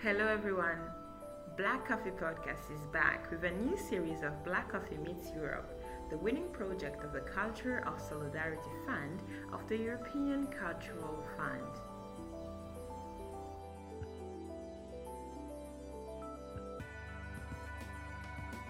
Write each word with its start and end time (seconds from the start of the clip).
Hello, 0.00 0.28
everyone. 0.28 0.78
Black 1.56 1.88
Coffee 1.88 2.10
Podcast 2.10 2.70
is 2.72 2.80
back 2.92 3.28
with 3.32 3.42
a 3.42 3.50
new 3.50 3.76
series 3.76 4.22
of 4.22 4.44
Black 4.44 4.70
Coffee 4.70 4.96
Meets 4.96 5.32
Europe, 5.34 5.82
the 6.08 6.16
winning 6.16 6.48
project 6.52 7.02
of 7.02 7.12
the 7.12 7.22
Culture 7.22 7.82
of 7.84 8.00
Solidarity 8.00 8.70
Fund 8.86 9.20
of 9.52 9.68
the 9.68 9.76
European 9.76 10.46
Cultural 10.46 11.20
Fund. 11.36 11.64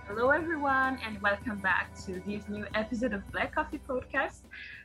Hello, 0.07 0.31
everyone, 0.31 0.99
and 1.07 1.21
welcome 1.21 1.59
back 1.59 1.95
to 2.07 2.23
this 2.27 2.49
new 2.49 2.65
episode 2.75 3.13
of 3.13 3.31
Black 3.31 3.55
Coffee 3.55 3.83
Podcast. 3.87 4.41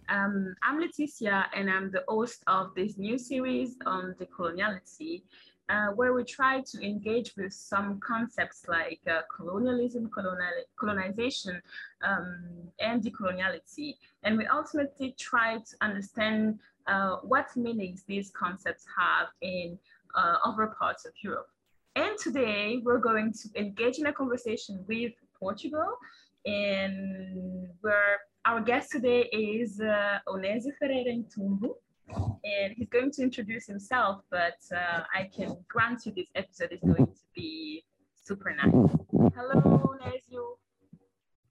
Um, 0.09 0.53
I'm 0.61 0.81
Leticia, 0.81 1.45
and 1.55 1.71
I'm 1.71 1.89
the 1.89 2.03
host 2.09 2.43
of 2.47 2.75
this 2.75 2.97
new 2.97 3.17
series 3.17 3.77
on 3.85 4.15
decoloniality, 4.19 5.21
uh, 5.69 5.87
where 5.95 6.13
we 6.13 6.23
try 6.23 6.61
to 6.61 6.85
engage 6.85 7.33
with 7.37 7.53
some 7.53 7.99
concepts 7.99 8.65
like 8.67 8.99
uh, 9.09 9.21
colonialism, 9.35 10.09
colonial, 10.09 10.49
colonization, 10.75 11.61
um, 12.03 12.43
and 12.79 13.03
decoloniality. 13.03 13.95
And 14.23 14.37
we 14.37 14.45
ultimately 14.47 15.15
try 15.17 15.57
to 15.57 15.75
understand 15.81 16.59
uh, 16.87 17.17
what 17.23 17.55
meanings 17.55 18.03
these 18.07 18.29
concepts 18.31 18.85
have 18.97 19.27
in 19.41 19.77
uh, 20.15 20.37
other 20.43 20.67
parts 20.67 21.05
of 21.05 21.13
Europe. 21.21 21.47
And 21.95 22.17
today 22.17 22.81
we're 22.83 22.99
going 22.99 23.33
to 23.33 23.59
engage 23.59 23.99
in 23.99 24.07
a 24.07 24.13
conversation 24.13 24.83
with 24.87 25.13
Portugal, 25.39 25.97
and 26.45 27.69
where 27.81 28.19
our 28.45 28.59
guest 28.61 28.91
today 28.91 29.21
is 29.31 29.79
uh, 29.79 30.19
Onésio 30.27 30.71
Ferreira 30.77 31.13
Ntumbu, 31.13 31.75
and 32.09 32.73
he's 32.75 32.89
going 32.89 33.11
to 33.11 33.21
introduce 33.21 33.65
himself, 33.65 34.21
but 34.29 34.57
uh, 34.75 35.03
I 35.13 35.29
can 35.35 35.57
grant 35.67 36.05
you 36.05 36.13
this 36.15 36.29
episode 36.35 36.71
is 36.71 36.79
going 36.81 37.07
to 37.07 37.21
be 37.35 37.83
super 38.15 38.53
nice. 38.55 38.95
Hello, 39.35 39.61
Onésio. 39.61 40.57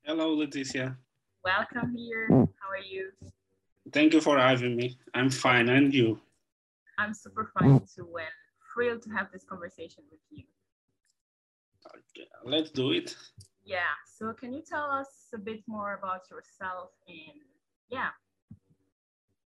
Hello, 0.05 0.37
Leticia. 0.37 0.97
Welcome 1.45 1.95
here. 1.97 2.29
How 2.31 2.71
are 2.71 2.85
you? 2.89 3.11
Thank 3.93 4.15
you 4.15 4.21
for 4.21 4.39
having 4.39 4.77
me. 4.77 4.99
I'm 5.15 5.31
fine, 5.31 5.69
and 5.69 5.93
you? 5.93 6.21
I'm 6.99 7.15
super 7.15 7.51
fine 7.59 7.81
too, 7.81 8.09
and 8.19 8.29
thrilled 8.73 9.03
to 9.03 9.11
have 9.11 9.29
this 9.33 9.45
conversation 9.45 10.05
with 10.11 10.21
you. 10.31 10.45
Okay, 11.87 12.29
let's 12.45 12.71
do 12.71 12.93
it. 12.93 13.17
Yeah. 13.65 13.95
So, 14.07 14.33
can 14.33 14.53
you 14.53 14.63
tell 14.63 14.91
us 14.91 15.09
a 15.35 15.39
bit 15.39 15.63
more 15.67 15.95
about 15.95 16.31
yourself 16.31 16.91
and 17.09 17.43
yeah? 17.91 18.11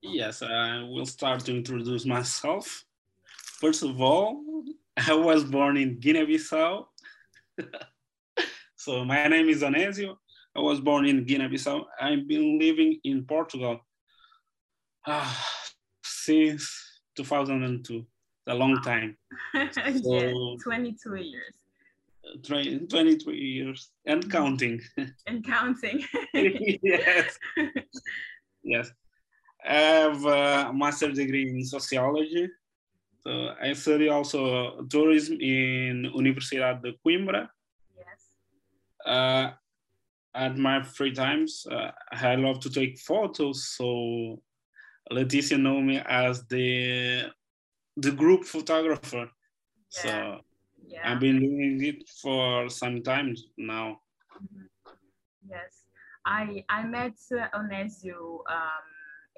Yes, 0.01 0.41
I 0.41 0.83
will 0.83 1.05
start 1.05 1.41
to 1.45 1.55
introduce 1.55 2.05
myself. 2.05 2.85
First 3.59 3.83
of 3.83 4.01
all, 4.01 4.41
I 4.95 5.13
was 5.13 5.43
born 5.43 5.77
in 5.77 5.99
Guinea-Bissau. 5.99 6.85
so 8.75 9.03
my 9.03 9.27
name 9.27 9.49
is 9.49 9.61
Onésio. 9.61 10.17
I 10.55 10.61
was 10.61 10.79
born 10.79 11.05
in 11.05 11.25
Guinea-Bissau. 11.25 11.83
I've 11.99 12.27
been 12.27 12.57
living 12.57 12.99
in 13.03 13.25
Portugal 13.25 13.81
uh, 15.05 15.33
since 16.03 17.01
2002. 17.15 18.05
a 18.47 18.55
long 18.55 18.81
time. 18.81 19.17
So, 19.73 19.85
yeah, 19.85 20.31
22 20.63 21.15
years. 21.15 21.55
23 22.47 23.37
years 23.37 23.91
and 24.05 24.31
counting. 24.31 24.81
And 25.27 25.45
counting. 25.45 26.03
yes. 26.33 27.37
yes. 28.63 28.91
I 29.65 29.73
have 29.73 30.25
a 30.25 30.71
master's 30.73 31.17
degree 31.17 31.49
in 31.49 31.63
sociology. 31.63 32.49
So 33.21 33.53
I 33.61 33.73
study 33.73 34.07
also 34.09 34.83
tourism 34.89 35.37
in 35.41 36.11
Universidad 36.15 36.81
de 36.81 36.93
Coimbra. 37.05 37.49
Yes. 37.97 38.35
Uh, 39.05 39.51
at 40.33 40.57
my 40.57 40.81
free 40.83 41.11
times, 41.11 41.65
uh, 41.69 41.91
I 42.11 42.35
love 42.35 42.59
to 42.61 42.69
take 42.69 42.97
photos. 42.99 43.67
So 43.75 44.41
Leticia 45.11 45.59
know 45.59 45.81
me 45.81 46.01
as 46.05 46.45
the 46.47 47.31
the 47.97 48.11
group 48.11 48.45
photographer. 48.45 49.27
Yeah. 49.27 50.01
So 50.01 50.41
Yeah. 50.87 51.11
I've 51.11 51.19
been 51.19 51.39
doing 51.39 51.83
it 51.83 52.09
for 52.21 52.69
some 52.69 53.03
time 53.03 53.35
now. 53.57 54.01
Mhm. 54.41 54.69
Yes, 55.47 55.85
I 56.25 56.63
I 56.69 56.83
met 56.83 57.17
uh, 57.31 57.47
Onésio 57.59 58.41
um, 58.49 58.88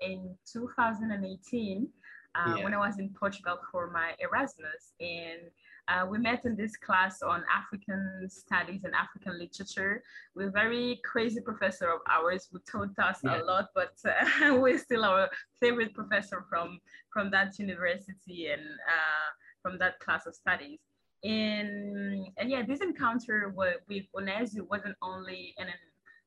in 0.01 0.35
2018 0.51 1.87
uh, 2.33 2.55
when 2.61 2.73
I 2.73 2.77
was 2.77 2.97
in 2.97 3.09
Portugal 3.09 3.59
for 3.71 3.91
my 3.91 4.13
Erasmus, 4.19 4.93
and 4.99 5.41
uh, 5.87 6.05
we 6.09 6.17
met 6.17 6.45
in 6.45 6.55
this 6.55 6.77
class 6.77 7.21
on 7.21 7.43
African 7.53 8.27
studies 8.29 8.83
and 8.85 8.93
African 8.95 9.37
literature 9.37 10.01
with 10.35 10.47
a 10.47 10.51
very 10.51 11.01
crazy 11.03 11.41
professor 11.41 11.89
of 11.89 11.99
ours 12.09 12.47
who 12.51 12.59
taught 12.59 12.97
us 12.99 13.19
Yeah. 13.23 13.41
a 13.41 13.43
lot, 13.43 13.69
but 13.75 13.95
uh, 14.05 14.55
we're 14.61 14.77
still 14.77 15.03
our 15.03 15.29
favorite 15.59 15.93
professor 15.93 16.45
from 16.49 16.79
from 17.11 17.31
that 17.31 17.59
university 17.59 18.47
and 18.47 18.61
uh, 18.61 19.29
from 19.61 19.77
that 19.79 19.99
class 19.99 20.25
of 20.25 20.33
studies 20.35 20.79
and 21.23 22.27
and 22.37 22.49
yeah, 22.49 22.63
this 22.65 22.81
encounter 22.81 23.53
with, 23.55 23.77
with 23.87 24.05
wasn't 24.13 24.95
only 25.01 25.53
an 25.57 25.67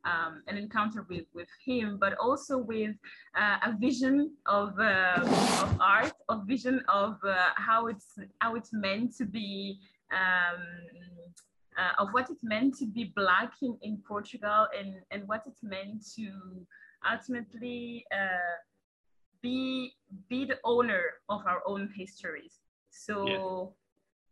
um, 0.05 0.43
an 0.49 0.57
encounter 0.57 1.07
with, 1.09 1.27
with 1.35 1.49
him, 1.65 1.99
but 2.01 2.15
also 2.19 2.59
with 2.59 2.95
uh, 3.39 3.59
a 3.63 3.77
vision 3.79 4.33
of 4.47 4.79
uh, 4.79 5.21
of 5.63 5.81
art, 5.81 6.13
a 6.29 6.45
vision 6.45 6.83
of 6.89 7.19
uh, 7.25 7.51
how 7.57 7.87
it's 7.87 8.19
how 8.41 8.55
it's 8.55 8.73
meant 8.73 9.17
to 9.17 9.25
be. 9.25 9.81
Um, 10.13 10.63
uh, 11.77 12.03
of 12.03 12.09
what 12.13 12.31
it 12.31 12.37
meant 12.41 12.73
to 12.77 12.87
be 12.87 13.13
black 13.17 13.53
in, 13.61 13.77
in 13.83 13.99
Portugal 14.07 14.69
and, 14.79 14.95
and 15.11 15.27
what 15.27 15.43
it 15.45 15.57
meant 15.61 16.05
to 16.15 16.31
ultimately 17.11 18.05
uh, 18.13 18.57
be 19.43 19.93
be 20.29 20.45
the 20.45 20.59
owner 20.65 21.05
of 21.29 21.41
our 21.47 21.63
own 21.67 21.91
histories. 21.97 22.61
So 22.91 23.75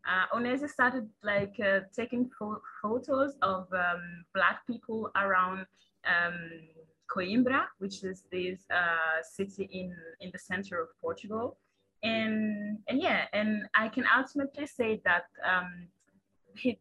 uh, 0.07 0.37
Onésio 0.37 0.69
started 0.69 1.09
like 1.23 1.55
uh, 1.65 1.81
taking 1.95 2.31
pho- 2.39 2.63
photos 2.81 3.35
of 3.43 3.69
um, 3.73 4.25
Black 4.35 4.67
people 4.67 5.11
around 5.17 5.67
um, 6.07 6.61
Coimbra, 7.09 7.65
which 7.79 8.03
is 8.03 8.25
this 8.33 8.61
uh, 8.71 9.23
city 9.23 9.69
in, 9.73 9.95
in 10.21 10.31
the 10.33 10.39
center 10.39 10.81
of 10.81 10.89
Portugal. 11.01 11.57
And, 12.03 12.79
and 12.89 13.01
yeah, 13.01 13.27
and 13.33 13.69
I 13.75 13.89
can 13.89 14.05
ultimately 14.17 14.67
say 14.67 15.01
that 15.05 15.27
um, 15.49 15.87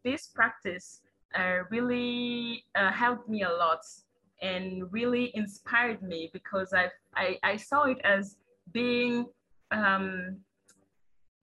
this 0.03 0.28
practice 0.28 1.02
uh, 1.38 1.59
really 1.70 2.66
uh, 2.76 2.92
helped 2.92 3.30
me 3.30 3.44
a 3.44 3.50
lot 3.50 3.86
and 4.42 4.92
really 4.92 5.32
inspired 5.36 6.02
me 6.02 6.32
because 6.34 6.74
I, 6.74 6.90
I, 7.16 7.38
I 7.44 7.58
saw 7.58 7.84
it 7.84 8.00
as 8.03 8.38
being 8.72 9.28
um, 9.72 10.38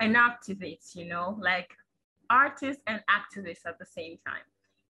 an 0.00 0.14
activist, 0.14 0.94
you 0.94 1.06
know, 1.06 1.36
like 1.40 1.70
artist 2.30 2.80
and 2.86 3.02
activist 3.10 3.66
at 3.66 3.78
the 3.78 3.86
same 3.86 4.18
time. 4.26 4.42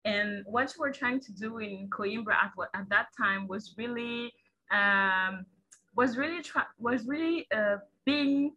And 0.04 0.44
what 0.46 0.74
we're 0.78 0.92
trying 0.92 1.20
to 1.20 1.32
do 1.32 1.58
in 1.58 1.88
Coimbra 1.88 2.34
at, 2.34 2.52
at 2.74 2.88
that 2.90 3.08
time 3.16 3.48
was 3.48 3.74
really 3.76 4.32
um, 4.70 5.46
was 5.96 6.16
really 6.16 6.42
was 6.78 7.06
really 7.06 7.46
uh, 7.54 7.78
being 8.04 8.52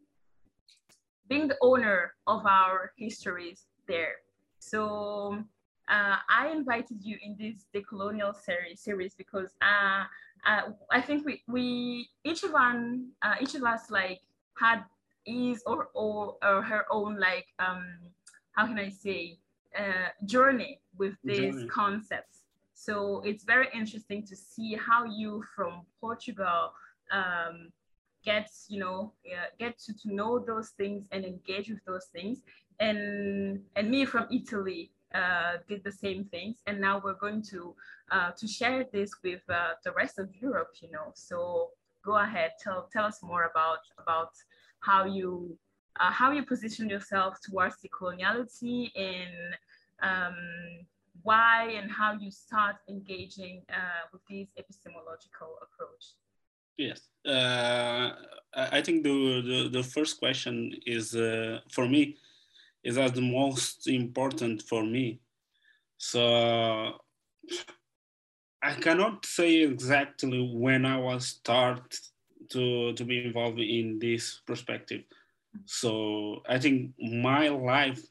being 1.28 1.48
the 1.48 1.58
owner 1.62 2.14
of 2.28 2.46
our 2.46 2.92
histories 2.98 3.66
there. 3.88 4.16
So 4.60 5.44
uh, 5.90 6.18
I 6.30 6.50
invited 6.50 7.04
you 7.04 7.18
in 7.24 7.36
this 7.40 7.66
decolonial 7.74 8.36
series 8.36 8.80
series 8.82 9.16
because 9.16 9.52
uh, 9.62 10.04
uh, 10.46 10.72
I 10.92 11.02
think 11.02 11.26
we, 11.26 11.42
we 11.48 12.10
each 12.24 12.42
one 12.42 13.10
uh, 13.22 13.36
each 13.42 13.56
of 13.56 13.64
us 13.64 13.90
like 13.90 14.22
had 14.58 14.84
his 15.26 15.62
or, 15.66 15.90
or, 15.94 16.36
or 16.44 16.62
her 16.62 16.86
own 16.92 17.20
like 17.20 17.48
um, 17.60 17.86
how 18.52 18.66
can 18.66 18.80
I 18.80 18.90
say 18.90 19.40
uh, 19.78 20.10
journey 20.26 20.80
with 20.98 21.16
these 21.24 21.56
Journey. 21.56 21.68
concepts. 21.68 22.44
So 22.74 23.22
it's 23.26 23.44
very 23.44 23.68
interesting 23.74 24.26
to 24.28 24.36
see 24.36 24.76
how 24.76 25.04
you 25.04 25.44
from 25.56 25.82
Portugal 26.00 26.72
um, 27.12 27.72
gets 28.24 28.66
you 28.70 28.80
know 28.80 29.14
uh, 29.26 29.48
get 29.58 29.78
to, 29.80 29.94
to 29.94 30.14
know 30.14 30.40
those 30.40 30.70
things 30.70 31.06
and 31.12 31.24
engage 31.24 31.70
with 31.70 31.84
those 31.86 32.08
things 32.14 32.40
and 32.80 33.62
and 33.76 33.90
me 33.90 34.06
from 34.06 34.28
italy 34.32 34.92
uh, 35.16 35.54
did 35.68 35.84
the 35.84 35.92
same 35.92 36.26
things 36.26 36.58
and 36.68 36.80
now 36.80 37.02
we're 37.04 37.14
going 37.14 37.42
to 37.42 37.74
uh, 38.12 38.32
to 38.32 38.48
share 38.48 38.86
this 38.92 39.12
with 39.24 39.42
uh, 39.50 39.72
the 39.84 39.92
rest 39.94 40.20
of 40.20 40.30
europe 40.42 40.72
you 40.82 40.92
know 40.92 41.12
so 41.16 41.70
go 42.04 42.18
ahead 42.18 42.52
tell 42.62 42.90
tell 42.92 43.06
us 43.06 43.20
more 43.24 43.46
about 43.52 43.80
about 43.98 44.32
how 44.82 45.06
you 45.06 45.58
uh, 46.00 46.12
how 46.12 46.32
you 46.32 46.44
position 46.44 46.90
yourself 46.90 47.38
towards 47.44 47.76
decoloniality 47.84 48.90
and 48.96 49.56
um, 50.02 50.36
why 51.24 51.70
and 51.78 51.92
how 51.92 52.14
you 52.14 52.32
start 52.32 52.78
engaging 52.88 53.62
uh, 53.70 54.08
with 54.14 54.22
this 54.30 54.48
epistemological 54.58 55.58
approach 55.62 56.16
Yes. 56.80 57.10
Uh, 57.26 58.12
I 58.56 58.78
I 58.78 58.82
think 58.82 59.04
the, 59.04 59.42
the, 59.50 59.70
the 59.78 59.84
first 59.84 60.18
question 60.18 60.74
is 60.86 61.14
uh, 61.14 61.60
for 61.70 61.86
me 61.88 62.16
is 62.84 62.98
as 62.98 63.12
the 63.12 63.22
most 63.22 63.88
important 63.88 64.62
for 64.62 64.84
me. 64.86 65.20
So 65.98 66.22
I 68.62 68.74
cannot 68.86 69.26
say 69.26 69.64
exactly 69.64 70.42
when 70.54 70.86
I 70.86 70.98
was 70.98 71.28
start 71.28 71.98
to, 72.50 72.94
to 72.94 73.04
be 73.06 73.26
involved 73.26 73.60
in 73.60 74.00
this 74.00 74.42
perspective. 74.46 75.04
So 75.66 76.42
I 76.48 76.60
think 76.60 76.94
my 77.00 77.50
life, 77.50 78.02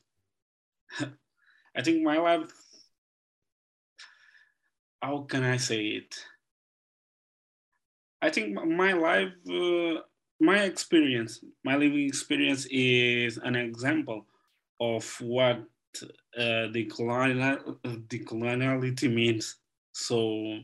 I 1.77 1.83
think 1.83 2.03
my 2.03 2.19
life, 2.19 2.51
how 5.03 5.23
can 5.23 5.45
I 5.45 5.57
say 5.57 5.87
it? 5.87 6.15
I 8.21 8.31
think 8.31 8.55
my 8.55 8.93
life, 8.93 9.33
uh, 9.49 10.01
my 10.41 10.63
experience, 10.65 11.41
my 11.65 11.77
living 11.77 12.07
experience 12.07 12.67
is 12.71 13.39
an 13.39 13.55
example 13.55 14.27
of 14.81 15.05
what 15.21 15.63
uh, 16.37 16.69
coloniality 18.27 19.13
means. 19.13 19.57
So 19.93 20.59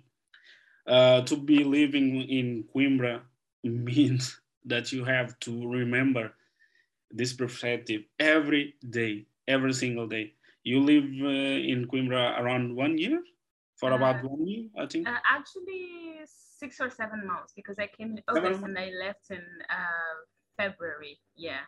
uh, 0.87 1.23
to 1.23 1.37
be 1.37 1.65
living 1.65 2.23
in 2.23 2.65
Coimbra 2.75 3.23
means 3.71 4.41
that 4.65 4.93
you 4.93 5.05
have 5.05 5.39
to 5.41 5.69
remember 5.69 6.33
this 7.11 7.33
perspective 7.33 8.03
every 8.19 8.75
day, 8.91 9.27
every 9.47 9.73
single 9.73 10.07
day. 10.07 10.33
You 10.63 10.81
live 10.81 11.05
uh, 11.05 11.61
in 11.73 11.87
Coimbra 11.87 12.41
around 12.41 12.75
one 12.75 12.97
year, 12.97 13.23
for 13.77 13.93
uh, 13.93 13.97
about 13.97 14.25
one 14.25 14.47
year, 14.47 14.69
I 14.79 14.87
think. 14.87 15.07
Uh, 15.09 15.19
actually, 15.25 16.21
six 16.27 16.81
or 16.81 16.91
seven 16.91 17.27
months 17.27 17.53
because 17.55 17.79
I 17.79 17.87
came 17.87 18.17
in 18.17 18.23
August 18.29 18.63
and 18.63 18.79
I 18.79 18.91
left 18.99 19.31
in 19.31 19.45
uh, 19.69 20.15
February. 20.57 21.19
Yeah. 21.37 21.65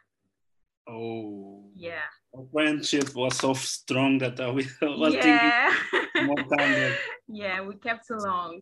Oh. 0.88 1.64
Yeah. 1.74 2.08
Our 2.34 2.46
friendship 2.52 3.14
was 3.14 3.36
so 3.36 3.54
strong 3.54 4.18
that 4.18 4.40
I 4.40 4.48
was 4.82 5.14
yeah. 5.14 5.72
thinking 5.92 6.26
more 6.26 6.58
time. 6.58 6.94
yeah, 7.28 7.60
we 7.60 7.74
kept 7.76 8.06
so 8.06 8.16
long. 8.16 8.60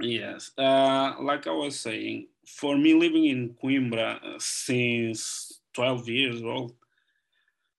Yes, 0.00 0.50
uh, 0.58 1.14
like 1.20 1.46
I 1.46 1.52
was 1.52 1.78
saying, 1.78 2.28
for 2.46 2.76
me 2.76 2.94
living 2.94 3.26
in 3.26 3.54
Coimbra 3.54 4.40
since 4.40 5.60
12 5.72 6.08
years 6.08 6.42
old, 6.42 6.74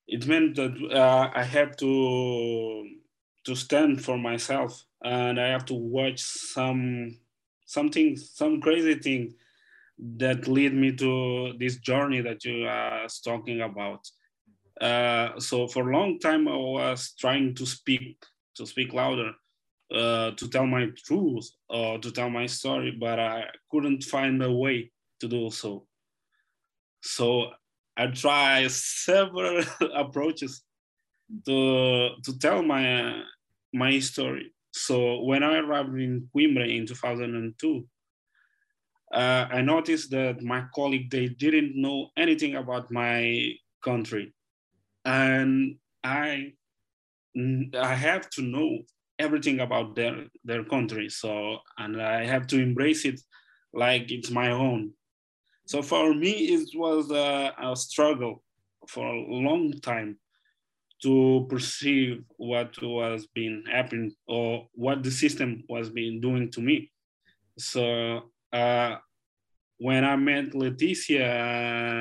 it 0.07 0.27
meant 0.27 0.55
that 0.55 0.73
uh, 0.91 1.29
I 1.33 1.43
had 1.43 1.77
to 1.79 2.87
to 3.45 3.55
stand 3.55 4.03
for 4.03 4.17
myself 4.17 4.83
and 5.03 5.39
I 5.39 5.47
have 5.47 5.65
to 5.65 5.73
watch 5.75 6.19
some 6.21 7.17
something 7.65 8.15
some 8.17 8.59
crazy 8.61 8.95
thing 8.95 9.33
that 10.17 10.47
lead 10.47 10.73
me 10.73 10.95
to 10.97 11.53
this 11.59 11.77
journey 11.77 12.21
that 12.21 12.45
you 12.45 12.65
are 12.67 13.07
talking 13.23 13.61
about. 13.61 14.09
Uh, 14.81 15.39
so 15.39 15.67
for 15.67 15.89
a 15.89 15.93
long 15.97 16.19
time 16.19 16.47
I 16.47 16.57
was 16.57 17.13
trying 17.19 17.55
to 17.55 17.65
speak 17.65 18.23
to 18.55 18.65
speak 18.65 18.93
louder 18.93 19.33
uh, 19.93 20.31
to 20.31 20.49
tell 20.49 20.65
my 20.65 20.87
truth 21.05 21.49
or 21.69 21.99
to 21.99 22.11
tell 22.11 22.29
my 22.29 22.45
story, 22.45 22.91
but 22.91 23.19
I 23.19 23.45
couldn't 23.69 24.03
find 24.03 24.41
a 24.41 24.51
way 24.51 24.91
to 25.19 25.27
do 25.27 25.49
so. 25.49 25.87
So 27.01 27.51
I 27.95 28.07
tried 28.07 28.71
several 28.71 29.63
approaches 29.95 30.63
to 31.45 32.09
to 32.23 32.39
tell 32.39 32.63
my 32.63 33.01
uh, 33.01 33.23
my 33.73 33.99
story. 33.99 34.53
So 34.71 35.21
when 35.23 35.43
I 35.43 35.59
arrived 35.59 35.97
in 35.99 36.29
Coimbra 36.35 36.67
in 36.75 36.85
2002, 36.85 37.87
uh, 39.13 39.47
I 39.49 39.61
noticed 39.61 40.11
that 40.11 40.41
my 40.41 40.65
colleague 40.73 41.09
they 41.09 41.27
didn't 41.29 41.79
know 41.79 42.09
anything 42.17 42.55
about 42.55 42.91
my 42.91 43.53
country, 43.83 44.33
and 45.05 45.77
I 46.03 46.53
I 47.35 47.95
have 47.95 48.29
to 48.31 48.41
know 48.41 48.79
everything 49.17 49.59
about 49.61 49.95
their 49.95 50.25
their 50.43 50.63
country 50.63 51.09
so 51.09 51.57
and 51.77 52.01
i 52.01 52.25
have 52.25 52.45
to 52.47 52.61
embrace 52.61 53.05
it 53.05 53.19
like 53.75 54.09
it's 54.09 54.31
my 54.31 54.51
own. 54.51 54.93
So 55.67 55.81
for 55.81 56.13
me 56.13 56.31
it 56.31 56.69
was 56.73 57.11
a, 57.11 57.53
a 57.61 57.75
struggle 57.75 58.41
for 58.87 59.05
a 59.05 59.25
long 59.27 59.73
time 59.81 60.17
to 61.01 61.45
perceive 61.49 62.23
what 62.37 62.81
was 62.81 63.27
being 63.27 63.63
happening 63.69 64.13
or 64.27 64.67
what 64.73 65.03
the 65.03 65.11
system 65.11 65.63
was 65.67 65.89
being 65.89 66.21
doing 66.21 66.49
to 66.51 66.61
me. 66.61 66.91
So 67.59 68.31
uh, 68.53 68.95
when 69.77 70.05
i 70.05 70.15
met 70.15 70.51
leticia 70.51 71.19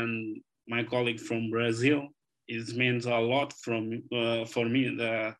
and 0.00 0.40
my 0.68 0.84
colleague 0.84 1.18
from 1.18 1.50
brazil 1.50 2.06
it 2.46 2.76
means 2.76 3.06
a 3.06 3.16
lot 3.16 3.52
from 3.52 4.00
uh, 4.12 4.44
for 4.44 4.66
me 4.66 4.94
the 4.96 5.34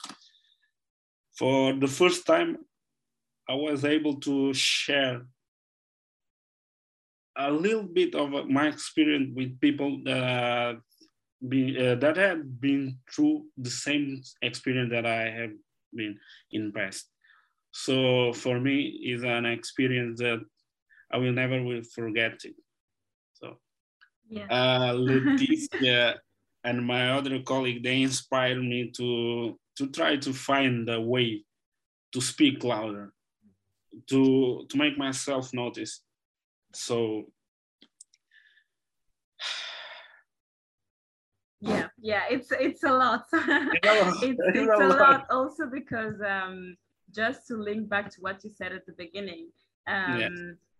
for 1.38 1.72
the 1.74 1.88
first 1.88 2.26
time, 2.26 2.56
I 3.48 3.54
was 3.54 3.84
able 3.84 4.20
to 4.20 4.54
share 4.54 5.26
a 7.36 7.50
little 7.50 7.82
bit 7.82 8.14
of 8.14 8.48
my 8.48 8.68
experience 8.68 9.32
with 9.34 9.60
people 9.60 10.00
that 10.04 10.76
been, 11.46 11.76
uh, 11.76 11.94
that 11.96 12.16
have 12.16 12.60
been 12.60 12.98
through 13.12 13.46
the 13.58 13.70
same 13.70 14.22
experience 14.42 14.90
that 14.90 15.04
I 15.04 15.30
have 15.30 15.50
been 15.92 16.18
in 16.52 16.72
past. 16.72 17.10
So 17.72 18.32
for 18.32 18.60
me, 18.60 18.82
is 19.04 19.24
an 19.24 19.46
experience 19.46 20.20
that 20.20 20.40
I 21.12 21.18
will 21.18 21.32
never 21.32 21.62
will 21.62 21.82
forget 21.82 22.38
it. 22.44 22.54
So, 23.34 23.58
yeah. 24.28 24.46
uh, 24.48 24.94
Leticia 24.94 26.14
and 26.62 26.86
my 26.86 27.10
other 27.10 27.40
colleague, 27.42 27.82
they 27.82 28.02
inspired 28.02 28.62
me 28.62 28.92
to 28.96 29.58
to 29.76 29.88
try 29.88 30.16
to 30.16 30.32
find 30.32 30.88
a 30.88 31.00
way 31.00 31.44
to 32.12 32.20
speak 32.20 32.64
louder, 32.64 33.12
to 34.08 34.66
to 34.68 34.76
make 34.76 34.98
myself 34.98 35.52
notice. 35.52 36.00
So 36.72 37.24
yeah 41.60 41.88
yeah 42.04 42.22
it's 42.30 42.52
it's 42.52 42.84
a 42.84 42.92
lot 42.92 43.24
it's, 43.32 44.14
it's 44.22 44.80
a 44.80 44.86
lot 44.86 45.26
also 45.30 45.66
because 45.66 46.20
um 46.20 46.76
just 47.14 47.46
to 47.48 47.56
link 47.56 47.88
back 47.88 48.10
to 48.10 48.20
what 48.20 48.44
you 48.44 48.50
said 48.50 48.72
at 48.72 48.84
the 48.86 48.92
beginning 48.92 49.48
um 49.86 50.20
yes. 50.20 50.30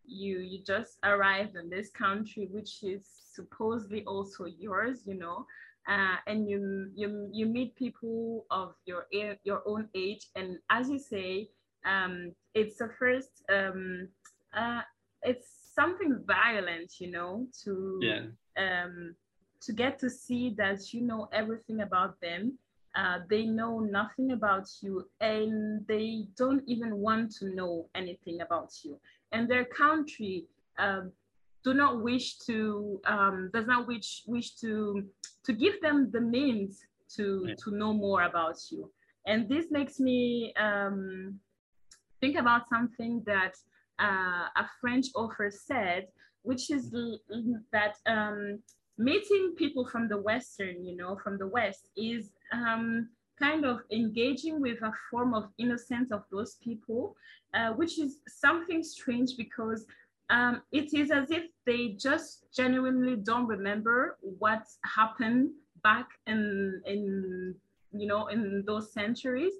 you 0.05 0.38
you 0.38 0.62
just 0.62 0.99
arrived 1.05 1.56
in 1.56 1.70
this 1.70 1.91
country 1.91 2.46
which 2.50 2.82
is 2.82 3.06
supposedly 3.32 4.05
also 4.05 4.44
yours 4.44 5.02
you 5.06 5.14
know 5.14 5.46
uh, 5.88 6.16
and 6.26 6.48
you 6.48 6.90
you 6.94 7.28
you 7.32 7.46
meet 7.46 7.75
people 7.76 8.46
of 8.50 8.74
your 8.86 9.06
your 9.44 9.62
own 9.67 9.88
age, 9.94 10.29
and 10.34 10.58
as 10.70 10.88
you 10.88 10.98
say, 10.98 11.48
um, 11.84 12.32
it's 12.55 12.79
the 12.79 12.91
first 12.98 13.43
um, 13.53 14.08
uh, 14.56 14.81
it's 15.22 15.48
something 15.74 16.22
violent, 16.26 17.00
you 17.00 17.10
know, 17.10 17.46
to 17.64 17.98
yeah. 18.00 18.22
um, 18.56 19.14
to 19.62 19.72
get 19.72 19.98
to 19.98 20.10
see 20.10 20.55
that 20.56 20.93
you 20.94 21.03
know 21.03 21.29
everything 21.32 21.81
about 21.81 22.20
them. 22.20 22.58
Uh, 22.96 23.19
they 23.29 23.44
know 23.44 23.81
nothing 23.81 24.31
about 24.31 24.69
you 24.81 25.05
and 25.20 25.84
they 25.88 26.29
don't 26.36 26.62
even 26.69 26.98
want 26.98 27.29
to 27.29 27.53
know 27.53 27.88
anything 27.96 28.41
about 28.41 28.70
you. 28.84 28.96
And 29.32 29.50
their 29.50 29.64
country 29.64 30.44
um, 30.79 31.10
do 31.64 31.74
not 31.74 32.03
wish 32.03 32.38
to 32.46 33.00
um, 33.06 33.50
does 33.53 33.67
not 33.67 33.88
wish 33.88 34.22
wish 34.26 34.55
to 34.56 35.05
to 35.44 35.53
give 35.53 35.81
them 35.81 36.10
the 36.10 36.20
means 36.20 36.82
to 37.17 37.46
yeah. 37.48 37.55
to 37.63 37.70
know 37.77 37.93
more 37.93 38.22
about 38.22 38.56
you 38.70 38.91
and 39.27 39.48
this 39.48 39.67
makes 39.70 39.98
me 40.01 40.53
um, 40.58 41.39
think 42.20 42.36
about 42.36 42.69
something 42.69 43.22
that 43.27 43.55
uh, 44.01 44.46
a 44.56 44.69
french 44.81 45.06
author 45.15 45.51
said 45.51 46.08
which 46.43 46.70
is 46.70 46.91
that 47.72 47.96
um, 48.06 48.58
meeting 48.98 49.55
people 49.56 49.86
from 49.86 50.08
the 50.08 50.19
western 50.19 50.84
you 50.84 50.96
know 50.96 51.17
from 51.22 51.39
the 51.39 51.46
west 51.46 51.89
is 51.96 52.31
um, 52.53 53.08
kind 53.41 53.65
of 53.65 53.81
engaging 53.91 54.60
with 54.60 54.81
a 54.82 54.93
form 55.10 55.34
of 55.34 55.48
innocence 55.58 56.13
of 56.13 56.22
those 56.31 56.56
people 56.63 57.17
uh, 57.55 57.70
which 57.72 57.98
is 57.98 58.19
something 58.29 58.82
strange 58.82 59.36
because 59.36 59.86
um, 60.31 60.62
it 60.72 60.94
is 60.94 61.10
as 61.10 61.31
if 61.31 61.44
they 61.66 61.88
just 61.90 62.44
genuinely 62.54 63.16
don't 63.16 63.46
remember 63.46 64.19
what 64.20 64.64
happened 64.84 65.50
back 65.82 66.08
in 66.26 66.81
in 66.86 67.54
you 67.93 68.06
know 68.06 68.28
in 68.28 68.64
those 68.66 68.93
centuries 68.93 69.52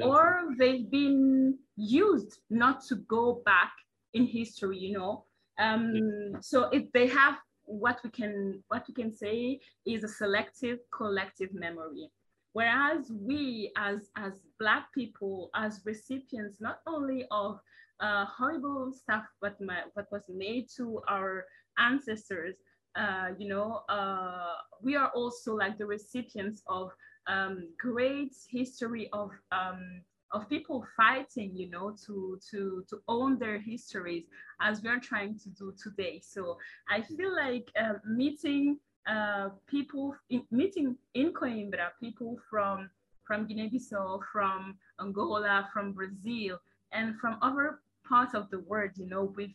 or 0.00 0.44
they've 0.58 0.90
been 0.90 1.58
used 1.76 2.40
not 2.50 2.82
to 2.84 2.96
go 2.96 3.42
back 3.44 3.72
in 4.14 4.26
history 4.26 4.78
you 4.78 4.92
know? 4.98 5.24
Um, 5.58 5.94
yeah. 5.94 6.38
so 6.40 6.68
if 6.70 6.90
they 6.92 7.06
have 7.08 7.36
what 7.64 8.00
we 8.04 8.10
can 8.10 8.62
what 8.68 8.84
we 8.88 8.94
can 8.94 9.12
say 9.12 9.60
is 9.86 10.04
a 10.04 10.08
selective 10.08 10.78
collective 10.90 11.52
memory. 11.54 12.10
Whereas 12.52 13.10
we 13.10 13.72
as 13.76 14.10
as 14.16 14.42
black 14.58 14.92
people 14.94 15.50
as 15.54 15.80
recipients 15.84 16.60
not 16.60 16.80
only 16.86 17.24
of 17.30 17.60
uh, 18.02 18.26
horrible 18.26 18.92
stuff 18.92 19.24
what, 19.40 19.58
my, 19.60 19.82
what 19.94 20.06
was 20.10 20.24
made 20.28 20.66
to 20.76 21.00
our 21.08 21.46
ancestors, 21.78 22.56
uh, 22.96 23.28
you 23.38 23.48
know, 23.48 23.82
uh, 23.88 24.54
we 24.82 24.96
are 24.96 25.10
also 25.14 25.54
like 25.54 25.78
the 25.78 25.86
recipients 25.86 26.62
of 26.66 26.90
um, 27.26 27.68
great 27.78 28.34
history 28.50 29.08
of 29.12 29.30
um, 29.52 30.02
of 30.32 30.48
people 30.48 30.84
fighting, 30.96 31.52
you 31.54 31.68
know, 31.70 31.94
to 32.06 32.38
to 32.50 32.84
to 32.88 32.98
own 33.06 33.38
their 33.38 33.58
histories 33.58 34.24
as 34.60 34.82
we 34.82 34.88
are 34.88 34.98
trying 34.98 35.38
to 35.38 35.48
do 35.50 35.74
today. 35.82 36.20
So 36.22 36.58
I 36.88 37.02
feel 37.02 37.34
like 37.34 37.70
uh, 37.78 37.94
meeting 38.06 38.78
uh, 39.06 39.50
people, 39.66 40.14
in, 40.30 40.42
meeting 40.50 40.96
in 41.14 41.32
Coimbra, 41.32 41.90
people 42.00 42.38
from 42.48 42.90
from 43.24 43.46
Guinea-Bissau, 43.46 44.20
from 44.32 44.76
Angola, 45.00 45.68
from 45.72 45.92
Brazil, 45.92 46.58
and 46.92 47.16
from 47.20 47.38
other 47.40 47.78
parts 48.08 48.34
of 48.34 48.50
the 48.50 48.60
world, 48.60 48.90
you 48.96 49.06
know, 49.06 49.32
with 49.36 49.50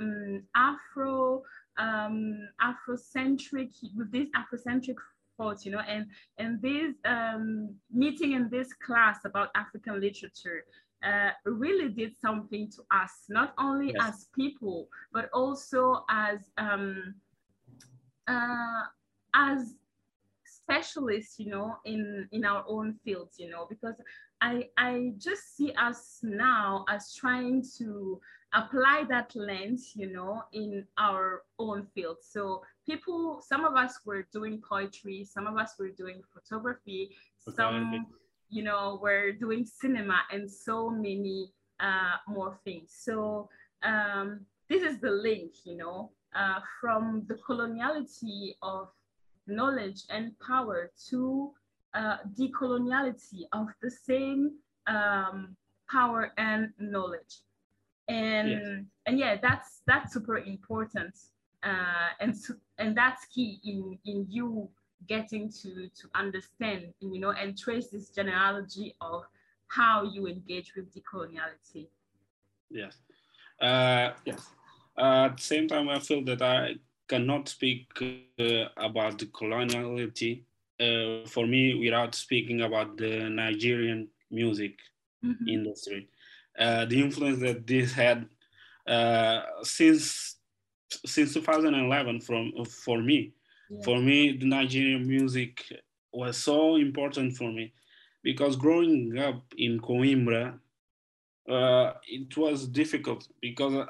um, 0.00 0.42
Afro 0.56 1.42
um, 1.78 2.48
Afrocentric 2.60 3.70
with 3.96 4.10
this 4.12 4.28
Afrocentric 4.36 4.96
thoughts, 5.36 5.64
you 5.64 5.72
know, 5.72 5.80
and 5.80 6.06
and 6.38 6.60
this 6.62 6.94
um, 7.04 7.74
meeting 7.92 8.32
in 8.32 8.48
this 8.50 8.72
class 8.74 9.24
about 9.24 9.50
African 9.54 10.00
literature 10.00 10.64
uh, 11.04 11.30
really 11.44 11.88
did 11.90 12.16
something 12.18 12.70
to 12.70 12.82
us, 12.90 13.10
not 13.28 13.52
only 13.58 13.92
yes. 13.94 14.08
as 14.08 14.28
people, 14.34 14.88
but 15.12 15.28
also 15.32 16.04
as 16.08 16.50
um, 16.58 17.14
uh, 18.26 18.82
as 19.34 19.74
specialists, 20.44 21.38
you 21.38 21.50
know, 21.50 21.76
in 21.84 22.28
in 22.32 22.44
our 22.44 22.64
own 22.66 22.94
fields, 23.04 23.36
you 23.38 23.50
know, 23.50 23.66
because 23.68 23.96
I 24.44 24.68
I 24.76 25.14
just 25.16 25.56
see 25.56 25.72
us 25.72 26.20
now 26.22 26.84
as 26.88 27.14
trying 27.14 27.64
to 27.78 28.20
apply 28.52 29.04
that 29.08 29.34
lens, 29.34 29.92
you 29.94 30.12
know, 30.12 30.42
in 30.52 30.86
our 30.98 31.42
own 31.58 31.86
field. 31.94 32.18
So 32.20 32.62
people, 32.86 33.42
some 33.42 33.64
of 33.64 33.74
us 33.74 34.00
were 34.04 34.28
doing 34.32 34.62
poetry, 34.68 35.24
some 35.24 35.46
of 35.46 35.56
us 35.56 35.74
were 35.78 35.88
doing 35.88 36.22
photography, 36.32 37.16
okay. 37.48 37.56
some, 37.56 38.06
you 38.50 38.62
know, 38.62 38.98
were 39.02 39.32
doing 39.32 39.64
cinema 39.64 40.18
and 40.30 40.48
so 40.48 40.90
many 40.90 41.50
uh, 41.80 42.16
more 42.28 42.60
things. 42.64 42.94
So 42.96 43.48
um, 43.82 44.46
this 44.68 44.82
is 44.82 45.00
the 45.00 45.10
link, 45.10 45.52
you 45.64 45.76
know, 45.76 46.10
uh, 46.36 46.60
from 46.80 47.24
the 47.28 47.36
coloniality 47.36 48.56
of 48.62 48.88
knowledge 49.46 50.02
and 50.10 50.38
power 50.38 50.92
to 51.08 51.52
uh, 51.94 52.18
decoloniality 52.38 53.42
of 53.52 53.68
the 53.82 53.90
same 53.90 54.52
um, 54.86 55.56
power 55.90 56.32
and 56.36 56.70
knowledge. 56.78 57.40
And 58.08 58.50
yes. 58.50 58.60
and 59.06 59.18
yeah 59.18 59.36
that's 59.40 59.80
that's 59.86 60.12
super 60.12 60.36
important 60.36 61.14
uh, 61.62 62.10
and 62.20 62.34
and 62.78 62.94
that's 62.94 63.24
key 63.26 63.60
in 63.64 63.98
in 64.04 64.26
you 64.28 64.68
getting 65.08 65.50
to 65.50 65.88
to 65.88 66.08
understand 66.14 66.92
you 67.00 67.18
know 67.18 67.30
and 67.30 67.56
trace 67.56 67.88
this 67.88 68.10
genealogy 68.10 68.94
of 69.00 69.24
how 69.68 70.02
you 70.02 70.26
engage 70.26 70.74
with 70.76 70.94
decoloniality. 70.94 71.86
Yes. 72.70 72.98
Uh, 73.60 74.10
yes. 74.26 74.50
Uh, 74.96 75.28
at 75.30 75.36
the 75.36 75.42
same 75.42 75.66
time 75.66 75.88
i 75.88 75.98
feel 75.98 76.22
that 76.22 76.40
i 76.40 76.74
cannot 77.08 77.48
speak 77.48 77.88
uh, 78.00 78.64
about 78.76 79.18
the 79.18 79.26
coloniality 79.26 80.42
uh, 80.80 81.26
for 81.28 81.46
me 81.46 81.74
without 81.74 82.14
speaking 82.14 82.62
about 82.62 82.96
the 82.96 83.28
nigerian 83.30 84.08
music 84.30 84.78
mm-hmm. 85.24 85.48
industry 85.48 86.08
uh, 86.58 86.84
the 86.84 87.00
influence 87.00 87.40
that 87.40 87.66
this 87.66 87.92
had 87.92 88.26
uh, 88.86 89.42
since 89.62 90.36
since 91.06 91.34
2011 91.34 92.20
from 92.20 92.52
for 92.64 93.00
me. 93.02 93.32
Yeah. 93.70 93.82
For 93.82 93.98
me, 93.98 94.36
the 94.36 94.46
Nigerian 94.46 95.06
music 95.06 95.64
was 96.12 96.36
so 96.36 96.76
important 96.76 97.36
for 97.36 97.50
me 97.50 97.72
because 98.22 98.56
growing 98.56 99.18
up 99.18 99.42
in 99.56 99.80
Coimbra, 99.80 100.58
uh, 101.48 101.92
it 102.06 102.36
was 102.36 102.68
difficult 102.68 103.26
because 103.40 103.86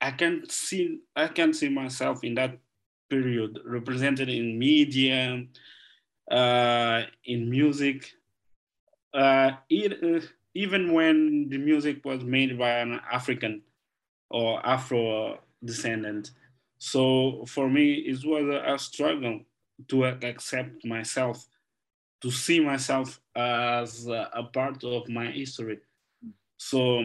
I 0.00 0.10
can't 0.10 0.50
see 0.50 1.00
I 1.14 1.28
can't 1.28 1.54
see 1.54 1.68
myself 1.68 2.24
in 2.24 2.34
that 2.34 2.58
period 3.10 3.60
represented 3.64 4.28
in 4.28 4.58
media, 4.58 5.34
uh, 5.34 5.42
in 6.30 7.50
music. 7.50 8.12
Uh, 9.12 9.52
it, 9.70 10.24
even 10.54 10.92
when 10.92 11.48
the 11.48 11.58
music 11.58 12.04
was 12.04 12.24
made 12.24 12.58
by 12.58 12.70
an 12.70 13.00
African 13.10 13.62
or 14.30 14.64
Afro 14.66 15.38
descendant. 15.64 16.30
So 16.78 17.44
for 17.46 17.68
me, 17.68 17.94
it 17.94 18.24
was 18.24 18.44
a, 18.48 18.78
struggle 18.78 19.40
to 19.88 20.04
accept 20.04 20.84
myself, 20.84 21.46
to 22.20 22.30
see 22.30 22.60
myself 22.60 23.20
as 23.34 24.06
a 24.06 24.42
part 24.52 24.82
of 24.84 25.08
my 25.08 25.26
history. 25.26 25.78
So 26.56 27.04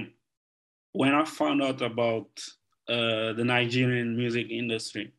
when 0.92 1.14
I 1.14 1.26
found 1.26 1.62
out 1.62 1.82
about 1.82 2.30
uh, 2.88 3.34
the 3.34 3.44
Nigerian 3.44 4.18
music 4.18 4.50
industry, 4.50 5.14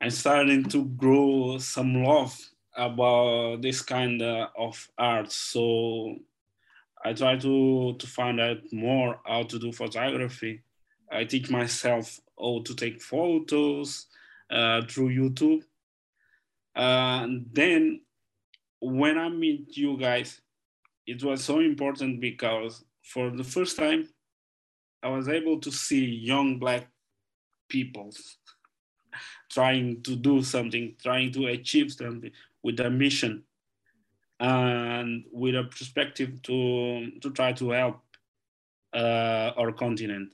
I 0.00 0.08
started 0.10 0.70
to 0.70 0.84
grow 0.84 1.58
some 1.58 2.02
love 2.02 2.38
about 2.76 3.62
this 3.62 3.80
kind 3.80 4.20
of 4.20 4.88
art. 4.98 5.32
So 5.32 6.16
I 7.02 7.14
try 7.14 7.36
to, 7.38 7.94
to 7.98 8.06
find 8.06 8.40
out 8.40 8.58
more 8.72 9.20
how 9.24 9.44
to 9.44 9.58
do 9.58 9.72
photography. 9.72 10.62
I 11.10 11.24
teach 11.24 11.50
myself 11.50 12.20
how 12.38 12.62
to 12.64 12.74
take 12.74 13.00
photos 13.00 14.06
uh, 14.50 14.82
through 14.82 15.14
YouTube. 15.14 15.62
And 16.74 17.46
then 17.52 18.02
when 18.80 19.16
I 19.16 19.30
meet 19.30 19.76
you 19.76 19.96
guys, 19.96 20.40
it 21.06 21.22
was 21.22 21.42
so 21.42 21.60
important 21.60 22.20
because 22.20 22.84
for 23.02 23.30
the 23.30 23.44
first 23.44 23.76
time, 23.76 24.08
I 25.02 25.08
was 25.08 25.28
able 25.28 25.60
to 25.60 25.70
see 25.70 26.04
young 26.04 26.58
Black 26.58 26.88
people 27.68 28.10
trying 29.50 30.02
to 30.02 30.16
do 30.16 30.42
something, 30.42 30.94
trying 31.02 31.32
to 31.32 31.46
achieve 31.46 31.92
something 31.92 32.30
with 32.62 32.80
a 32.80 32.90
mission 32.90 33.44
and 34.38 35.24
with 35.32 35.54
a 35.54 35.64
perspective 35.64 36.42
to 36.42 37.10
to 37.20 37.30
try 37.30 37.52
to 37.52 37.70
help 37.70 38.00
uh, 38.94 39.52
our 39.56 39.72
continent. 39.72 40.32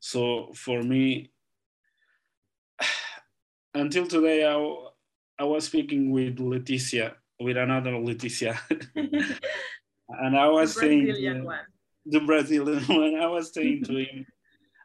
So 0.00 0.52
for 0.54 0.82
me, 0.82 1.30
until 3.74 4.06
today, 4.06 4.46
I, 4.46 4.54
I 5.38 5.44
was 5.44 5.66
speaking 5.66 6.10
with 6.10 6.38
Leticia, 6.38 7.14
with 7.38 7.56
another 7.56 7.92
Leticia, 7.92 8.58
and 10.08 10.36
I 10.36 10.48
was 10.48 10.74
the 10.74 10.80
saying 10.80 11.06
to, 11.06 11.58
the 12.06 12.20
Brazilian 12.20 12.84
one. 12.84 13.14
I 13.16 13.26
was 13.26 13.52
saying 13.52 13.84
to 13.84 13.96
him 13.96 14.26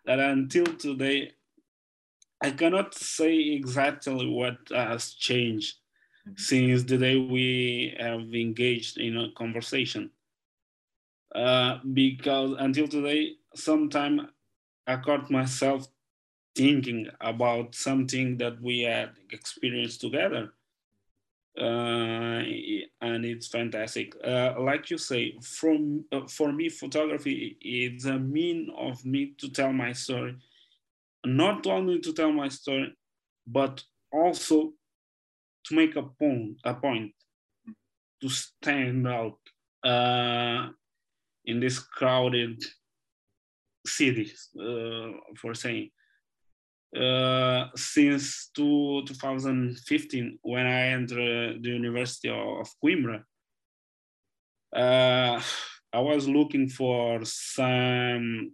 that 0.05 0.19
until 0.19 0.65
today, 0.65 1.31
I 2.41 2.51
cannot 2.51 2.93
say 2.93 3.37
exactly 3.37 4.27
what 4.27 4.57
has 4.69 5.13
changed 5.13 5.77
since 6.35 6.83
the 6.83 6.97
day 6.97 7.17
we 7.17 7.95
have 7.99 8.33
engaged 8.33 8.97
in 8.97 9.17
a 9.17 9.31
conversation. 9.31 10.11
Uh, 11.33 11.79
because 11.93 12.55
until 12.59 12.87
today, 12.87 13.33
sometimes 13.53 14.21
I 14.87 14.97
caught 14.97 15.29
myself 15.29 15.87
thinking 16.55 17.07
about 17.19 17.75
something 17.75 18.37
that 18.37 18.61
we 18.61 18.81
had 18.81 19.11
experienced 19.31 20.01
together. 20.01 20.53
Uh, 21.57 22.43
and 23.01 23.25
it's 23.25 23.47
fantastic. 23.47 24.13
Uh, 24.23 24.55
like 24.59 24.89
you 24.89 24.97
say, 24.97 25.37
from 25.41 26.03
uh, 26.11 26.27
for 26.27 26.51
me, 26.51 26.67
photography 26.69 27.57
is 27.61 28.05
a 28.05 28.19
mean 28.19 28.69
of 28.77 29.05
me 29.05 29.33
to 29.37 29.49
tell 29.49 29.71
my 29.71 29.93
story, 29.93 30.35
not 31.25 31.65
only 31.67 31.99
to 31.99 32.13
tell 32.13 32.31
my 32.31 32.49
story, 32.49 32.95
but 33.47 33.83
also 34.11 34.73
to 35.65 35.75
make 35.75 35.95
a 35.95 36.03
point, 36.03 36.57
a 36.63 36.73
point 36.73 37.11
to 38.21 38.29
stand 38.29 39.07
out 39.07 39.37
uh, 39.83 40.69
in 41.45 41.59
this 41.59 41.79
crowded 41.79 42.61
city, 43.85 44.31
uh, 44.59 45.11
for 45.37 45.53
saying. 45.53 45.89
Uh, 46.95 47.67
since 47.75 48.51
two, 48.55 49.03
2015, 49.05 50.39
when 50.43 50.65
I 50.65 50.87
entered 50.91 51.61
the 51.61 51.69
University 51.69 52.29
of 52.29 52.69
Coimbra, 52.81 53.21
uh, 54.73 55.41
I 55.91 55.99
was 55.99 56.27
looking 56.27 56.69
for 56.69 57.19
some 57.23 58.53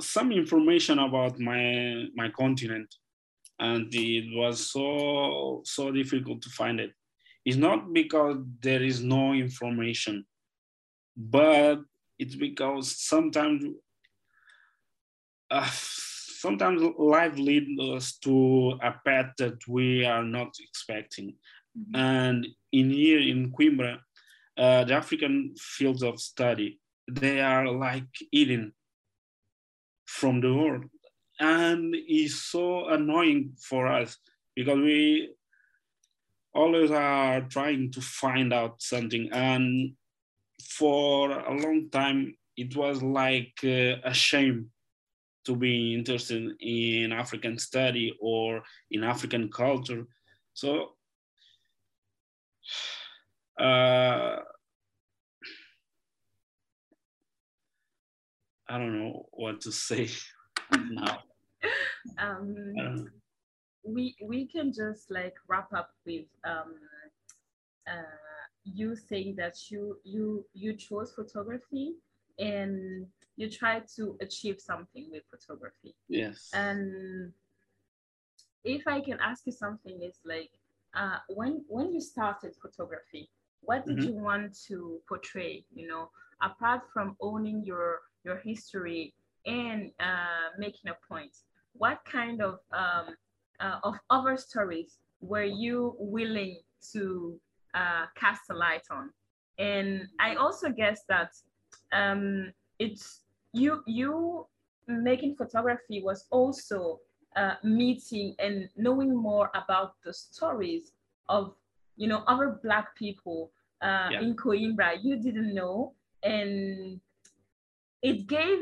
some 0.00 0.32
information 0.32 0.98
about 0.98 1.38
my 1.38 2.06
my 2.14 2.28
continent 2.30 2.94
and 3.58 3.88
it 3.92 4.26
was 4.36 4.70
so 4.70 5.62
so 5.64 5.90
difficult 5.90 6.40
to 6.42 6.50
find 6.50 6.78
it 6.80 6.92
it's 7.44 7.56
not 7.56 7.92
because 7.92 8.36
there 8.60 8.82
is 8.82 9.02
no 9.02 9.32
information 9.32 10.24
but 11.16 11.80
it's 12.18 12.34
because 12.36 12.96
sometimes 13.00 13.64
uh, 15.50 15.68
sometimes 16.38 16.82
life 16.98 17.36
leads 17.36 17.80
us 17.80 18.18
to 18.18 18.78
a 18.82 18.92
path 19.04 19.32
that 19.38 19.66
we 19.66 20.04
are 20.04 20.22
not 20.22 20.54
expecting. 20.60 21.34
Mm-hmm. 21.76 21.96
And 21.96 22.46
in 22.72 22.90
here 22.90 23.20
in 23.20 23.52
Coimbra, 23.52 23.98
uh, 24.56 24.84
the 24.84 24.94
African 24.94 25.54
fields 25.58 26.02
of 26.02 26.20
study, 26.20 26.80
they 27.10 27.40
are 27.40 27.66
like 27.68 28.08
eating 28.30 28.72
from 30.08 30.40
the 30.40 30.52
world. 30.52 30.84
And 31.38 31.94
it's 31.94 32.42
so 32.50 32.88
annoying 32.88 33.52
for 33.60 33.86
us 33.86 34.16
because 34.56 34.78
we 34.78 35.30
always 36.54 36.90
are 36.90 37.42
trying 37.42 37.92
to 37.92 38.00
find 38.00 38.52
out 38.52 38.80
something. 38.82 39.28
And 39.32 39.92
for 40.62 41.30
a 41.30 41.54
long 41.54 41.90
time, 41.90 42.34
it 42.56 42.74
was 42.74 43.02
like 43.02 43.52
uh, 43.62 44.00
a 44.02 44.14
shame 44.14 44.70
to 45.44 45.54
be 45.54 45.94
interested 45.94 46.52
in 46.58 47.12
African 47.12 47.58
study 47.58 48.16
or 48.20 48.62
in 48.90 49.04
African 49.04 49.50
culture. 49.50 50.06
So 50.54 50.94
uh, 53.60 54.36
I 58.68 58.78
don't 58.78 58.98
know 58.98 59.26
what 59.32 59.60
to 59.62 59.72
say 59.72 60.08
now. 60.90 61.18
Um, 62.16 63.10
we 63.84 64.16
we 64.24 64.46
can 64.46 64.72
just 64.72 65.10
like 65.10 65.34
wrap 65.46 65.72
up 65.74 65.90
with 66.06 66.24
um, 66.44 66.74
uh, 67.86 68.16
you 68.64 68.96
saying 68.96 69.34
that 69.36 69.70
you 69.70 69.98
you 70.04 70.44
you 70.54 70.74
chose 70.74 71.12
photography 71.12 71.94
and 72.38 73.06
you 73.36 73.50
try 73.50 73.80
to 73.96 74.16
achieve 74.20 74.60
something 74.60 75.08
with 75.10 75.22
photography. 75.30 75.94
Yes. 76.08 76.50
And 76.52 77.32
if 78.64 78.86
I 78.86 79.00
can 79.00 79.18
ask 79.20 79.46
you 79.46 79.52
something, 79.52 80.00
is 80.02 80.20
like 80.24 80.50
uh, 80.94 81.18
when 81.28 81.64
when 81.68 81.92
you 81.92 82.00
started 82.00 82.54
photography, 82.60 83.30
what 83.60 83.86
did 83.86 83.98
mm-hmm. 83.98 84.08
you 84.08 84.14
want 84.14 84.56
to 84.68 85.00
portray? 85.08 85.64
You 85.74 85.88
know, 85.88 86.10
apart 86.42 86.82
from 86.92 87.16
owning 87.20 87.64
your 87.64 88.00
your 88.24 88.36
history 88.36 89.14
and 89.46 89.90
uh, 90.00 90.50
making 90.58 90.90
a 90.90 90.96
point, 91.06 91.32
what 91.72 92.00
kind 92.04 92.42
of 92.42 92.58
um, 92.72 93.16
uh, 93.60 93.78
of 93.82 93.94
other 94.10 94.36
stories 94.36 94.98
were 95.20 95.44
you 95.44 95.94
willing 95.98 96.60
to 96.92 97.40
uh, 97.74 98.06
cast 98.14 98.42
a 98.50 98.54
light 98.54 98.82
on? 98.90 99.10
And 99.58 100.08
I 100.20 100.36
also 100.36 100.68
guess 100.70 101.02
that 101.08 101.32
um, 101.92 102.52
it's 102.78 103.22
you 103.52 103.82
you 103.86 104.46
making 104.86 105.36
photography 105.36 106.02
was 106.02 106.26
also 106.30 107.00
uh, 107.36 107.54
meeting 107.62 108.34
and 108.38 108.68
knowing 108.76 109.14
more 109.14 109.50
about 109.54 109.94
the 110.04 110.12
stories 110.12 110.92
of 111.28 111.54
you 111.96 112.08
know 112.08 112.22
other 112.26 112.58
black 112.62 112.96
people 112.96 113.50
uh, 113.82 114.08
yeah. 114.10 114.20
in 114.20 114.34
Coimbra 114.34 114.98
you 115.02 115.16
didn't 115.16 115.54
know 115.54 115.94
and 116.22 117.00
it 118.02 118.26
gave 118.26 118.58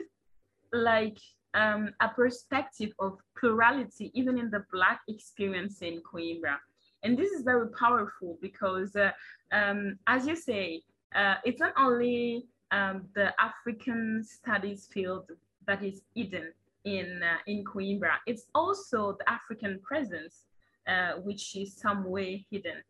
like 0.72 1.18
um, 1.54 1.90
a 2.00 2.08
perspective 2.08 2.92
of 2.98 3.18
plurality 3.38 4.10
even 4.14 4.38
in 4.38 4.50
the 4.50 4.64
black 4.72 5.00
experience 5.08 5.80
in 5.82 6.00
Coimbra 6.02 6.56
and 7.02 7.16
this 7.16 7.30
is 7.30 7.42
very 7.42 7.68
powerful 7.70 8.38
because 8.40 8.94
uh, 8.96 9.10
um, 9.52 9.98
as 10.06 10.26
you 10.26 10.36
say 10.36 10.82
uh, 11.14 11.36
it's 11.44 11.60
not 11.60 11.72
only 11.78 12.46
um, 12.72 13.06
the 13.14 13.32
African 13.40 14.24
studies 14.24 14.88
field 14.92 15.30
that 15.66 15.82
is 15.82 16.02
hidden 16.14 16.52
in, 16.84 17.22
uh, 17.22 17.38
in 17.46 17.64
Coimbra. 17.64 18.16
It's 18.26 18.46
also 18.54 19.16
the 19.18 19.28
African 19.30 19.80
presence, 19.80 20.46
uh, 20.86 21.12
which 21.22 21.56
is 21.56 21.76
some 21.76 22.04
way 22.04 22.46
hidden. 22.50 22.82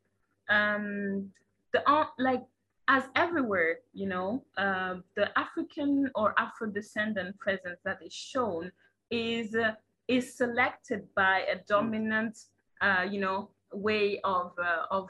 Um, 0.49 1.31
the 1.73 1.83
like 2.19 2.43
as 2.89 3.05
everywhere, 3.17 3.79
you 3.93 4.07
know, 4.07 4.45
uh, 4.57 4.97
the 5.17 5.37
African 5.39 6.11
or 6.15 6.35
Afro-descendant 6.39 7.39
presence 7.39 7.81
that 7.85 7.99
is 8.05 8.13
shown 8.13 8.71
is 9.11 9.55
uh, 9.55 9.73
is 10.09 10.37
selected 10.37 11.03
by 11.17 11.41
a 11.53 11.57
dominant, 11.67 12.39
uh, 12.81 13.05
you 13.11 13.21
know, 13.21 13.51
way 13.73 14.21
of 14.25 14.53
of 14.91 15.09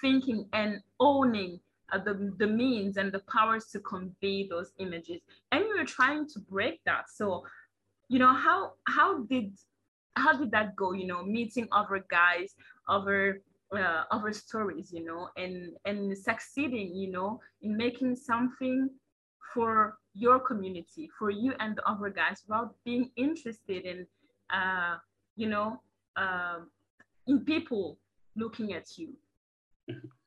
thinking 0.00 0.46
and 0.52 0.80
owning 0.98 1.60
uh, 1.92 1.98
the, 1.98 2.32
the 2.38 2.46
means 2.46 2.96
and 2.96 3.12
the 3.12 3.22
powers 3.30 3.66
to 3.66 3.78
convey 3.80 4.48
those 4.48 4.72
images. 4.78 5.20
And 5.52 5.64
we 5.64 5.78
were 5.78 5.86
trying 5.86 6.26
to 6.30 6.40
break 6.40 6.80
that. 6.84 7.10
So 7.10 7.44
you 8.08 8.18
know 8.18 8.34
how 8.34 8.72
how 8.86 9.22
did 9.24 9.52
how 10.16 10.32
did 10.36 10.50
that 10.50 10.76
go 10.76 10.92
you 10.92 11.06
know 11.06 11.22
meeting 11.24 11.66
other 11.72 12.04
guys 12.10 12.54
other 12.88 13.40
uh, 13.76 14.04
other 14.10 14.32
stories 14.32 14.92
you 14.92 15.04
know 15.04 15.28
and 15.36 15.72
and 15.84 16.16
succeeding 16.16 16.94
you 16.94 17.10
know 17.10 17.40
in 17.62 17.76
making 17.76 18.14
something 18.16 18.88
for 19.52 19.98
your 20.14 20.38
community 20.38 21.08
for 21.18 21.30
you 21.30 21.52
and 21.60 21.76
the 21.76 21.88
other 21.88 22.10
guys 22.10 22.42
without 22.46 22.74
being 22.84 23.10
interested 23.16 23.84
in 23.84 24.06
uh 24.52 24.96
you 25.36 25.48
know 25.48 25.80
uh, 26.16 26.58
in 27.26 27.40
people 27.40 27.98
looking 28.36 28.72
at 28.72 28.98
you 28.98 29.08
mm-hmm. 29.90 30.06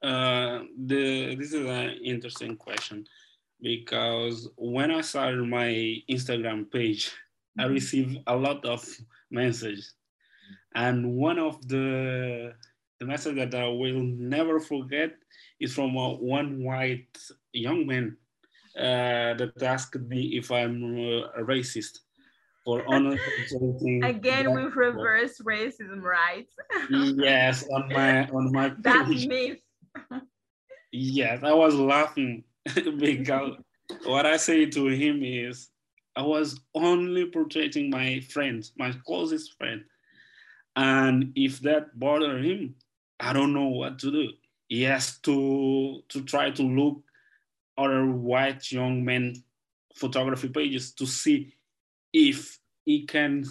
Uh, 0.00 0.60
the 0.86 1.34
this 1.34 1.52
is 1.52 1.66
an 1.66 1.90
interesting 2.04 2.56
question 2.56 3.04
because 3.60 4.48
when 4.56 4.92
I 4.92 5.00
started 5.00 5.44
my 5.44 5.96
Instagram 6.08 6.70
page, 6.70 7.06
mm-hmm. 7.06 7.62
I 7.62 7.64
received 7.64 8.18
a 8.28 8.36
lot 8.36 8.64
of 8.64 8.86
messages, 9.32 9.94
and 10.76 11.16
one 11.16 11.40
of 11.40 11.66
the 11.66 12.52
the 13.00 13.06
message 13.06 13.36
that 13.36 13.54
I 13.54 13.68
will 13.68 14.02
never 14.02 14.60
forget 14.60 15.12
is 15.60 15.74
from 15.74 15.94
one 15.94 16.62
white 16.62 17.16
young 17.52 17.86
man 17.86 18.16
uh, 18.76 19.34
that 19.34 19.62
asked 19.62 19.96
me 19.96 20.36
if 20.36 20.50
I'm 20.50 20.82
a 20.82 21.42
racist 21.42 22.00
for 22.64 22.82
honor 22.88 23.16
again 24.02 24.52
with 24.52 24.74
reverse 24.76 25.40
racism 25.40 26.02
right? 26.02 26.48
Yes 26.90 27.64
on 27.70 27.88
my 27.92 28.28
on 28.28 28.52
my 28.52 28.72
that's 28.78 29.26
myth. 29.26 29.60
Yes, 30.90 31.42
I 31.42 31.52
was 31.52 31.74
laughing 31.74 32.44
because 32.98 33.52
what 34.04 34.26
I 34.26 34.36
say 34.36 34.66
to 34.66 34.86
him 34.86 35.22
is 35.22 35.70
I 36.16 36.22
was 36.22 36.60
only 36.74 37.26
portraying 37.26 37.90
my 37.90 38.20
friends, 38.20 38.72
my 38.76 38.92
closest 39.06 39.56
friend. 39.58 39.84
And 40.76 41.32
if 41.36 41.60
that 41.60 41.98
bothered 41.98 42.44
him, 42.44 42.74
I 43.20 43.32
don't 43.32 43.52
know 43.52 43.68
what 43.68 43.98
to 44.00 44.10
do. 44.10 44.28
He 44.68 44.82
has 44.82 45.18
to 45.20 46.02
to 46.08 46.22
try 46.22 46.50
to 46.50 46.62
look 46.62 47.02
other 47.76 48.06
white 48.06 48.70
young 48.70 49.04
men 49.04 49.42
photography 49.94 50.48
pages 50.48 50.92
to 50.92 51.06
see 51.06 51.54
if 52.12 52.58
he 52.84 53.04
can 53.06 53.44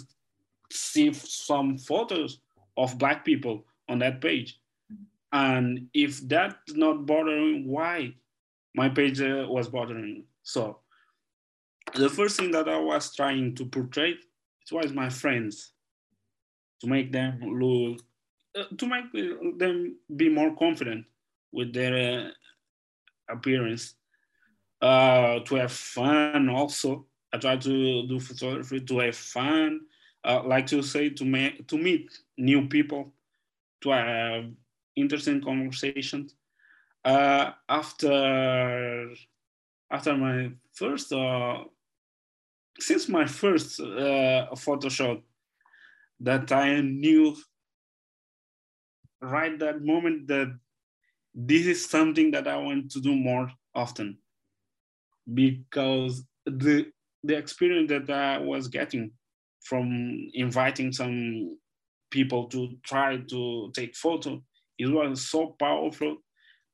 see 0.70 1.12
some 1.12 1.78
photos 1.78 2.40
of 2.76 2.98
black 2.98 3.24
people 3.24 3.64
on 3.88 3.98
that 3.98 4.20
page. 4.20 4.60
And 5.32 5.88
if 5.92 6.26
that's 6.26 6.74
not 6.74 7.04
bothering, 7.04 7.68
why 7.68 8.14
my 8.74 8.88
page 8.88 9.20
uh, 9.20 9.46
was 9.48 9.68
bothering? 9.68 10.24
So 10.42 10.78
the 11.94 12.08
first 12.08 12.38
thing 12.38 12.50
that 12.52 12.68
I 12.68 12.78
was 12.78 13.14
trying 13.14 13.54
to 13.56 13.66
portray 13.66 14.10
it 14.70 14.74
was 14.74 14.92
my 14.92 15.08
friends 15.08 15.72
to 16.80 16.86
make 16.86 17.10
them 17.10 17.40
look, 17.40 18.00
to 18.54 18.86
make 18.86 19.12
them 19.58 19.96
be 20.16 20.28
more 20.28 20.54
confident 20.56 21.04
with 21.52 21.72
their 21.72 22.28
uh, 22.28 23.32
appearance, 23.32 23.94
uh, 24.80 25.40
to 25.40 25.54
have 25.56 25.72
fun 25.72 26.48
also. 26.48 27.06
I 27.32 27.38
try 27.38 27.56
to 27.56 28.06
do 28.06 28.20
photography 28.20 28.80
to 28.80 28.98
have 29.00 29.16
fun, 29.16 29.80
uh, 30.24 30.42
like 30.44 30.66
to 30.68 30.82
say 30.82 31.10
to, 31.10 31.64
to 31.66 31.78
meet 31.78 32.10
new 32.36 32.68
people, 32.68 33.12
to 33.82 33.90
have 33.90 34.50
interesting 34.96 35.42
conversations. 35.42 36.34
Uh, 37.04 37.52
after 37.68 39.10
after 39.90 40.16
my 40.16 40.50
first 40.72 41.12
uh, 41.12 41.64
since 42.78 43.08
my 43.08 43.24
first 43.24 43.80
uh, 43.80 44.54
photo 44.56 44.88
shoot 44.88 45.22
that 46.20 46.50
I 46.52 46.80
knew 46.80 47.36
right 49.20 49.58
that 49.58 49.82
moment 49.82 50.28
that 50.28 50.56
this 51.34 51.66
is 51.66 51.88
something 51.88 52.30
that 52.32 52.48
I 52.48 52.56
want 52.56 52.90
to 52.92 53.00
do 53.00 53.14
more 53.14 53.50
often 53.74 54.18
because 55.32 56.24
the 56.46 56.86
the 57.24 57.36
experience 57.36 57.88
that 57.90 58.10
I 58.10 58.38
was 58.38 58.68
getting 58.68 59.10
from 59.62 60.28
inviting 60.34 60.92
some 60.92 61.58
people 62.10 62.48
to 62.48 62.70
try 62.84 63.18
to 63.18 63.70
take 63.74 63.94
photo 63.94 64.42
it 64.78 64.86
was 64.86 65.28
so 65.28 65.56
powerful 65.58 66.18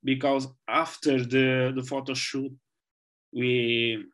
because 0.03 0.47
after 0.67 1.23
the, 1.25 1.73
the 1.75 1.83
photo 1.83 2.13
shoot, 2.13 2.51
we 3.33 4.05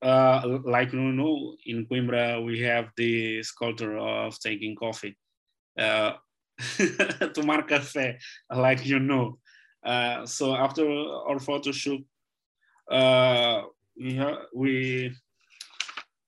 uh, 0.00 0.58
like 0.64 0.92
you 0.92 1.00
know, 1.00 1.56
in 1.66 1.86
Coimbra, 1.86 2.44
we 2.44 2.60
have 2.60 2.90
this 2.96 3.50
culture 3.50 3.98
of 3.98 4.38
taking 4.38 4.76
coffee. 4.76 5.16
Uh, 5.78 6.12
tomar 7.34 7.66
café, 7.66 8.16
like 8.54 8.84
you 8.86 8.98
know. 8.98 9.38
Uh, 9.84 10.24
so 10.24 10.54
after 10.54 10.88
our 11.28 11.38
photo 11.38 11.72
shoot, 11.72 12.04
uh, 12.90 13.62
we, 14.52 15.12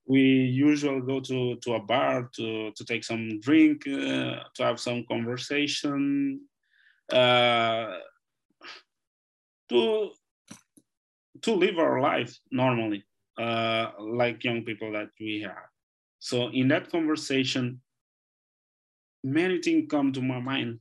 we 0.06 0.20
usually 0.20 1.00
go 1.00 1.20
to, 1.20 1.56
to 1.56 1.74
a 1.74 1.80
bar 1.80 2.30
to, 2.36 2.70
to 2.72 2.84
take 2.84 3.04
some 3.04 3.40
drink, 3.40 3.86
uh, 3.86 4.42
to 4.54 4.60
have 4.60 4.78
some 4.78 5.04
conversation, 5.08 6.40
uh, 7.12 7.96
to, 9.68 10.10
to 11.42 11.52
live 11.52 11.78
our 11.78 12.00
life 12.00 12.38
normally, 12.50 13.04
uh, 13.38 13.90
like 13.98 14.44
young 14.44 14.62
people 14.62 14.92
that 14.92 15.08
we 15.20 15.40
have. 15.42 15.68
So 16.18 16.48
in 16.48 16.68
that 16.68 16.90
conversation, 16.90 17.80
many 19.26 19.60
things 19.60 19.90
come 19.90 20.12
to 20.12 20.22
my 20.22 20.38
mind 20.38 20.78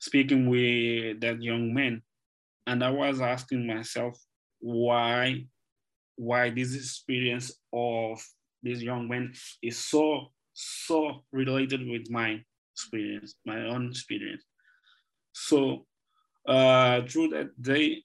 speaking 0.00 0.50
with 0.50 1.20
that 1.20 1.40
young 1.40 1.72
man. 1.72 2.02
And 2.66 2.82
I 2.82 2.90
was 2.90 3.20
asking 3.20 3.66
myself 3.66 4.18
why 4.60 5.46
why 6.16 6.50
this 6.50 6.74
experience 6.74 7.52
of 7.72 8.20
this 8.62 8.82
young 8.82 9.08
man 9.08 9.32
is 9.62 9.78
so 9.78 10.32
so 10.52 11.24
related 11.32 11.86
with 11.88 12.10
my 12.10 12.42
experience, 12.74 13.34
my 13.46 13.60
own 13.66 13.88
experience. 13.88 14.44
So 15.32 15.86
uh, 16.46 17.02
through 17.08 17.28
that 17.28 17.62
day, 17.62 18.02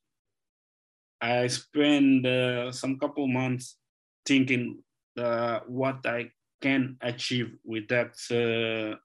I 1.19 1.47
spent 1.47 2.25
uh, 2.25 2.71
some 2.71 2.99
couple 2.99 3.28
months 3.28 3.78
thinking 4.25 4.84
uh, 5.17 5.60
what 5.67 6.06
I 6.06 6.32
can 6.62 6.97
achieve 7.01 7.51
with 7.63 7.88
that, 7.89 8.15
uh, 8.32 8.97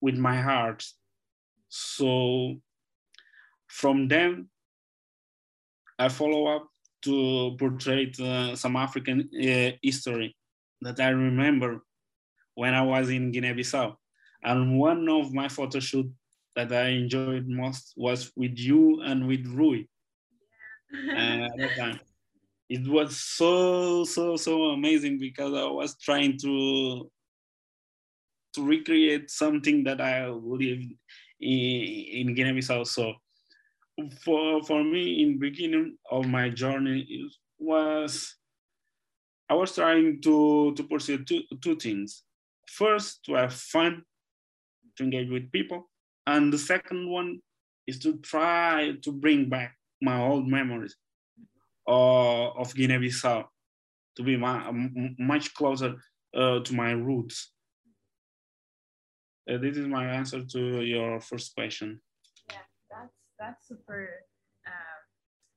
with 0.00 0.16
my 0.16 0.36
heart. 0.40 0.84
So 1.68 2.56
from 3.66 4.08
them, 4.08 4.48
I 5.98 6.08
follow 6.08 6.46
up 6.46 6.68
to 7.02 7.56
portray 7.58 8.12
uh, 8.20 8.54
some 8.56 8.76
African 8.76 9.28
uh, 9.34 9.70
history 9.82 10.36
that 10.80 11.00
I 11.00 11.08
remember 11.08 11.80
when 12.54 12.74
I 12.74 12.82
was 12.82 13.10
in 13.10 13.30
Guinea-Bissau. 13.30 13.94
And 14.42 14.78
one 14.78 15.08
of 15.08 15.32
my 15.32 15.48
photo 15.48 15.80
shoot 15.80 16.10
that 16.54 16.72
I 16.72 16.88
enjoyed 16.88 17.46
most 17.46 17.94
was 17.96 18.32
with 18.36 18.58
you 18.58 19.00
and 19.02 19.26
with 19.26 19.46
Rui. 19.46 19.84
Yeah. 20.92 21.46
at 21.46 21.58
that 21.58 21.76
time. 21.76 22.00
It 22.70 22.86
was 22.86 23.16
so, 23.16 24.04
so, 24.04 24.36
so 24.36 24.64
amazing 24.76 25.18
because 25.18 25.54
I 25.54 25.64
was 25.64 25.96
trying 25.96 26.36
to 26.40 27.10
to 28.58 28.66
recreate 28.66 29.30
something 29.30 29.84
that 29.84 30.00
I 30.00 30.26
lived 30.26 30.62
in, 30.62 30.96
in 31.40 32.34
Guinea-Bissau. 32.34 32.84
So 32.86 33.14
for, 34.24 34.62
for 34.64 34.82
me, 34.82 35.22
in 35.22 35.38
beginning 35.38 35.96
of 36.10 36.26
my 36.26 36.50
journey, 36.50 37.06
it 37.08 37.32
was 37.58 38.34
I 39.48 39.54
was 39.54 39.74
trying 39.74 40.20
to, 40.22 40.74
to 40.74 40.82
pursue 40.82 41.24
two, 41.24 41.42
two 41.62 41.76
things. 41.76 42.24
First, 42.68 43.24
to 43.24 43.34
have 43.34 43.54
fun, 43.54 44.02
to 44.96 45.04
engage 45.04 45.30
with 45.30 45.50
people. 45.52 45.88
And 46.26 46.52
the 46.52 46.58
second 46.58 47.08
one 47.08 47.38
is 47.86 47.98
to 48.00 48.18
try 48.18 48.92
to 49.02 49.12
bring 49.12 49.48
back 49.48 49.74
my 50.02 50.20
old 50.20 50.46
memories 50.46 50.96
uh, 51.88 52.50
of 52.50 52.74
Guinea-Bissau, 52.74 53.44
to 54.16 54.22
be 54.22 54.36
my, 54.36 54.70
much 55.18 55.54
closer 55.54 55.94
uh, 56.36 56.60
to 56.60 56.74
my 56.74 56.90
roots. 56.90 57.52
Uh, 59.48 59.56
this 59.56 59.76
is 59.76 59.86
my 59.86 60.04
answer 60.04 60.44
to 60.44 60.82
your 60.82 61.20
first 61.20 61.54
question. 61.54 62.00
Yeah, 62.48 62.56
that's, 62.90 63.14
that's 63.38 63.66
super. 63.66 64.10
Uh, 64.66 65.00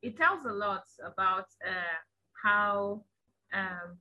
it 0.02 0.18
tells 0.18 0.46
a 0.46 0.54
lot 0.54 0.86
about 1.06 1.48
uh, 1.68 2.00
how 2.42 3.04
um, 3.54 3.98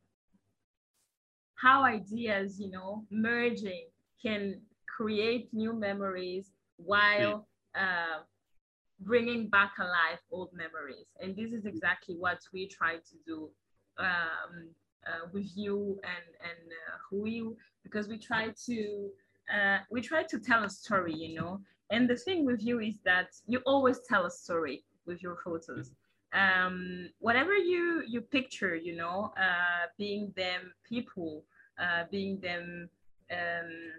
how 1.56 1.84
ideas, 1.84 2.58
you 2.58 2.70
know, 2.70 3.04
merging 3.10 3.86
can 4.22 4.60
create 4.96 5.48
new 5.52 5.72
memories 5.72 6.52
while 6.76 7.46
uh, 7.74 8.20
bringing 9.00 9.48
back 9.48 9.72
alive 9.78 10.20
old 10.30 10.50
memories. 10.52 11.08
And 11.20 11.36
this 11.36 11.52
is 11.52 11.66
exactly 11.66 12.14
what 12.16 12.38
we 12.52 12.66
try 12.68 12.96
to 12.96 13.16
do 13.26 13.50
um, 13.98 14.70
uh, 15.06 15.28
with 15.32 15.50
you 15.54 15.98
and 16.04 16.26
and 16.48 16.68
uh, 16.70 16.96
Rui, 17.10 17.54
because 17.82 18.08
we 18.08 18.18
try 18.18 18.52
to 18.66 19.10
uh, 19.54 19.78
we 19.90 20.00
try 20.00 20.22
to 20.24 20.38
tell 20.38 20.64
a 20.64 20.70
story, 20.70 21.14
you 21.14 21.34
know. 21.34 21.60
And 21.90 22.08
the 22.08 22.16
thing 22.16 22.44
with 22.46 22.62
you 22.62 22.80
is 22.80 23.00
that 23.04 23.28
you 23.46 23.60
always 23.66 24.00
tell 24.08 24.26
a 24.26 24.30
story 24.30 24.84
with 25.06 25.22
your 25.22 25.36
photos 25.44 25.90
um, 26.32 27.10
whatever 27.18 27.56
you 27.56 28.02
you 28.06 28.20
picture, 28.20 28.74
you 28.74 28.96
know, 28.96 29.32
uh, 29.36 29.86
being 29.98 30.32
them 30.36 30.72
people, 30.88 31.44
uh, 31.80 32.04
being 32.10 32.38
them 32.40 32.88
um, 33.32 33.92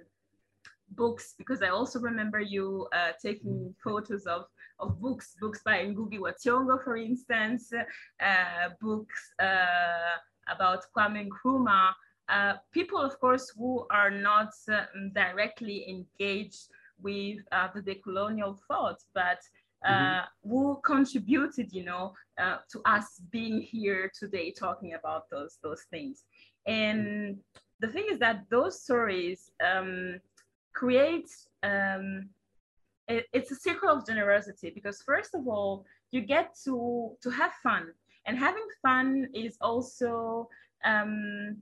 books, 0.91 1.35
because 1.37 1.61
I 1.61 1.69
also 1.69 1.99
remember 1.99 2.39
you 2.39 2.87
uh, 2.93 3.11
taking 3.21 3.75
photos 3.83 4.25
of 4.25 4.45
of 4.79 4.99
books, 4.99 5.35
books 5.39 5.61
by 5.63 5.85
Ngugi 5.85 6.19
wa 6.19 6.31
Thiong'o, 6.31 6.83
for 6.83 6.95
instance, 6.95 7.71
uh, 7.73 8.69
books 8.79 9.33
uh, 9.39 10.17
about 10.47 10.85
Kwame 10.95 11.27
Nkrumah. 11.27 11.91
Uh, 12.31 12.53
people, 12.71 12.97
of 12.97 13.19
course, 13.19 13.51
who 13.57 13.85
are 13.91 14.09
not 14.09 14.53
directly 15.13 15.89
engaged 15.89 16.69
with 17.01 17.39
the 17.73 17.81
decolonial 17.81 18.57
thought, 18.67 18.99
but 19.13 19.39
mm-hmm. 19.85 19.93
Uh, 19.93 20.21
who 20.43 20.79
contributed, 20.85 21.73
you 21.73 21.83
know, 21.83 22.13
uh, 22.39 22.57
to 22.71 22.79
us 22.85 23.19
being 23.31 23.59
here 23.59 24.11
today 24.17 24.51
talking 24.51 24.93
about 24.93 25.27
those 25.31 25.57
those 25.63 25.83
things. 25.89 26.23
And 26.67 27.39
the 27.79 27.87
thing 27.87 28.05
is 28.11 28.19
that 28.19 28.45
those 28.51 28.83
stories 28.83 29.51
um, 29.65 30.19
create 30.73 31.29
um, 31.63 32.29
it, 33.07 33.25
it's 33.33 33.51
a 33.51 33.55
circle 33.55 33.89
of 33.89 34.05
generosity 34.05 34.69
because 34.69 35.01
first 35.01 35.33
of 35.33 35.47
all, 35.47 35.85
you 36.11 36.21
get 36.21 36.55
to 36.65 37.17
to 37.23 37.29
have 37.31 37.53
fun, 37.63 37.87
and 38.25 38.37
having 38.37 38.67
fun 38.81 39.27
is 39.33 39.57
also 39.61 40.47
um, 40.85 41.57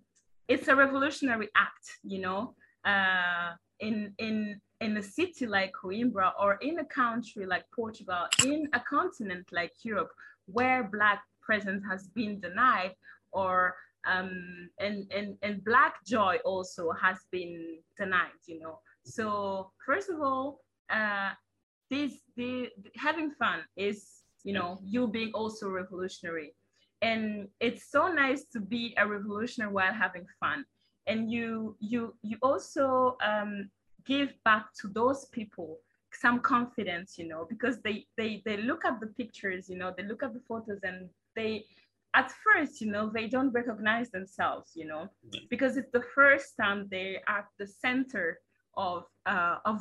it's 0.49 0.67
a 0.67 0.75
revolutionary 0.75 1.49
act, 1.55 1.85
you 2.03 2.19
know. 2.19 2.55
Uh, 2.83 3.53
in 3.79 4.13
in 4.17 4.59
in 4.81 4.97
a 4.97 5.03
city 5.03 5.45
like 5.45 5.71
Coimbra 5.73 6.31
or 6.39 6.55
in 6.55 6.79
a 6.79 6.85
country 6.85 7.45
like 7.45 7.65
Portugal, 7.73 8.25
in 8.45 8.67
a 8.73 8.79
continent 8.79 9.47
like 9.51 9.73
Europe, 9.83 10.12
where 10.47 10.83
Black 10.83 11.21
presence 11.41 11.83
has 11.89 12.07
been 12.07 12.39
denied, 12.39 12.93
or 13.31 13.75
um, 14.07 14.69
and, 14.79 15.12
and, 15.12 15.38
and 15.41 15.63
Black 15.65 15.95
joy 16.05 16.38
also 16.45 16.91
has 16.91 17.17
been 17.31 17.79
denied, 17.97 18.39
you 18.47 18.59
know. 18.59 18.79
So 19.03 19.71
first 19.85 20.09
of 20.09 20.21
all, 20.21 20.62
uh, 20.89 21.31
this 21.89 22.13
the 22.38 22.69
having 22.95 23.31
fun 23.31 23.59
is 23.75 24.23
you 24.43 24.53
know 24.53 24.79
you 24.83 25.07
being 25.07 25.31
also 25.33 25.69
revolutionary, 25.69 26.53
and 27.01 27.47
it's 27.59 27.89
so 27.89 28.07
nice 28.07 28.45
to 28.53 28.59
be 28.59 28.93
a 28.97 29.07
revolutionary 29.07 29.71
while 29.71 29.93
having 29.93 30.25
fun. 30.39 30.65
And 31.07 31.31
you 31.31 31.75
you 31.79 32.13
you 32.21 32.38
also 32.41 33.17
um, 33.25 33.69
give 34.05 34.33
back 34.43 34.73
to 34.81 34.88
those 34.88 35.25
people 35.25 35.79
some 36.12 36.39
confidence 36.39 37.19
you 37.19 37.27
know 37.27 37.45
because 37.47 37.81
they 37.81 38.05
they 38.17 38.41
they 38.43 38.57
look 38.57 38.83
at 38.83 38.99
the 38.99 39.07
pictures 39.07 39.69
you 39.69 39.77
know 39.77 39.93
they 39.95 40.03
look 40.03 40.23
at 40.23 40.33
the 40.33 40.39
photos 40.47 40.79
and 40.81 41.07
they 41.35 41.63
at 42.15 42.31
first 42.43 42.81
you 42.81 42.91
know 42.91 43.12
they 43.13 43.27
don't 43.27 43.51
recognize 43.51 44.09
themselves 44.09 44.71
you 44.73 44.85
know 44.85 45.07
because 45.51 45.77
it's 45.77 45.91
the 45.91 46.03
first 46.15 46.57
time 46.59 46.88
they're 46.89 47.21
at 47.27 47.45
the 47.59 47.67
center 47.67 48.39
of 48.75 49.03
uh, 49.27 49.57
of 49.65 49.79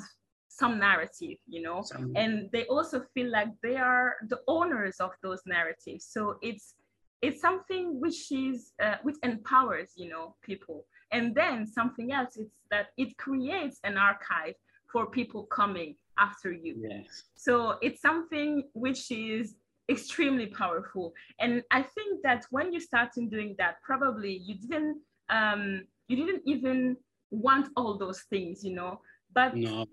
some 0.49 0.79
narrative 0.79 1.39
you 1.47 1.63
know 1.63 1.83
some... 1.83 2.13
and 2.17 2.51
they 2.53 2.65
also 2.67 3.03
feel 3.15 3.31
like 3.31 3.49
they 3.63 3.77
are 3.77 4.17
the 4.29 4.41
owners 4.49 4.97
of 5.01 5.13
those 5.23 5.41
narratives. 5.47 6.05
So 6.05 6.39
it's 6.43 6.75
it's 7.21 7.41
something 7.41 8.01
which 8.01 8.31
is 8.31 8.73
uh, 8.83 8.97
which 9.03 9.17
empowers 9.23 9.93
you 9.97 10.09
know 10.09 10.37
people 10.43 10.85
and 11.13 11.35
then 11.35 11.67
something 11.67 12.13
else 12.13 12.37
is 12.37 12.49
that 12.71 12.89
it 12.97 13.17
creates 13.17 13.79
an 13.85 13.97
archive 13.97 14.55
for 14.91 15.07
people 15.07 15.45
coming 15.45 15.95
after 16.19 16.53
you. 16.53 16.75
Yes. 16.79 17.25
So 17.37 17.77
it's 17.83 18.01
something 18.01 18.65
which 18.73 19.11
is 19.11 19.57
extremely 19.91 20.47
powerful. 20.47 21.15
And 21.41 21.63
I 21.71 21.83
think 21.83 22.23
that 22.23 22.45
when 22.51 22.73
you 22.73 22.81
started 22.81 23.31
doing 23.31 23.55
that, 23.59 23.77
probably 23.83 24.33
you 24.45 24.57
didn't 24.57 24.99
um, 25.31 25.85
you 26.09 26.17
didn't 26.17 26.43
even 26.47 26.97
want 27.31 27.69
all 27.77 27.99
those 27.99 28.23
things, 28.31 28.65
you 28.65 28.75
know, 28.75 29.01
but 29.35 29.57
no. 29.57 29.87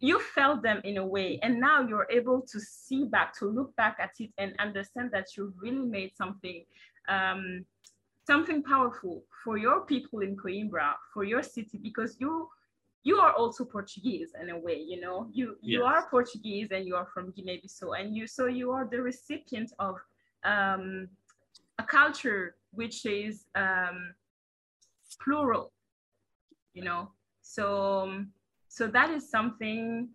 you 0.00 0.20
felt 0.20 0.62
them 0.62 0.80
in 0.84 0.98
a 0.98 1.06
way. 1.06 1.38
And 1.42 1.60
now 1.60 1.80
you're 1.82 2.06
able 2.10 2.42
to 2.42 2.60
see 2.60 3.04
back, 3.04 3.36
to 3.38 3.46
look 3.46 3.74
back 3.76 3.96
at 4.00 4.12
it 4.18 4.30
and 4.38 4.54
understand 4.58 5.10
that 5.12 5.36
you 5.36 5.52
really 5.60 5.86
made 5.86 6.16
something 6.16 6.64
um, 7.08 7.64
something 8.26 8.62
powerful 8.62 9.22
for 9.42 9.58
your 9.58 9.82
people 9.82 10.20
in 10.20 10.34
Coimbra, 10.36 10.94
for 11.12 11.24
your 11.24 11.42
city, 11.42 11.78
because 11.82 12.16
you 12.18 12.48
you 13.02 13.18
are 13.18 13.32
also 13.34 13.66
Portuguese 13.66 14.32
in 14.40 14.48
a 14.48 14.58
way, 14.58 14.78
you 14.78 15.00
know. 15.00 15.28
You 15.30 15.56
you 15.60 15.80
yes. 15.80 15.86
are 15.86 16.08
Portuguese 16.10 16.68
and 16.70 16.86
you 16.86 16.96
are 16.96 17.06
from 17.12 17.30
Guinea-Bissau, 17.32 18.00
and 18.00 18.16
you 18.16 18.26
so 18.26 18.46
you 18.46 18.70
are 18.70 18.88
the 18.90 19.00
recipient 19.02 19.72
of 19.78 19.96
um, 20.44 21.08
a 21.78 21.82
culture 21.82 22.56
which 22.72 23.04
is 23.04 23.44
um, 23.54 24.14
plural, 25.22 25.70
you 26.72 26.82
know. 26.82 27.10
So 27.42 28.00
um, 28.02 28.32
so 28.74 28.88
that 28.88 29.08
is 29.10 29.30
something 29.30 30.08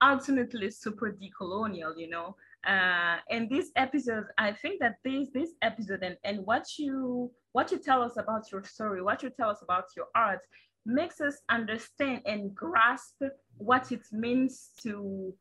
ultimately 0.00 0.70
super 0.70 1.10
decolonial, 1.10 1.92
you 1.96 2.08
know. 2.08 2.36
Uh, 2.64 3.16
and 3.30 3.50
this 3.50 3.72
episode, 3.74 4.26
I 4.38 4.52
think 4.52 4.78
that 4.78 4.98
this 5.04 5.28
this 5.34 5.50
episode 5.60 6.04
and, 6.04 6.16
and 6.22 6.46
what 6.46 6.66
you 6.78 7.32
what 7.50 7.72
you 7.72 7.78
tell 7.78 8.00
us 8.00 8.16
about 8.16 8.44
your 8.52 8.62
story, 8.62 9.02
what 9.02 9.24
you 9.24 9.30
tell 9.30 9.50
us 9.50 9.60
about 9.60 9.86
your 9.96 10.06
art, 10.14 10.38
makes 10.86 11.20
us 11.20 11.36
understand 11.50 12.22
and 12.26 12.54
grasp 12.54 13.20
what 13.56 13.90
it 13.90 14.06
means 14.12 14.70
to 14.84 15.34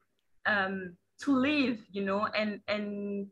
um, 0.47 0.97
to 1.21 1.35
live, 1.37 1.85
you 1.91 2.03
know, 2.03 2.27
and 2.35 2.61
and 2.67 3.27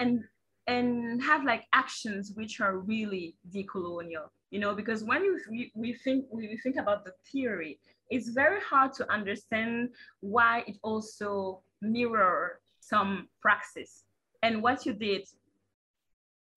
and 0.00 0.22
and 0.66 1.22
have 1.22 1.44
like 1.44 1.64
actions 1.72 2.32
which 2.34 2.60
are 2.60 2.76
really 2.76 3.36
decolonial, 3.48 4.28
you 4.50 4.58
know, 4.58 4.74
because 4.74 5.04
when 5.04 5.24
you, 5.24 5.40
we, 5.50 5.72
we 5.74 5.92
think 5.92 6.26
we 6.32 6.58
think 6.62 6.76
about 6.76 7.04
the 7.04 7.12
theory, 7.30 7.78
it's 8.08 8.30
very 8.30 8.60
hard 8.60 8.92
to 8.94 9.12
understand 9.12 9.90
why 10.20 10.64
it 10.66 10.76
also 10.82 11.62
mirror 11.80 12.60
some 12.80 13.28
praxis. 13.40 14.04
And 14.42 14.62
what 14.62 14.84
you 14.86 14.92
did 14.92 15.28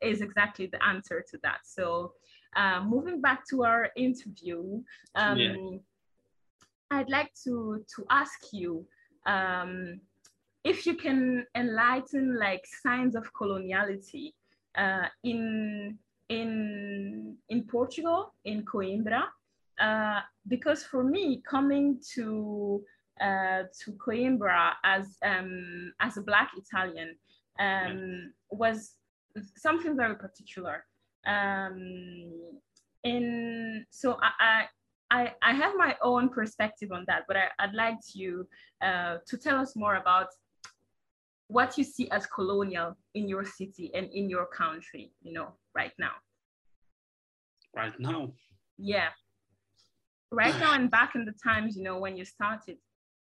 is 0.01 0.21
exactly 0.21 0.67
the 0.67 0.84
answer 0.84 1.23
to 1.32 1.39
that. 1.43 1.60
So 1.65 2.13
uh, 2.56 2.82
moving 2.84 3.21
back 3.21 3.47
to 3.49 3.63
our 3.63 3.89
interview, 3.95 4.82
um, 5.15 5.39
yeah. 5.39 5.77
I'd 6.91 7.10
like 7.10 7.32
to, 7.43 7.84
to 7.95 8.06
ask 8.10 8.39
you 8.51 8.86
um, 9.25 10.01
if 10.63 10.86
you 10.86 10.95
can 10.95 11.45
enlighten 11.56 12.38
like 12.39 12.65
signs 12.65 13.15
of 13.15 13.34
coloniality 13.34 14.34
uh, 14.77 15.08
in, 15.23 15.97
in, 16.33 17.37
in 17.49 17.63
Portugal, 17.63 18.33
in 18.45 18.63
Coimbra, 18.63 19.23
uh, 19.79 20.21
because 20.47 20.83
for 20.83 21.03
me, 21.03 21.41
coming 21.49 21.99
to 22.15 22.83
uh, 23.21 23.63
to 23.79 23.91
Coimbra 24.03 24.73
as 24.83 25.17
um, 25.23 25.93
as 25.99 26.17
a 26.17 26.21
Black 26.21 26.49
Italian 26.57 27.15
um, 27.59 28.33
was 28.49 28.95
something 29.55 29.95
very 29.95 30.15
particular. 30.15 30.85
Um, 31.25 32.31
in 33.03 33.85
so 33.91 34.17
I, 34.21 34.65
I 35.11 35.33
I 35.41 35.53
have 35.53 35.73
my 35.77 35.95
own 36.01 36.29
perspective 36.29 36.91
on 36.91 37.03
that, 37.07 37.23
but 37.27 37.37
I, 37.37 37.47
would 37.65 37.75
like 37.75 37.99
you 38.13 38.47
uh, 38.81 39.17
to 39.27 39.37
tell 39.37 39.57
us 39.59 39.75
more 39.75 39.95
about 39.95 40.27
what 41.47 41.77
you 41.77 41.83
see 41.83 42.09
as 42.09 42.25
colonial 42.25 42.97
in 43.13 43.27
your 43.27 43.45
city 43.45 43.91
and 43.93 44.09
in 44.11 44.29
your 44.29 44.47
country, 44.47 45.11
you 45.21 45.33
know, 45.33 45.49
right 45.75 45.93
now. 45.99 46.13
Right 47.75 47.99
now. 47.99 48.33
Yeah. 48.77 49.09
Right 50.31 50.57
now 50.59 50.73
and 50.73 50.89
back 50.89 51.15
in 51.15 51.25
the 51.25 51.33
times, 51.43 51.75
you 51.77 51.83
know, 51.83 51.99
when 51.99 52.17
you 52.17 52.25
started. 52.25 52.77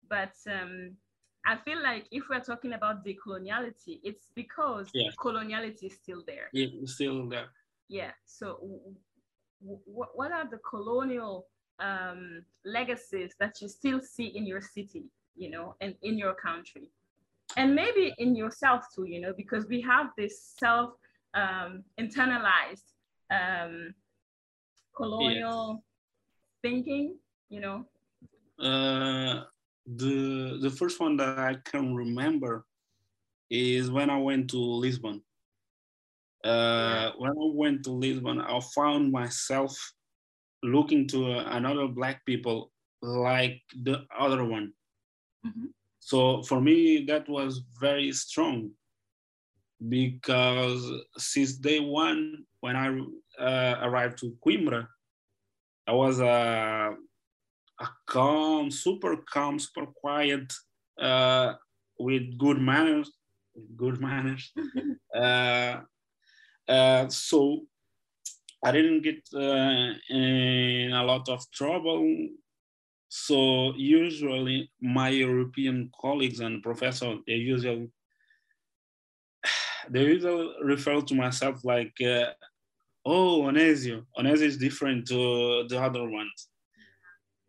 But 0.09 0.35
um, 0.49 0.97
I 1.45 1.57
feel 1.65 1.83
like 1.83 2.07
if 2.11 2.25
we're 2.31 2.41
talking 2.41 2.75
about 2.75 3.05
decoloniality, 3.05 4.01
it's 4.05 4.29
because 4.35 4.89
yeah. 4.95 5.11
coloniality 5.19 5.85
is 5.85 5.95
still 5.95 6.23
there. 6.27 6.49
Yeah, 6.53 6.69
still 6.85 7.29
there. 7.29 7.47
Yeah. 7.89 8.13
So, 8.25 8.59
what 9.61 10.33
are 10.33 10.49
the 10.49 10.59
colonial 10.59 11.47
um, 11.81 12.45
legacies 12.65 13.35
that 13.41 13.61
you 13.61 13.69
still 13.69 14.01
see 14.01 14.27
in 14.27 14.47
your 14.47 14.61
city, 14.61 15.05
you 15.35 15.51
know, 15.51 15.75
and 15.81 15.95
in 16.03 16.19
your 16.19 16.35
country, 16.35 16.91
and 17.57 17.75
maybe 17.75 18.15
in 18.19 18.37
yourself 18.37 18.85
too, 18.95 19.05
you 19.05 19.21
know, 19.21 19.33
because 19.37 19.67
we 19.67 19.81
have 19.81 20.07
this 20.17 20.55
self 20.59 20.91
um, 21.35 21.85
internalized 21.99 22.93
um, 23.31 23.95
colonial 24.97 25.85
thinking, 26.63 27.17
you 27.49 27.61
know. 27.61 27.85
Uh, 28.59 29.45
the 29.87 30.59
the 30.63 30.71
first 30.71 31.01
one 31.01 31.17
that 31.17 31.39
I 31.39 31.57
can 31.65 31.95
remember 31.95 32.65
is 33.51 33.91
when 33.91 34.11
I 34.11 34.19
went 34.19 34.51
to 34.51 34.59
Lisbon. 34.59 35.23
Uh, 36.45 37.13
when 37.19 37.31
I 37.31 37.49
went 37.55 37.85
to 37.85 37.91
Lisbon, 37.93 38.41
I 38.41 38.61
found 38.75 39.13
myself 39.13 39.77
looking 40.63 41.07
to 41.09 41.33
another 41.33 41.87
black 41.87 42.25
people 42.25 42.73
like 43.01 43.61
the 43.83 44.05
other 44.17 44.45
one. 44.45 44.73
Mm-hmm. 45.47 45.67
So 46.01 46.43
for 46.43 46.61
me, 46.61 47.05
that 47.07 47.29
was 47.29 47.63
very 47.81 48.13
strong 48.13 48.71
because 49.89 50.91
since 51.17 51.55
day 51.55 51.81
one, 51.81 52.45
when 52.61 52.77
I 52.77 52.89
uh, 53.43 53.81
arrived 53.83 54.19
to 54.19 54.37
Coimbra, 54.45 54.87
I 55.87 55.93
was 55.93 56.21
a 56.21 56.95
a 57.81 57.89
calm, 58.07 58.71
super 58.71 59.17
calm, 59.17 59.59
super 59.59 59.87
quiet, 59.87 60.53
uh, 61.01 61.55
with 61.99 62.39
good 62.39 62.59
manners, 62.59 63.11
good 63.77 64.01
manners. 64.07 64.53
uh, 65.15 65.81
uh, 66.69 67.09
so 67.09 67.63
I 68.65 68.71
didn't 68.71 69.03
get 69.03 69.21
uh, 69.35 69.93
in 70.09 70.93
a 70.93 71.05
lot 71.05 71.29
of 71.29 71.45
trouble. 71.51 72.29
So 73.09 73.75
usually 73.77 74.71
my 74.81 75.09
European 75.09 75.91
colleagues 76.01 76.41
and 76.41 76.63
professors, 76.63 77.19
they 77.27 77.35
usually 77.35 77.91
they 79.91 80.05
usually 80.05 80.53
refer 80.63 81.01
to 81.01 81.15
myself 81.15 81.65
like, 81.65 81.95
uh, 82.01 82.31
oh, 83.05 83.43
Onésio. 83.43 84.05
Onésio 84.19 84.43
is 84.43 84.59
different 84.59 85.07
to 85.09 85.65
the 85.69 85.81
other 85.81 86.09
ones. 86.09 86.49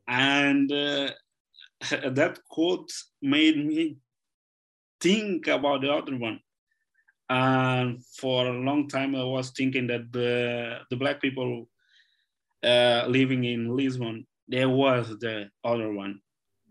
And 0.07 0.71
uh, 0.71 1.11
that 2.11 2.39
quote 2.49 2.91
made 3.21 3.57
me 3.65 3.97
think 4.99 5.47
about 5.47 5.81
the 5.81 5.93
other 5.93 6.17
one. 6.17 6.39
And 7.29 8.03
for 8.19 8.47
a 8.47 8.51
long 8.51 8.87
time 8.87 9.15
i 9.15 9.23
was 9.23 9.51
thinking 9.51 9.87
that 9.87 10.11
the, 10.11 10.79
the 10.89 10.95
black 10.95 11.21
people 11.21 11.67
uh, 12.63 13.05
living 13.07 13.43
in 13.43 13.75
lisbon 13.75 14.25
there 14.47 14.69
was 14.69 15.07
the 15.19 15.49
other 15.63 15.91
one. 15.91 16.19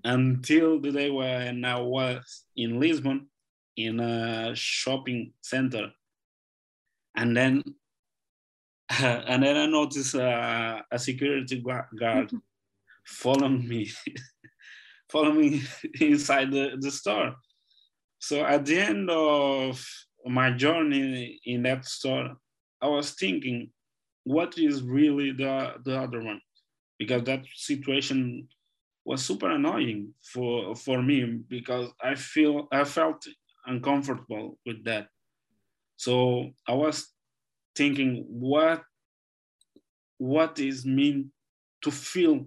Until 0.05 0.81
the 0.81 0.93
day 0.93 1.11
when 1.11 1.65
i 1.65 1.79
was 1.81 2.45
in 2.57 2.79
lisbon 2.79 3.29
in 3.77 4.01
a 4.01 4.55
shopping 4.55 5.33
center 5.41 5.91
and 7.17 7.37
then 7.37 7.63
and 9.01 9.43
then 9.43 9.57
i 9.57 9.67
noticed 9.67 10.15
uh, 10.15 10.83
a 10.91 10.99
security 10.99 11.63
guard 11.99 12.31
following 13.05 13.67
me, 13.69 13.91
following 15.11 15.41
me 15.41 15.63
inside 16.01 16.51
the, 16.51 16.77
the 16.79 16.91
store. 16.91 17.35
So 18.19 18.45
at 18.45 18.65
the 18.65 18.79
end 18.79 19.11
of 19.11 19.85
my 20.25 20.53
journey 20.53 21.41
in 21.45 21.63
that 21.65 21.85
store, 21.85 22.37
I 22.81 22.89
was 22.89 23.13
thinking, 23.13 23.71
what 24.25 24.57
is 24.59 24.83
really 24.83 25.33
the, 25.33 25.75
the 25.85 25.99
other 25.99 26.23
one? 26.23 26.41
Because 26.99 27.25
that 27.25 27.45
situation 27.55 28.49
was 29.05 29.25
super 29.25 29.51
annoying 29.51 30.15
for, 30.23 30.77
for 30.77 31.03
me 31.03 31.25
because 31.49 31.91
I 32.01 32.15
feel 32.15 32.69
I 32.71 32.85
felt 32.85 33.27
uncomfortable 33.67 34.59
with 34.67 34.85
that. 34.85 35.09
So 35.97 36.51
I 36.67 36.75
was 36.75 37.09
thinking 37.75 38.25
what 38.29 38.83
what 40.19 40.59
is 40.59 40.85
mean 40.87 41.33
to 41.83 41.91
feel 41.91 42.47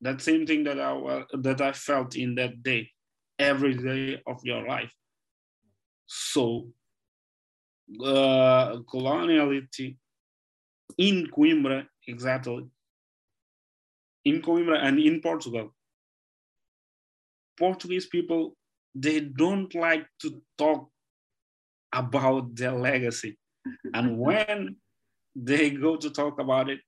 that 0.00 0.20
same 0.20 0.46
thing 0.46 0.64
that 0.64 0.78
I 0.78 1.24
that 1.38 1.60
I 1.60 1.72
felt 1.72 2.14
in 2.16 2.34
that 2.34 2.62
day, 2.62 2.90
every 3.38 3.74
day 3.74 4.20
of 4.26 4.38
your 4.44 4.66
life. 4.68 4.92
So, 6.06 6.68
uh, 8.00 8.76
coloniality 8.92 9.96
in 10.98 11.28
Coimbra, 11.28 11.86
exactly, 12.06 12.66
in 14.24 14.42
Coimbra 14.42 14.78
and 14.84 14.98
in 14.98 15.20
Portugal, 15.22 15.74
Portuguese 17.58 18.06
people 18.06 18.56
they 18.94 19.20
don't 19.20 19.74
like 19.74 20.06
to 20.20 20.40
talk 20.56 20.88
about 21.92 22.54
their 22.54 22.72
legacy, 22.72 23.38
and 23.92 24.18
when 24.24 24.76
they 25.36 25.70
go 25.70 25.96
to 25.96 26.10
talk 26.10 26.38
about 26.38 26.70
it, 26.70 26.80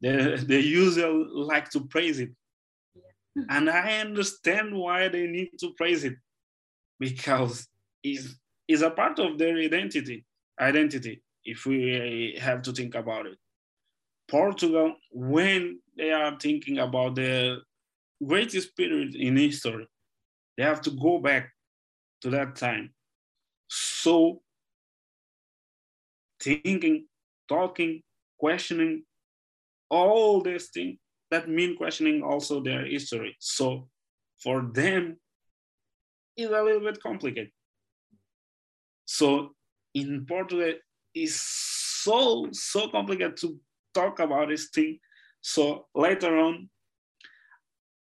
they, 0.00 0.36
they 0.36 0.60
usually 0.60 1.26
like 1.32 1.70
to 1.70 1.80
praise 1.80 2.18
it. 2.20 2.30
Yeah. 2.94 3.44
and 3.48 3.70
I 3.70 4.00
understand 4.00 4.74
why 4.74 5.08
they 5.08 5.26
need 5.26 5.50
to 5.60 5.72
praise 5.76 6.04
it 6.04 6.14
because 6.98 7.66
it's, 8.02 8.34
it's 8.68 8.82
a 8.82 8.90
part 8.90 9.18
of 9.18 9.38
their 9.38 9.56
identity. 9.56 10.24
Identity. 10.60 11.22
if 11.44 11.66
we 11.66 12.38
have 12.40 12.62
to 12.62 12.72
think 12.72 12.94
about 12.94 13.26
it. 13.26 13.38
Portugal, 14.28 14.94
when 15.10 15.80
they 15.96 16.12
are 16.12 16.36
thinking 16.38 16.78
about 16.78 17.14
the 17.14 17.58
greatest 18.24 18.76
period 18.76 19.14
in 19.14 19.36
history, 19.36 19.86
they 20.56 20.64
have 20.64 20.80
to 20.82 20.90
go 20.90 21.18
back 21.18 21.50
to 22.22 22.30
that 22.30 22.56
time. 22.56 22.92
So, 23.68 24.42
thinking, 26.40 27.06
talking, 27.48 28.02
questioning, 28.38 29.04
all 29.90 30.42
these 30.42 30.68
things 30.68 30.98
that 31.30 31.48
mean 31.48 31.76
questioning 31.76 32.22
also 32.22 32.60
their 32.62 32.84
history. 32.84 33.36
So, 33.38 33.88
for 34.42 34.62
them, 34.62 35.16
it's 36.36 36.52
a 36.52 36.62
little 36.62 36.80
bit 36.80 37.02
complicated. 37.02 37.50
So, 39.04 39.54
in 39.94 40.24
Portugal, 40.26 40.74
it's 41.14 41.34
so 42.02 42.48
so 42.52 42.88
complicated 42.88 43.36
to 43.38 43.58
talk 43.94 44.18
about 44.18 44.48
this 44.48 44.68
thing. 44.68 44.98
So 45.40 45.86
later 45.94 46.36
on, 46.38 46.70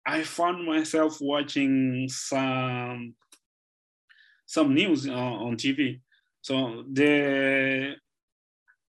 I 0.08 0.24
found 0.24 0.66
myself 0.66 1.20
watching 1.20 2.08
some 2.08 3.14
some 4.46 4.74
news 4.74 5.06
on 5.08 5.58
TV. 5.58 6.00
So 6.42 6.86
the 6.90 7.96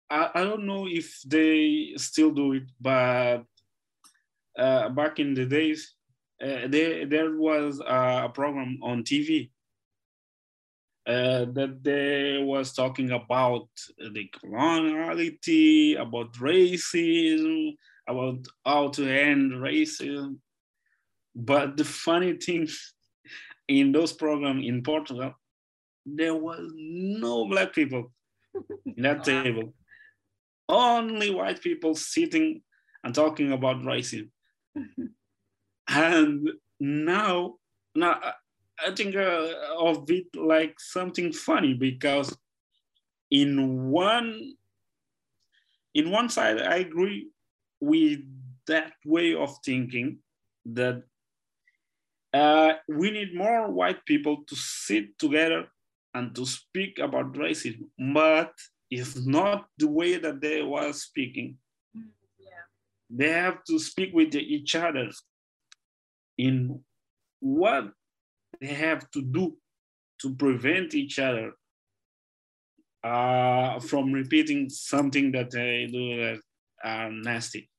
I, 0.10 0.30
I 0.34 0.44
don't 0.44 0.66
know 0.66 0.88
if 0.90 1.22
they 1.22 1.94
still 1.98 2.32
do 2.32 2.54
it, 2.54 2.64
but 2.82 3.44
uh, 4.58 4.90
back 4.90 5.20
in 5.20 5.36
the 5.36 5.46
days, 5.46 5.94
uh, 6.42 6.68
there 6.68 7.06
there 7.06 7.36
was 7.36 7.80
a 7.80 8.30
program 8.34 8.80
on 8.82 9.04
TV 9.04 9.52
uh, 11.06 11.46
that 11.54 11.84
they 11.84 12.42
was 12.44 12.74
talking 12.74 13.12
about 13.12 13.68
the 13.98 14.32
coloniality, 14.36 16.02
about 16.02 16.34
racism, 16.34 17.78
about 18.08 18.48
how 18.66 18.88
to 18.88 19.08
end 19.08 19.52
racism. 19.52 20.40
But 21.36 21.78
the 21.78 21.86
funny 21.86 22.34
thing 22.34 22.68
in 23.68 23.92
those 23.92 24.14
programs 24.14 24.66
in 24.68 24.84
Portugal, 24.84 25.34
there 26.06 26.36
was 26.36 26.72
no 26.76 27.48
black 27.48 27.74
people 27.74 28.12
in 28.86 29.04
that 29.04 29.24
table. 29.24 29.74
Only 30.70 31.30
white 31.32 31.62
people 31.62 31.96
sitting 31.96 32.62
and 33.04 33.14
talking 33.14 33.52
about 33.52 33.82
racism. 33.82 34.30
and 35.88 36.50
now, 36.80 37.56
now 37.96 38.20
I 38.86 38.92
think 38.96 39.16
uh, 39.16 39.50
of 39.78 40.10
it 40.10 40.28
like 40.36 40.80
something 40.80 41.32
funny 41.32 41.74
because 41.74 42.36
in 43.32 43.90
one 43.90 44.54
in 45.94 46.12
one 46.12 46.30
side 46.30 46.62
I 46.62 46.78
agree 46.78 47.30
with 47.80 48.20
that 48.68 48.94
way 49.06 49.36
of 49.36 49.56
thinking 49.64 50.20
that 50.66 51.04
uh, 52.34 52.74
we 52.88 53.12
need 53.12 53.36
more 53.36 53.72
white 53.72 54.04
people 54.06 54.44
to 54.48 54.56
sit 54.56 55.18
together 55.20 55.68
and 56.14 56.36
to 56.36 56.46
speak 56.46 57.00
about 57.00 57.34
racism, 57.34 57.90
but 58.14 58.52
it's 58.90 59.26
not 59.26 59.66
the 59.78 59.88
way 59.88 60.18
that 60.18 60.42
they 60.42 60.62
were 60.62 60.94
speaking. 60.94 61.58
Mm, 61.96 62.10
yeah. 62.40 62.66
They 63.10 63.30
have 63.30 63.64
to 63.66 63.80
speak 63.80 64.14
with 64.14 64.36
each 64.36 64.76
other 64.76 65.10
in 66.38 66.84
what 67.40 67.92
they 68.60 68.68
have 68.68 69.10
to 69.12 69.22
do 69.22 69.56
to 70.22 70.36
prevent 70.36 70.96
each 70.96 71.20
other 71.20 71.54
uh, 73.04 73.80
from 73.80 74.12
repeating 74.12 74.70
something 74.70 75.32
that 75.34 75.52
they 75.52 75.88
do 75.92 76.18
that 76.18 76.40
are 76.84 77.12
nasty. 77.12 77.70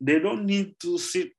They 0.00 0.18
don't 0.18 0.44
need 0.44 0.74
to 0.80 0.98
sit 0.98 1.30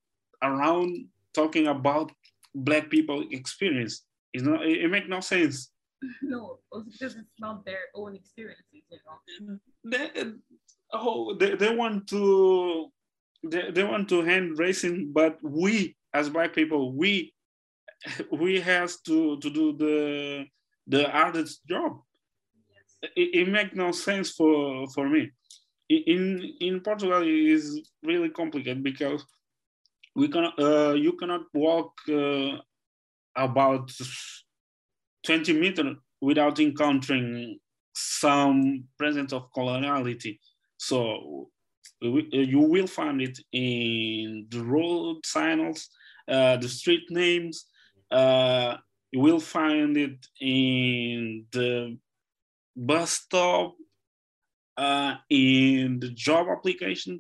around 0.42 1.08
talking 1.38 1.68
about 1.68 2.12
black 2.54 2.90
people 2.90 3.20
experience. 3.32 4.04
It's 4.34 4.44
not, 4.44 4.66
it, 4.66 4.78
it 4.84 4.90
makes 4.90 5.08
no 5.08 5.22
sense. 5.22 5.72
No, 6.22 6.60
because 6.72 7.16
it's 7.16 7.40
not 7.40 7.66
their 7.66 7.86
own 7.96 8.16
experiences, 8.16 8.84
you 8.92 9.00
know. 9.06 9.18
Mm-hmm. 9.42 9.90
They, 9.92 10.22
uh, 10.22 10.32
oh, 10.94 11.36
they, 11.40 11.56
they 11.56 11.74
want 11.76 12.08
to 12.10 12.92
they, 13.44 13.72
they 13.72 13.84
want 13.84 14.08
to 14.10 14.22
end 14.22 14.60
racing, 14.60 15.12
but 15.12 15.38
we 15.42 15.96
as 16.14 16.30
black 16.30 16.54
people, 16.54 16.94
we 16.94 17.34
we 18.32 18.60
have 18.62 18.92
to, 19.08 19.38
to 19.40 19.50
do 19.50 19.66
the 19.84 20.46
the 20.88 21.10
hardest 21.10 21.66
job. 21.68 21.92
Yes. 22.70 23.12
It, 23.16 23.30
it 23.42 23.48
makes 23.50 23.76
no 23.76 23.92
sense 23.92 24.32
for 24.32 24.88
for 24.94 25.10
me. 25.10 25.32
In 25.90 26.54
in 26.60 26.82
Portugal, 26.82 27.22
it 27.22 27.52
is 27.58 27.64
really 28.04 28.30
complicated 28.30 28.84
because 28.84 29.26
we 30.18 30.28
cannot 30.28 30.60
uh, 30.60 30.94
you 30.94 31.14
cannot 31.14 31.44
walk 31.54 31.94
uh, 32.10 32.58
about 33.36 33.92
20 35.24 35.54
meters 35.54 35.96
without 36.20 36.60
encountering 36.60 37.60
some 37.94 38.84
presence 38.98 39.32
of 39.32 39.52
coloniality. 39.56 40.40
So 40.78 41.50
you 42.02 42.60
will 42.60 42.88
find 42.88 43.22
it 43.22 43.38
in 43.52 44.48
the 44.50 44.64
road 44.64 45.18
signs, 45.24 45.90
uh, 46.28 46.58
the 46.58 46.68
street 46.68 47.06
names, 47.12 47.66
uh, 48.12 48.78
you 49.12 49.20
will 49.20 49.40
find 49.40 49.98
it 49.98 50.26
in 50.42 51.46
the 51.52 51.98
bus 52.76 53.12
stop, 53.12 53.76
uh, 54.78 55.16
in 55.30 56.00
the 56.00 56.10
job 56.10 56.48
application. 56.50 57.20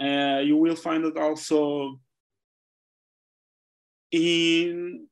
Uh, 0.00 0.40
you 0.44 0.56
will 0.56 0.76
find 0.76 1.04
it 1.04 1.16
also 1.16 2.00
in 4.14 5.06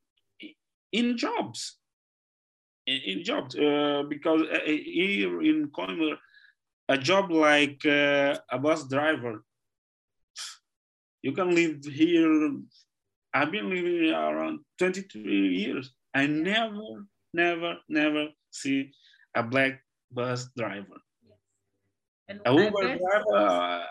in 0.92 1.16
jobs 1.16 1.78
in, 2.86 3.22
jobs 3.22 3.56
uh, 3.56 4.02
because 4.08 4.42
uh, 4.42 4.58
here 4.66 5.40
in 5.42 5.70
Coimbra, 5.70 6.16
a 6.88 6.98
job 6.98 7.30
like 7.30 7.80
uh, 7.86 8.36
a 8.50 8.58
bus 8.58 8.86
driver 8.88 9.44
you 11.22 11.32
can 11.32 11.54
live 11.54 11.84
here 11.84 12.58
I've 13.34 13.50
been 13.50 13.70
living 13.70 14.10
around 14.12 14.60
23 14.78 15.56
years. 15.56 15.90
I 16.14 16.26
never, 16.26 17.06
never, 17.32 17.76
never 17.88 18.28
see 18.50 18.92
a 19.34 19.42
black 19.42 19.80
bus 20.10 20.50
driver. 20.56 21.00
Yes. 21.26 21.38
And 22.28 22.40
a 22.44 22.52
Uber 22.52 22.98
driver, 22.98 23.36
uh, 23.36 23.84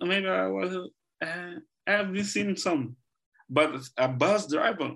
maybe 0.00 0.28
I 0.28 0.46
was, 0.46 0.76
uh, 1.22 1.54
I've 1.86 2.26
seen 2.26 2.56
some, 2.56 2.96
but 3.48 3.74
a 3.96 4.08
bus 4.08 4.46
driver, 4.46 4.92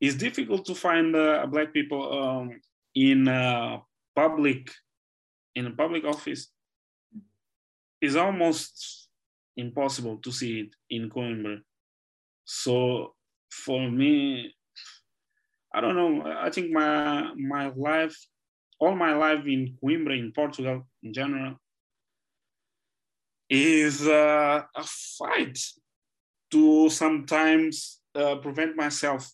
it's 0.00 0.16
difficult 0.16 0.64
to 0.66 0.74
find 0.74 1.14
uh, 1.14 1.46
black 1.46 1.72
people 1.72 2.02
um, 2.12 2.60
in 2.94 3.28
public, 4.14 4.70
in 5.54 5.66
a 5.66 5.70
public 5.70 6.04
office. 6.04 6.48
It's 8.00 8.14
almost 8.14 9.08
impossible 9.56 10.18
to 10.18 10.30
see 10.30 10.60
it 10.60 10.74
in 10.90 11.10
Coimbra. 11.10 11.60
So 12.44 13.14
for 13.50 13.90
me, 13.90 14.54
I 15.74 15.80
don't 15.80 15.96
know. 15.96 16.32
I 16.38 16.50
think 16.50 16.70
my 16.70 17.32
my 17.34 17.72
life, 17.76 18.16
all 18.78 18.94
my 18.94 19.14
life 19.14 19.44
in 19.46 19.76
Coimbra, 19.82 20.18
in 20.18 20.32
Portugal 20.32 20.86
in 21.02 21.12
general, 21.12 21.56
is 23.50 24.06
uh, 24.06 24.62
a 24.74 24.84
fight 24.84 25.58
to 26.50 26.88
sometimes 26.90 28.00
uh, 28.14 28.36
prevent 28.36 28.76
myself 28.76 29.30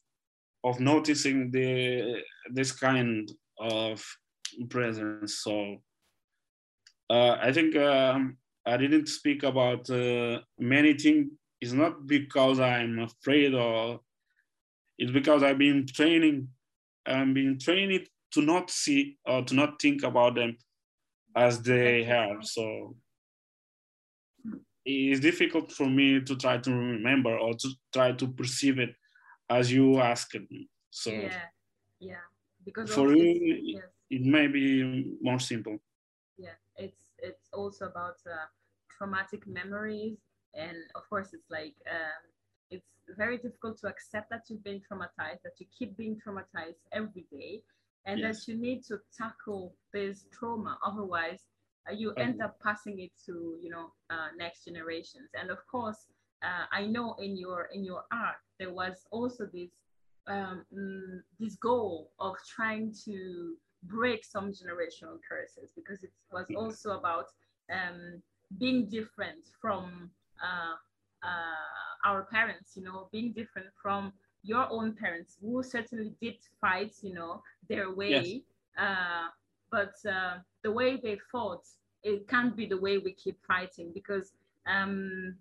of 0.65 0.81
noticing 0.81 1.51
the 1.51 2.23
this 2.53 2.73
kind 2.73 3.31
of 3.59 4.05
presence. 4.69 5.41
So 5.43 5.77
uh, 7.11 7.37
I 7.41 7.53
think 7.53 7.77
um, 7.77 8.37
I 8.67 8.77
didn't 8.77 9.09
speak 9.09 9.43
about 9.43 9.89
uh, 9.91 10.41
many 10.59 10.95
things. 10.95 11.29
It's 11.61 11.73
not 11.73 12.07
because 12.07 12.61
I'm 12.61 12.99
afraid 12.99 13.55
or 13.55 14.01
it's 14.99 15.13
because 15.13 15.43
I've 15.43 15.59
been 15.59 15.87
training. 15.87 16.49
I'm 17.07 17.35
being 17.35 17.59
trained 17.59 18.09
to 18.33 18.43
not 18.43 18.71
see 18.71 19.19
or 19.27 19.43
to 19.45 19.55
not 19.55 19.81
think 19.81 20.03
about 20.03 20.35
them 20.35 20.57
as 21.37 21.61
they 21.63 22.05
have. 22.05 22.45
So 22.45 22.97
it's 24.85 25.21
difficult 25.21 25.73
for 25.73 25.89
me 25.89 26.21
to 26.21 26.37
try 26.37 26.59
to 26.59 26.71
remember 26.71 27.37
or 27.39 27.55
to 27.55 27.69
try 27.93 28.13
to 28.13 28.29
perceive 28.29 28.79
it 28.79 28.95
as 29.49 29.73
you 29.73 29.99
asked 30.01 30.37
me. 30.51 30.69
So 30.91 31.11
yeah, 31.11 31.41
yeah. 32.01 32.27
Because 32.65 32.95
for 32.95 33.15
you, 33.15 33.61
yes. 33.63 33.83
it 34.11 34.23
may 34.23 34.47
be 34.47 35.17
more 35.21 35.39
simple. 35.39 35.79
Yeah, 36.39 36.57
it's 36.77 37.11
it's 37.19 37.49
also 37.53 37.87
about 37.87 38.17
uh, 38.27 38.47
traumatic 38.97 39.47
memories 39.47 40.19
and 40.55 40.77
of 40.95 41.09
course 41.09 41.29
it's 41.33 41.51
like 41.51 41.75
um, 41.91 42.23
it's 42.71 42.87
very 43.17 43.39
difficult 43.39 43.79
to 43.81 43.89
accept 43.89 44.31
that 44.31 44.43
you've 44.49 44.65
been 44.65 44.81
traumatized 44.81 45.43
that 45.43 45.59
you 45.59 45.67
keep 45.77 45.97
being 45.97 46.17
traumatized 46.25 46.81
every 46.93 47.27
day 47.31 47.63
and 48.07 48.21
yes. 48.21 48.45
that 48.45 48.53
you 48.53 48.59
need 48.59 48.85
to 48.85 48.99
tackle 49.17 49.75
this 49.93 50.27
trauma. 50.33 50.79
Otherwise, 50.85 51.41
you 51.93 52.13
end 52.15 52.41
up 52.41 52.57
passing 52.63 53.01
it 53.01 53.11
to 53.27 53.57
you 53.61 53.71
know 53.71 53.93
uh, 54.11 54.29
next 54.37 54.65
generations. 54.65 55.31
And 55.39 55.51
of 55.51 55.59
course, 55.67 56.07
uh, 56.43 56.67
I 56.73 56.87
know 56.87 57.15
in 57.19 57.37
your 57.37 57.69
in 57.73 57.85
your 57.85 58.05
art 58.13 58.37
there 58.59 58.73
was 58.73 59.07
also 59.11 59.47
this 59.53 59.71
um, 60.27 60.65
mm, 60.73 61.21
this 61.39 61.57
goal 61.57 62.11
of 62.19 62.37
trying 62.57 62.95
to 63.05 63.55
break 63.85 64.25
some 64.25 64.51
generational 64.51 65.19
curses 65.29 65.71
because 65.75 66.03
it 66.03 66.11
was 66.33 66.47
also 66.57 66.99
about 66.99 67.27
um, 67.71 68.23
being 68.59 68.87
different 68.87 69.45
from 69.61 70.11
uh, 70.43 70.75
uh, 71.23 72.09
our 72.09 72.25
parents, 72.25 72.73
you 72.77 72.83
know, 72.83 73.09
being 73.13 73.33
different 73.33 73.69
from 73.81 74.13
your 74.43 74.67
own 74.71 74.95
parents 74.95 75.37
who 75.41 75.63
certainly 75.63 76.15
did 76.21 76.37
fight, 76.61 76.95
you 77.03 77.15
know, 77.15 77.43
their 77.69 77.91
way. 77.95 78.43
Yes. 78.77 78.87
Uh, 78.87 79.29
but 79.71 79.95
uh, 80.09 80.37
the 80.65 80.73
way 80.73 80.99
they 81.01 81.19
fought, 81.31 81.63
it 82.03 82.27
can't 82.27 82.57
be 82.57 82.67
the 82.67 82.77
way 82.77 82.99
we 82.99 83.13
keep 83.13 83.39
fighting 83.47 83.93
because 83.95 84.33
um, 84.67 85.37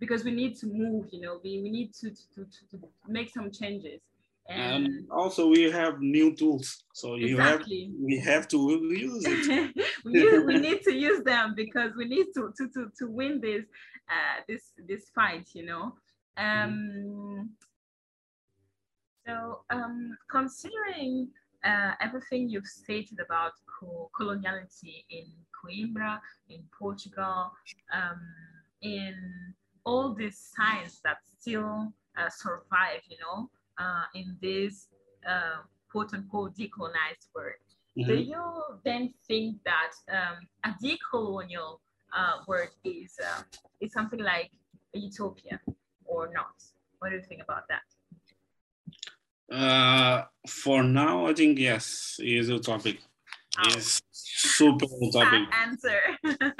because 0.00 0.24
we 0.24 0.32
need 0.32 0.56
to 0.56 0.66
move, 0.66 1.06
you 1.12 1.20
know, 1.20 1.38
we, 1.44 1.60
we 1.62 1.70
need 1.70 1.94
to, 1.94 2.10
to, 2.10 2.40
to, 2.44 2.66
to 2.72 2.88
make 3.06 3.30
some 3.32 3.52
changes. 3.52 4.00
And, 4.48 4.86
and, 4.86 5.10
also 5.12 5.46
we 5.46 5.70
have 5.70 6.00
new 6.00 6.34
tools 6.34 6.82
so 6.92 7.14
you 7.14 7.36
exactly. 7.38 7.84
have 7.84 7.94
we 8.00 8.18
have 8.18 8.48
to 8.48 8.58
use 8.90 9.22
it 9.24 9.72
we, 10.04 10.12
use, 10.20 10.44
we 10.44 10.58
need 10.58 10.82
to 10.82 10.92
use 10.92 11.22
them 11.22 11.54
because 11.56 11.92
we 11.96 12.06
need 12.06 12.26
to 12.34 12.52
to 12.56 12.68
to, 12.74 12.90
to 12.98 13.06
win 13.06 13.40
this 13.40 13.62
uh 14.10 14.42
this 14.48 14.72
this 14.88 15.04
fight 15.14 15.46
you 15.54 15.64
know 15.64 15.94
um 16.38 17.50
so 19.24 19.60
um 19.70 20.18
considering 20.28 21.28
uh, 21.64 21.92
everything 22.00 22.48
you've 22.48 22.66
stated 22.66 23.18
about 23.20 23.52
co- 23.66 24.10
coloniality 24.18 25.04
in 25.10 25.26
coimbra 25.52 26.20
in 26.48 26.60
portugal 26.76 27.52
um 27.92 28.20
in 28.82 29.14
all 29.84 30.14
these 30.14 30.38
signs 30.56 31.00
that 31.04 31.18
still 31.38 31.92
uh, 32.18 32.28
survive 32.28 33.00
you 33.08 33.16
know 33.20 33.48
uh, 33.78 34.04
in 34.14 34.36
this 34.40 34.88
uh, 35.28 35.62
quote 35.90 36.12
unquote 36.14 36.56
decolonized 36.56 37.28
world. 37.34 37.54
Mm-hmm. 37.98 38.08
Do 38.08 38.16
you 38.16 38.42
then 38.84 39.14
think 39.28 39.58
that 39.64 39.92
um, 40.10 40.48
a 40.64 40.74
decolonial 40.82 41.78
uh, 42.16 42.38
word 42.48 42.70
is 42.84 43.14
uh, 43.22 43.42
is 43.80 43.92
something 43.92 44.20
like 44.20 44.50
a 44.94 44.98
utopia 44.98 45.60
or 46.04 46.30
not? 46.32 46.56
What 46.98 47.10
do 47.10 47.16
you 47.16 47.22
think 47.22 47.42
about 47.42 47.68
that? 47.68 47.82
Uh, 49.52 50.24
for 50.48 50.82
now, 50.82 51.26
I 51.26 51.34
think 51.34 51.58
yes, 51.58 52.16
it 52.18 52.38
is 52.38 52.48
a 52.48 52.58
topic. 52.58 52.98
Oh. 53.58 53.62
It's 53.68 54.00
super 54.12 54.86
utopic. 54.86 55.46
Answer. 55.52 56.00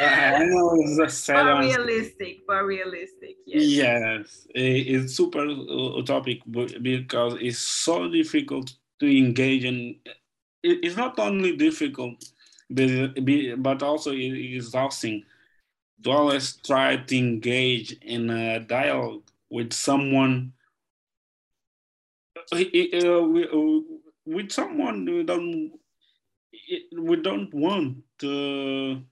I 0.00 0.44
know 0.44 0.74
it's 0.80 0.98
a 0.98 1.08
sad 1.08 1.44
but 1.44 1.60
realistic, 1.60 2.46
but 2.46 2.64
realistic. 2.64 3.36
Yes, 3.46 3.64
yes 3.64 4.46
it's 4.54 5.14
super 5.14 5.46
utopic 5.46 6.40
because 6.82 7.36
it's 7.40 7.58
so 7.58 8.08
difficult 8.08 8.72
to 9.00 9.06
engage 9.06 9.64
in. 9.64 9.96
It's 10.62 10.96
not 10.96 11.18
only 11.18 11.56
difficult, 11.56 12.24
but 12.70 13.82
also 13.82 14.12
exhausting 14.12 15.24
to 16.04 16.10
always 16.10 16.56
try 16.56 16.96
to 16.96 17.16
engage 17.16 17.92
in 18.02 18.30
a 18.30 18.60
dialogue 18.60 19.22
with 19.50 19.72
someone 19.72 20.52
uh, 20.52 20.57
uh, 20.57 20.57
with 22.52 24.52
someone 24.52 25.04
we 25.04 25.22
don't 25.22 25.72
we 26.92 27.16
don't 27.16 27.54
want 27.54 27.98
to 28.18 29.02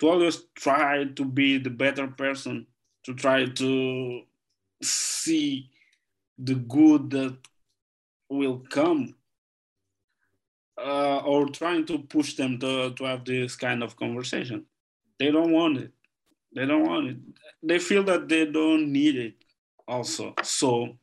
to 0.00 0.08
always 0.08 0.44
try 0.54 1.04
to 1.04 1.24
be 1.24 1.58
the 1.58 1.70
better 1.70 2.08
person, 2.08 2.66
to 3.04 3.14
try 3.14 3.44
to 3.44 4.22
see 4.82 5.70
the 6.38 6.54
good 6.54 7.10
that 7.10 7.36
will 8.30 8.64
come, 8.70 9.14
uh, 10.78 11.18
or 11.18 11.48
trying 11.48 11.84
to 11.84 11.98
push 11.98 12.34
them 12.34 12.58
to, 12.58 12.94
to 12.94 13.04
have 13.04 13.26
this 13.26 13.56
kind 13.56 13.82
of 13.82 13.96
conversation. 13.96 14.64
They 15.18 15.30
don't 15.30 15.52
want 15.52 15.76
it. 15.76 15.92
They 16.54 16.64
don't 16.64 16.86
want 16.86 17.08
it. 17.08 17.16
They 17.62 17.78
feel 17.78 18.02
that 18.04 18.26
they 18.26 18.46
don't 18.46 18.90
need 18.90 19.16
it 19.16 19.34
also. 19.86 20.34
So 20.42 20.96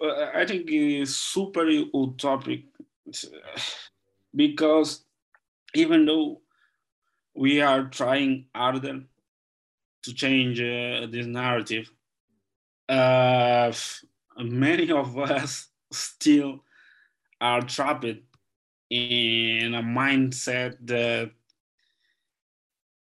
uh, 0.00 0.30
I 0.34 0.46
think 0.46 0.64
it's 0.68 1.16
super 1.16 1.64
utopic 1.64 2.64
because 4.34 5.04
even 5.74 6.06
though 6.06 6.40
we 7.34 7.60
are 7.60 7.84
trying 7.84 8.46
harder 8.54 9.02
to 10.02 10.14
change 10.14 10.60
uh, 10.60 11.06
this 11.10 11.26
narrative. 11.26 11.90
Uh, 12.88 13.72
many 14.38 14.90
of 14.90 15.18
us 15.18 15.68
still 15.92 16.64
are 17.40 17.62
trapped 17.62 18.04
in 18.90 19.74
a 19.74 19.82
mindset 19.82 20.76
that 20.84 21.30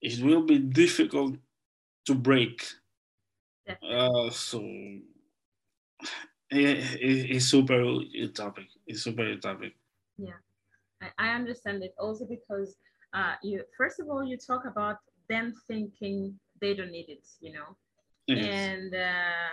it 0.00 0.22
will 0.22 0.42
be 0.42 0.58
difficult 0.58 1.34
to 2.06 2.14
break. 2.14 2.64
Uh, 3.82 4.30
so 4.30 4.60
it, 6.50 7.00
it, 7.00 7.30
it's 7.30 7.46
super 7.46 7.80
utopic. 7.80 8.66
It's 8.86 9.02
super 9.02 9.22
utopic. 9.22 9.72
Yeah, 10.18 10.40
I, 11.00 11.08
I 11.18 11.34
understand 11.34 11.82
it 11.82 11.94
also 11.98 12.26
because 12.26 12.76
uh, 13.12 13.34
you 13.42 13.62
first 13.76 14.00
of 14.00 14.08
all 14.08 14.24
you 14.24 14.36
talk 14.36 14.64
about 14.66 14.98
them 15.28 15.54
thinking 15.66 16.38
they 16.60 16.74
don't 16.74 16.90
need 16.90 17.08
it, 17.08 17.26
you 17.40 17.52
know, 17.52 17.76
yes. 18.26 18.46
and 18.46 18.94
uh, 18.94 19.50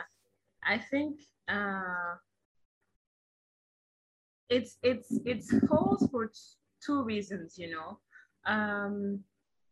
I 0.64 0.78
think 0.78 1.20
uh, 1.48 2.16
it's 4.50 4.78
it's 4.84 5.20
it's 5.26 5.54
false 5.68 6.08
for 6.12 6.32
two 6.86 7.04
reasons, 7.04 7.58
you 7.58 7.72
know. 7.72 8.00
Um, 8.46 9.20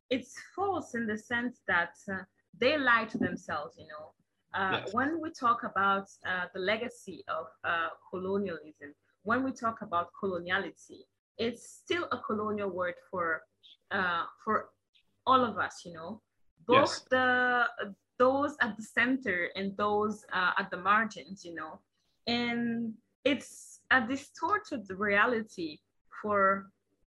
it's 0.10 0.36
false 0.56 0.96
in 0.96 1.08
the 1.08 1.18
sense 1.18 1.62
that 1.68 1.96
uh, 2.12 2.24
they 2.60 2.78
lie 2.78 3.06
to 3.06 3.18
themselves, 3.18 3.78
you 3.78 3.88
know. 3.88 4.12
Uh, 4.56 4.80
yes. 4.80 4.94
When 4.94 5.22
we 5.22 5.32
talk 5.32 5.64
about 5.64 6.08
uh, 6.26 6.46
the 6.54 6.60
legacy 6.60 7.24
of 7.28 7.48
uh, 7.64 7.90
colonialism, 8.10 8.94
when 9.24 9.44
we 9.44 9.52
talk 9.52 9.82
about 9.82 10.10
coloniality, 10.22 11.02
it's 11.38 11.68
still 11.68 12.08
a 12.12 12.18
colonial 12.20 12.70
word 12.70 12.94
for 13.12 13.42
uh, 13.92 14.24
for 14.44 14.70
all 15.28 15.44
of 15.44 15.58
us, 15.58 15.82
you 15.86 15.94
know, 15.94 16.22
both 16.68 16.78
yes. 16.78 17.06
the 17.10 17.66
those 18.18 18.56
at 18.62 18.78
the 18.78 18.84
center 18.84 19.50
and 19.56 19.76
those 19.76 20.26
uh, 20.32 20.52
at 20.58 20.72
the 20.72 20.78
margins, 20.78 21.44
you 21.44 21.54
know, 21.54 21.80
and 22.28 22.94
it's 23.26 23.82
a 23.92 24.00
distorted 24.02 24.90
reality 24.90 25.80
for 26.22 26.70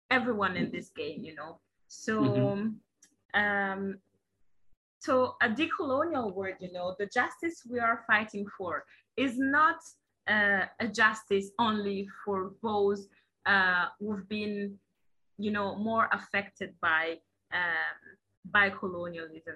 everyone 0.10 0.56
in 0.56 0.72
this 0.72 0.90
game, 0.90 1.24
you 1.24 1.36
know. 1.36 1.60
So, 1.88 2.22
mm-hmm. 2.22 3.40
um, 3.40 4.00
so 5.06 5.36
a 5.42 5.50
decolonial 5.50 6.34
word, 6.34 6.56
you 6.60 6.72
know, 6.72 6.96
the 7.00 7.08
justice 7.08 7.62
we 7.70 7.80
are 7.80 8.04
fighting 8.08 8.46
for 8.58 8.84
is 9.18 9.38
not 9.38 9.78
uh, 10.28 10.66
a 10.80 10.88
justice 10.88 11.52
only 11.60 12.08
for 12.24 12.54
those 12.64 13.08
uh, 13.46 13.86
who've 14.00 14.28
been 14.28 14.78
you 15.38 15.52
know, 15.52 15.76
more 15.76 16.10
affected 16.12 16.74
by 16.82 17.16
um, 17.54 18.00
by 18.52 18.70
colonialism. 18.70 19.56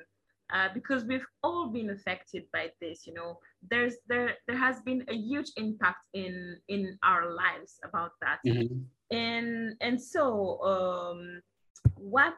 Uh, 0.52 0.68
because 0.74 1.06
we've 1.06 1.28
all 1.44 1.68
been 1.68 1.92
affected 1.92 2.44
by 2.52 2.72
this 2.82 3.06
you 3.06 3.14
know 3.14 3.38
there's 3.70 3.98
there 4.08 4.34
there 4.48 4.58
has 4.58 4.82
been 4.82 5.06
a 5.08 5.14
huge 5.14 5.52
impact 5.58 6.00
in 6.16 6.58
in 6.70 6.98
our 7.04 7.36
lives 7.36 7.80
about 7.84 8.14
that 8.20 8.40
mm-hmm. 8.44 8.80
and 9.16 9.76
and 9.80 10.02
so 10.02 10.60
um 10.64 11.40
what 11.98 12.34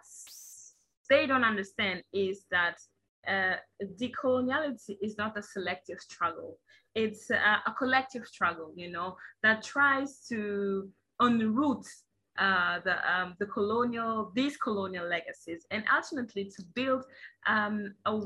they 1.10 1.26
don't 1.26 1.46
understand 1.46 2.04
is 2.12 2.44
that 2.52 2.76
uh, 3.28 3.56
decoloniality 4.00 4.98
is 5.02 5.18
not 5.18 5.38
a 5.38 5.42
selective 5.42 6.00
struggle 6.00 6.58
it's 6.96 7.30
a, 7.30 7.62
a 7.66 7.74
collective 7.78 8.26
struggle 8.26 8.72
you 8.76 8.92
know 8.92 9.16
that 9.44 9.64
tries 9.64 10.26
to 10.28 10.90
unroot 11.22 11.86
uh, 12.38 12.80
the, 12.84 12.96
um, 13.14 13.36
the 13.40 13.46
colonial, 13.46 14.32
these 14.34 14.58
colonial 14.58 15.08
legacies, 15.08 15.66
and 15.70 15.84
ultimately 15.94 16.46
to 16.46 16.64
build 16.74 17.04
um, 17.46 17.94
a, 18.06 18.20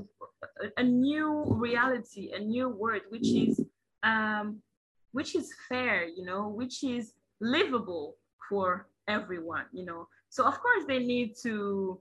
a 0.78 0.84
new 0.84 1.44
reality, 1.50 2.32
a 2.34 2.40
new 2.40 2.70
world, 2.70 3.02
which 3.10 3.28
is, 3.28 3.60
um, 4.04 4.62
which 5.12 5.36
is 5.36 5.54
fair, 5.68 6.08
you 6.08 6.24
know, 6.24 6.48
which 6.48 6.84
is 6.84 7.14
livable 7.42 8.16
for 8.48 8.88
everyone, 9.08 9.66
you 9.74 9.86
know. 9.86 10.08
So 10.30 10.46
of 10.46 10.60
course 10.60 10.84
they 10.88 11.00
need 11.00 11.34
to 11.44 12.00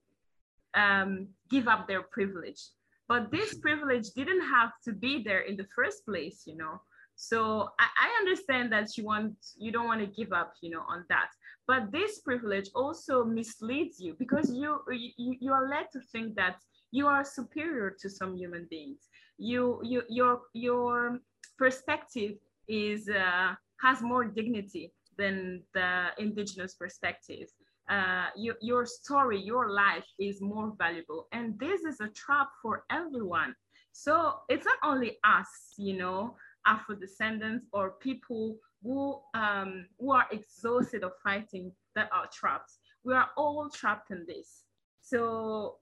um, 0.74 1.28
give 1.50 1.68
up 1.68 1.88
their 1.88 2.02
privilege, 2.02 2.60
but 3.08 3.30
this 3.30 3.54
privilege 3.58 4.10
didn't 4.16 4.42
have 4.42 4.72
to 4.84 4.92
be 4.92 5.22
there 5.22 5.40
in 5.40 5.56
the 5.56 5.66
first 5.74 6.04
place, 6.04 6.44
you 6.46 6.56
know. 6.56 6.80
So 7.16 7.68
I, 7.78 7.86
I 8.00 8.18
understand 8.18 8.72
that 8.72 8.96
you 8.96 9.04
want 9.04 9.34
you 9.56 9.70
don't 9.70 9.86
want 9.86 10.00
to 10.00 10.06
give 10.06 10.32
up, 10.32 10.54
you 10.62 10.70
know, 10.70 10.82
on 10.88 11.04
that. 11.08 11.30
But 11.66 11.92
this 11.92 12.20
privilege 12.20 12.68
also 12.74 13.24
misleads 13.24 14.00
you 14.00 14.16
because 14.18 14.50
you 14.52 14.80
you, 14.90 15.36
you 15.40 15.52
are 15.52 15.68
led 15.68 15.86
to 15.92 16.00
think 16.12 16.34
that 16.36 16.56
you 16.90 17.06
are 17.06 17.24
superior 17.24 17.94
to 18.00 18.10
some 18.10 18.36
human 18.36 18.66
beings. 18.70 19.08
You 19.38 19.80
you 19.82 20.02
your 20.08 20.42
your 20.52 21.20
perspective 21.58 22.32
is 22.68 23.08
uh, 23.08 23.54
has 23.80 24.02
more 24.02 24.24
dignity 24.24 24.92
than 25.16 25.62
the 25.74 26.08
indigenous 26.18 26.74
perspective. 26.74 27.48
Uh, 27.88 28.26
your, 28.36 28.56
your 28.60 28.86
story, 28.86 29.40
your 29.40 29.70
life 29.70 30.06
is 30.18 30.40
more 30.40 30.72
valuable. 30.78 31.26
And 31.32 31.58
this 31.58 31.82
is 31.82 32.00
a 32.00 32.08
trap 32.08 32.48
for 32.62 32.84
everyone. 32.90 33.54
So 33.92 34.40
it's 34.48 34.64
not 34.64 34.78
only 34.82 35.18
us, 35.24 35.74
you 35.76 35.96
know, 35.96 36.36
Afro 36.66 36.96
descendants 36.96 37.66
or 37.72 37.92
people 38.00 38.56
who, 38.82 39.20
um, 39.34 39.86
who 39.98 40.12
are 40.12 40.26
exhausted 40.32 41.04
of 41.04 41.12
fighting 41.22 41.72
that 41.94 42.08
are 42.12 42.28
trapped. 42.32 42.72
We 43.04 43.14
are 43.14 43.28
all 43.36 43.68
trapped 43.70 44.10
in 44.10 44.24
this. 44.26 44.64
So 45.02 45.76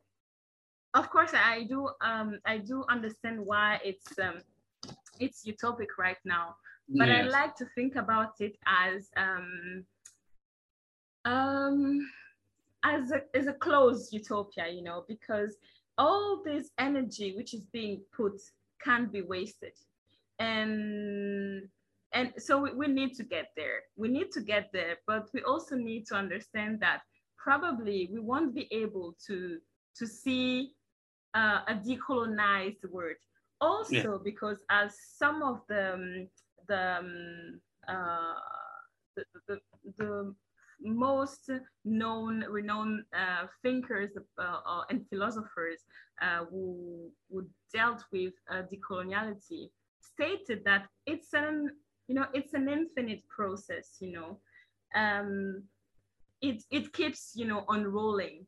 of 0.95 1.11
course 1.11 1.33
I 1.35 1.65
do 1.65 1.89
um, 2.01 2.39
I 2.45 2.59
do 2.59 2.85
understand 2.89 3.41
why 3.41 3.81
it's 3.85 4.19
um, 4.19 4.43
it's 5.21 5.47
utopic 5.47 5.99
right 5.99 6.19
now 6.25 6.57
but 6.89 7.09
yes. 7.09 7.25
I 7.25 7.29
like 7.29 7.57
to 7.57 7.67
think 7.75 7.97
about 7.97 8.41
it 8.41 8.57
as 8.67 9.09
um, 9.17 9.85
um, 11.25 12.09
as 12.85 13.11
a, 13.13 13.23
as 13.37 13.47
a 13.47 13.53
closed 13.53 14.13
utopia, 14.13 14.69
you 14.69 14.83
know, 14.83 15.05
because 15.09 15.57
all 15.99 16.43
this 16.45 16.71
energy 16.79 17.35
which 17.37 17.55
is 17.55 17.67
being 17.73 18.01
put 18.17 18.41
can 18.83 19.07
be 19.07 19.23
wasted, 19.23 19.73
and 20.39 21.69
and 22.15 22.33
so 22.39 22.59
we, 22.59 22.73
we 22.73 22.87
need 22.89 23.15
to 23.15 23.23
get 23.23 23.51
there. 23.57 23.83
We 23.97 24.09
need 24.09 24.33
to 24.33 24.41
get 24.41 24.71
there, 24.73 24.97
but 25.07 25.29
we 25.33 25.43
also 25.43 25.77
need 25.77 26.07
to 26.07 26.15
understand 26.15 26.81
that 26.81 27.03
probably 27.37 28.09
we 28.13 28.21
won't 28.21 28.55
be 28.55 28.69
able 28.73 29.17
to 29.27 29.59
to 29.99 30.07
see 30.07 30.73
uh, 31.35 31.61
a 31.69 31.75
decolonized 31.75 32.85
world. 32.91 33.17
Also, 33.61 33.95
yeah. 33.95 34.17
because 34.25 34.65
as 34.71 34.97
some 35.17 35.43
of 35.43 35.61
the 35.69 35.95
um, 35.95 36.29
the, 36.69 36.99
um, 36.99 37.61
uh, 37.89 38.35
the, 39.17 39.25
the, 39.49 39.61
the, 39.99 40.35
most 40.85 41.51
known, 41.85 42.45
renowned 42.49 43.05
uh, 43.17 43.47
thinkers 43.63 44.11
uh, 44.39 44.83
and 44.91 45.07
philosophers 45.09 45.81
uh, 46.21 46.45
who, 46.51 47.11
who 47.31 47.47
dealt 47.73 48.05
with 48.13 48.35
uh, 48.51 48.63
decoloniality 48.73 49.71
stated 50.01 50.63
that 50.65 50.87
it's 51.07 51.33
an, 51.33 51.71
you 52.09 52.15
know, 52.15 52.27
it's 52.35 52.55
an 52.55 52.69
infinite 52.69 53.23
process, 53.29 53.97
you 54.01 54.13
know. 54.13 54.39
Um, 54.95 55.63
it, 56.41 56.63
it 56.71 56.93
keeps, 56.93 57.33
you 57.35 57.47
know, 57.47 57.65
unrolling. 57.69 58.47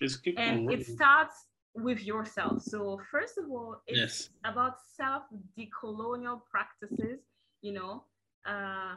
and 0.00 0.60
unrolling. 0.60 0.80
it 0.80 0.86
starts 0.86 1.46
with 1.74 2.02
yourself. 2.02 2.62
So 2.62 3.00
first 3.10 3.38
of 3.38 3.44
all, 3.50 3.82
it's 3.86 3.98
yes. 3.98 4.28
about 4.44 4.74
self 4.96 5.22
decolonial 5.58 6.40
practices 6.50 7.20
you 7.66 7.72
know, 7.72 8.04
uh, 8.46 8.94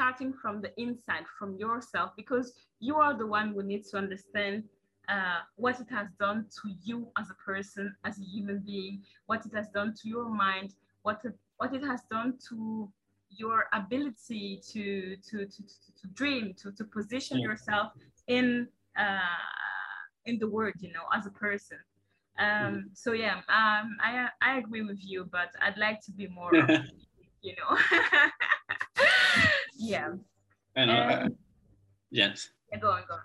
starting 0.00 0.32
from 0.32 0.62
the 0.62 0.72
inside, 0.80 1.26
from 1.38 1.58
yourself, 1.58 2.10
because 2.16 2.54
you 2.80 2.96
are 2.96 3.14
the 3.16 3.26
one 3.26 3.52
who 3.52 3.62
needs 3.62 3.90
to 3.90 3.98
understand 3.98 4.64
uh, 5.10 5.40
what 5.56 5.78
it 5.78 5.88
has 5.90 6.08
done 6.18 6.46
to 6.56 6.70
you 6.82 7.06
as 7.18 7.26
a 7.30 7.34
person, 7.34 7.94
as 8.06 8.18
a 8.18 8.22
human 8.22 8.60
being, 8.64 9.02
what 9.26 9.44
it 9.44 9.52
has 9.54 9.68
done 9.74 9.92
to 10.00 10.08
your 10.08 10.26
mind, 10.30 10.74
what 11.02 11.20
it, 11.24 11.34
what 11.58 11.74
it 11.74 11.82
has 11.82 12.00
done 12.10 12.32
to 12.48 12.90
your 13.28 13.66
ability 13.74 14.60
to 14.72 15.16
to 15.16 15.44
to, 15.44 15.62
to, 15.62 15.88
to 16.00 16.06
dream, 16.14 16.54
to, 16.54 16.72
to 16.72 16.84
position 16.84 17.38
yeah. 17.38 17.48
yourself 17.48 17.92
in 18.26 18.66
uh, 18.98 19.44
in 20.24 20.38
the 20.38 20.48
world, 20.48 20.76
you 20.80 20.92
know, 20.92 21.06
as 21.14 21.26
a 21.26 21.30
person. 21.46 21.78
Um, 22.38 22.46
mm-hmm. 22.46 22.78
so 22.94 23.12
yeah, 23.12 23.36
um, 23.60 23.98
I 24.00 24.28
I 24.40 24.56
agree 24.56 24.82
with 24.82 25.00
you, 25.02 25.28
but 25.30 25.50
I'd 25.60 25.76
like 25.76 26.00
to 26.06 26.12
be 26.12 26.26
more 26.26 26.54
you 27.42 27.54
know. 27.58 27.76
yeah. 29.80 30.08
Know. 30.76 30.92
Uh, 30.92 31.28
yes. 32.10 32.50
Yeah, 32.70 32.78
go 32.78 32.90
on, 32.90 33.02
go 33.08 33.14
on. 33.14 33.20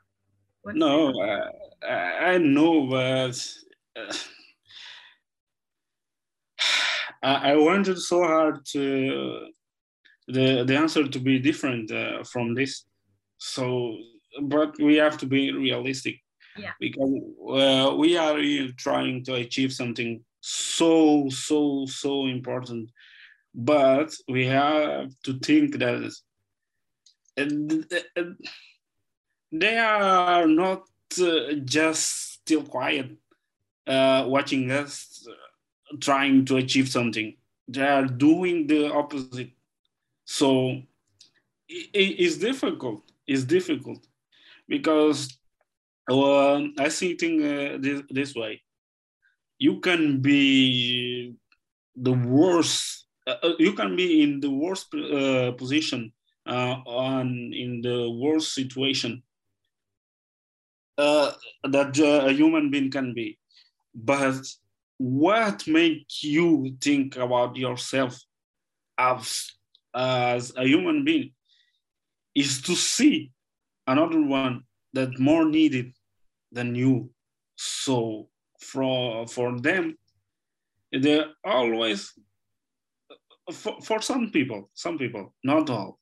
What's 0.61 0.77
no, 0.77 1.13
uh, 1.21 1.85
I 1.87 2.37
know, 2.39 2.87
but 2.87 3.39
uh, 3.95 4.13
I, 7.23 7.51
I 7.51 7.55
wanted 7.55 7.99
so 7.99 8.23
hard 8.23 8.65
to 8.73 9.47
the 10.27 10.63
the 10.63 10.75
answer 10.75 11.07
to 11.07 11.19
be 11.19 11.39
different 11.39 11.91
uh, 11.91 12.23
from 12.23 12.55
this. 12.55 12.85
So, 13.37 13.97
but 14.41 14.75
we 14.79 14.95
have 14.95 15.17
to 15.19 15.25
be 15.25 15.51
realistic. 15.51 16.15
Yeah. 16.57 16.71
Because 16.79 17.11
uh, 17.49 17.95
we 17.95 18.17
are 18.17 18.39
trying 18.77 19.23
to 19.25 19.35
achieve 19.35 19.73
something 19.73 20.23
so 20.39 21.27
so 21.29 21.85
so 21.87 22.27
important 22.27 22.91
but 23.55 24.13
we 24.27 24.45
have 24.45 25.09
to 25.23 25.39
think 25.39 25.79
that 25.79 26.11
they 29.51 29.77
are 29.77 30.47
not 30.47 30.83
uh, 31.21 31.53
just 31.63 32.33
still 32.33 32.63
quiet 32.63 33.11
uh, 33.87 34.25
watching 34.27 34.71
us 34.71 35.27
uh, 35.29 35.33
trying 35.99 36.45
to 36.45 36.57
achieve 36.57 36.89
something. 36.89 37.35
They 37.67 37.85
are 37.85 38.05
doing 38.05 38.67
the 38.67 38.91
opposite. 38.91 39.51
So 40.25 40.81
it, 41.67 41.89
it's 41.93 42.37
difficult 42.37 43.03
it's 43.27 43.43
difficult. 43.43 44.05
Because 44.67 45.37
i 46.07 46.89
see 46.89 47.15
things 47.15 47.43
uh, 47.43 47.77
this, 47.79 48.01
this 48.09 48.35
way. 48.35 48.61
You 49.57 49.79
can 49.79 50.21
be 50.21 51.35
the 51.95 52.11
worst 52.11 53.07
uh, 53.25 53.53
you 53.57 53.73
can 53.73 53.95
be 53.95 54.21
in 54.21 54.39
the 54.39 54.51
worst 54.51 54.91
position 55.57 56.11
on 56.53 57.51
in 57.53 57.81
the 57.81 58.09
worst 58.09 58.53
situation 58.53 59.21
uh, 60.97 61.31
that 61.63 61.99
uh, 61.99 62.27
a 62.27 62.31
human 62.31 62.69
being 62.69 62.89
can 62.91 63.13
be 63.13 63.37
but 63.93 64.41
what 64.97 65.67
makes 65.67 66.23
you 66.23 66.75
think 66.81 67.17
about 67.17 67.55
yourself 67.55 68.17
as, 68.97 69.51
as 69.93 70.53
a 70.55 70.65
human 70.65 71.03
being 71.03 71.31
is 72.33 72.61
to 72.61 72.75
see 72.75 73.31
another 73.87 74.21
one 74.21 74.63
that 74.93 75.19
more 75.19 75.45
needed 75.45 75.93
than 76.51 76.75
you 76.75 77.09
so 77.57 78.29
for 78.61 79.27
for 79.27 79.59
them 79.59 79.97
they're 80.91 81.27
always 81.43 82.13
for, 83.51 83.79
for 83.81 84.01
some 84.01 84.31
people, 84.31 84.69
some 84.73 84.97
people, 84.97 85.33
not 85.43 85.69
all. 85.69 85.99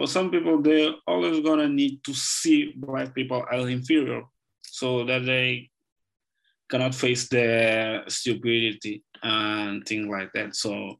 For 0.00 0.06
some 0.06 0.30
people, 0.30 0.62
they're 0.62 0.94
always 1.06 1.40
gonna 1.40 1.68
need 1.68 2.02
to 2.04 2.14
see 2.14 2.72
black 2.74 3.14
people 3.14 3.44
as 3.52 3.68
inferior 3.68 4.22
so 4.62 5.04
that 5.04 5.26
they 5.26 5.68
cannot 6.70 6.94
face 6.94 7.28
the 7.28 8.04
stupidity 8.08 9.04
and 9.22 9.84
things 9.84 10.08
like 10.08 10.32
that. 10.32 10.56
So 10.56 10.98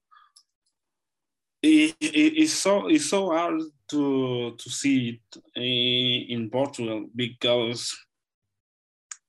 it, 1.63 1.97
it, 1.99 2.43
it's 2.43 2.53
so 2.53 2.89
it's 2.89 3.07
so 3.07 3.31
hard 3.31 3.63
to 3.89 4.55
to 4.59 4.69
see 4.69 5.09
it 5.17 5.43
in, 5.57 6.41
in 6.41 6.51
Portugal 6.51 7.07
because 7.17 7.97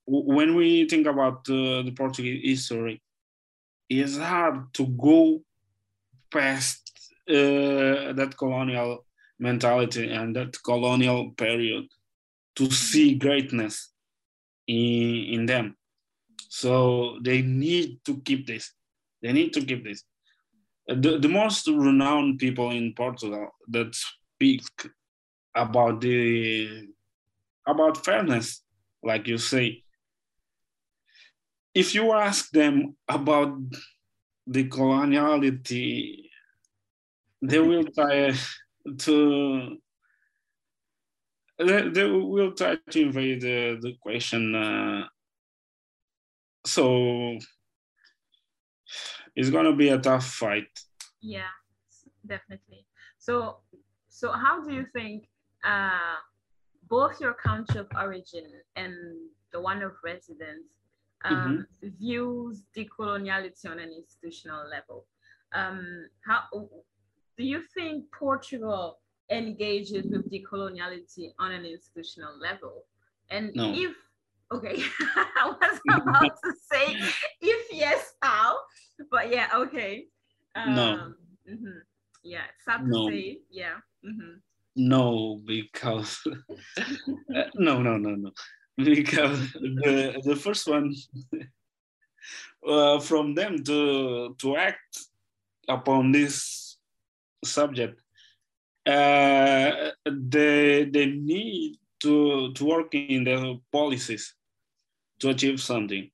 when 0.06 0.54
we 0.54 0.86
think 0.86 1.06
about 1.06 1.48
uh, 1.48 1.80
the 1.80 1.94
Portuguese 1.96 2.42
history, 2.44 3.00
it's 3.88 4.18
hard 4.18 4.74
to 4.74 4.86
go 4.86 5.40
past 6.30 6.92
uh, 7.26 8.12
that 8.12 8.34
colonial 8.36 9.06
mentality 9.42 10.10
and 10.10 10.36
that 10.36 10.56
colonial 10.62 11.32
period 11.32 11.84
to 12.54 12.70
see 12.70 13.16
greatness 13.16 13.90
in, 14.68 15.24
in 15.34 15.46
them. 15.46 15.76
So 16.48 17.18
they 17.24 17.42
need 17.42 18.04
to 18.04 18.20
keep 18.20 18.46
this. 18.46 18.72
They 19.20 19.32
need 19.32 19.52
to 19.54 19.64
keep 19.64 19.84
this. 19.84 20.04
The, 20.86 21.18
the 21.18 21.28
most 21.28 21.66
renowned 21.66 22.38
people 22.38 22.70
in 22.70 22.94
Portugal 22.94 23.48
that 23.68 23.94
speak 23.94 24.64
about 25.54 26.00
the 26.00 26.88
about 27.66 28.04
fairness, 28.04 28.62
like 29.02 29.28
you 29.28 29.38
say, 29.38 29.84
if 31.74 31.94
you 31.94 32.12
ask 32.12 32.50
them 32.50 32.96
about 33.08 33.56
the 34.46 34.68
coloniality, 34.68 36.28
they 37.40 37.60
will 37.60 37.84
try 37.84 38.34
to 38.98 39.78
they, 41.58 41.88
they 41.88 42.04
will 42.04 42.52
try 42.52 42.76
to 42.90 43.00
invade 43.00 43.40
the, 43.40 43.78
the 43.80 43.94
question. 44.00 44.54
Uh, 44.54 45.06
so 46.64 47.38
it's 49.34 49.50
gonna 49.50 49.74
be 49.74 49.88
a 49.88 49.98
tough 49.98 50.26
fight. 50.26 50.68
Yeah, 51.20 51.52
definitely. 52.26 52.86
So, 53.18 53.58
so 54.08 54.32
how 54.32 54.64
do 54.64 54.72
you 54.74 54.86
think 54.92 55.28
uh, 55.64 56.16
both 56.88 57.20
your 57.20 57.34
country 57.34 57.80
of 57.80 57.86
origin 57.96 58.50
and 58.76 58.94
the 59.52 59.60
one 59.60 59.82
of 59.82 59.92
residence 60.04 60.66
um, 61.24 61.66
mm-hmm. 61.82 61.88
views 61.98 62.62
decoloniality 62.76 63.66
on 63.66 63.78
an 63.78 63.92
institutional 63.92 64.68
level? 64.68 65.06
Um, 65.54 66.08
how 66.26 66.44
do 67.36 67.44
you 67.44 67.62
think 67.74 68.04
Portugal 68.12 68.98
engages 69.30 70.06
with 70.06 70.30
decoloniality 70.30 71.32
on 71.38 71.52
an 71.52 71.64
institutional 71.64 72.38
level? 72.38 72.84
And 73.30 73.50
no. 73.54 73.72
if 73.74 73.94
okay, 74.52 74.82
I 75.00 75.54
was 75.60 75.80
about 75.88 76.36
to 76.44 76.52
say 76.70 76.98
if 77.40 77.72
yes, 77.72 78.14
how? 78.20 78.58
But 79.10 79.30
yeah, 79.30 79.48
okay. 79.54 80.06
Um, 80.54 80.74
no. 80.74 81.12
Mm-hmm. 81.50 81.78
Yeah, 82.22 82.44
sad 82.64 82.86
no. 82.86 83.08
to 83.08 83.14
say. 83.14 83.38
Yeah. 83.50 83.76
Mm-hmm. 84.04 84.38
No, 84.76 85.40
because 85.46 86.20
uh, 86.78 87.44
no, 87.54 87.82
no, 87.82 87.98
no, 87.98 88.14
no, 88.14 88.30
because 88.76 89.52
the 89.52 90.20
the 90.24 90.36
first 90.36 90.68
one 90.68 90.94
uh, 92.66 93.00
from 93.00 93.34
them 93.34 93.62
to 93.64 94.34
to 94.38 94.56
act 94.56 94.98
upon 95.68 96.12
this 96.12 96.71
subject, 97.44 98.00
uh, 98.86 99.90
they 100.06 100.84
they 100.84 101.06
need 101.06 101.76
to 102.00 102.52
to 102.52 102.64
work 102.64 102.94
in 102.94 103.24
the 103.24 103.60
policies 103.70 104.34
to 105.20 105.30
achieve 105.30 105.60
something, 105.60 106.10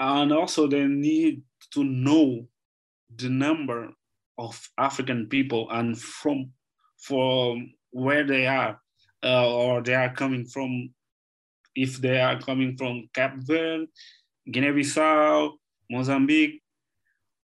and 0.00 0.32
also 0.32 0.66
they 0.66 0.86
need 0.86 1.42
to 1.72 1.84
know 1.84 2.46
the 3.16 3.28
number 3.28 3.90
of 4.38 4.70
African 4.78 5.26
people 5.26 5.68
and 5.70 5.98
from 5.98 6.52
from 6.98 7.74
where 7.90 8.24
they 8.24 8.46
are 8.46 8.80
uh, 9.22 9.52
or 9.52 9.82
they 9.82 9.94
are 9.94 10.12
coming 10.14 10.44
from 10.44 10.90
if 11.74 11.96
they 11.98 12.20
are 12.20 12.38
coming 12.40 12.76
from 12.76 13.08
Cape 13.14 13.32
Verde, 13.38 13.86
Guinea-Bissau, 14.50 15.52
Mozambique. 15.90 16.61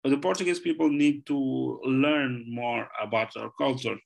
The 0.05 0.17
Portuguese 0.17 0.59
people 0.59 0.89
need 0.89 1.25
to 1.25 1.79
learn 1.83 2.45
more 2.47 2.87
about 3.01 3.35
our 3.35 3.51
culture 3.57 3.97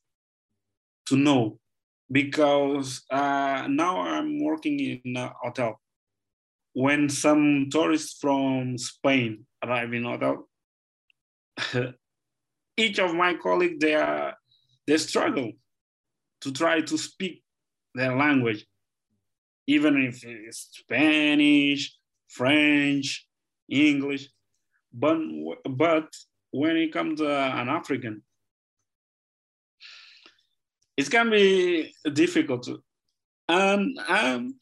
to 1.08 1.18
know 1.18 1.60
because 2.10 3.04
uh, 3.12 3.68
now 3.70 4.00
I'm 4.00 4.42
working 4.42 4.80
in 4.80 5.18
a 5.18 5.34
hotel. 5.42 5.78
When 6.72 7.10
some 7.10 7.68
tourists 7.70 8.18
from 8.18 8.78
Spain 8.78 9.46
arrive 9.62 9.92
in 9.94 10.06
hotel, 10.06 10.48
each 12.78 13.00
of 13.00 13.14
my 13.14 13.34
colleagues 13.34 13.80
they 13.82 13.96
are 13.96 14.36
they 14.88 14.98
struggle 14.98 15.52
to 16.42 16.54
try 16.54 16.80
to 16.80 16.98
speak 16.98 17.44
their 17.94 18.16
language, 18.16 18.66
even 19.68 19.98
if 19.98 20.24
it's 20.24 20.70
Spanish, 20.72 21.94
French, 22.30 23.28
English. 23.70 24.30
But 24.92 25.18
but 25.70 26.08
when 26.52 26.78
it 26.78 26.92
comes 26.92 27.20
to 27.20 27.30
an 27.30 27.70
African, 27.70 28.24
it 30.98 31.10
can 31.10 31.30
be 31.30 31.94
difficult. 32.14 32.68
And 33.48 33.98
I'm 34.08 34.56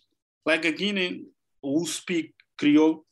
like 0.45 0.65
a 0.65 0.73
Guinean 0.73 1.25
who 1.61 1.85
speak 1.85 2.33
Creole. 2.57 3.03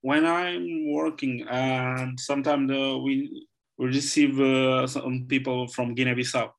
When 0.00 0.24
I'm 0.24 0.92
working, 0.92 1.46
and 1.48 2.18
sometimes 2.20 2.70
uh, 2.70 2.98
we 2.98 3.46
we 3.76 3.86
receive 3.86 4.40
uh, 4.40 4.86
some 4.86 5.26
people 5.28 5.68
from 5.68 5.94
Guinea-Bissau. 5.94 6.50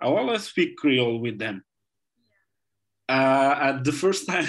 I 0.00 0.06
always 0.06 0.44
speak 0.44 0.76
Creole 0.76 1.18
with 1.18 1.38
them. 1.38 1.64
Uh, 3.08 3.54
at 3.60 3.84
the 3.84 3.92
first 3.92 4.26
time, 4.30 4.46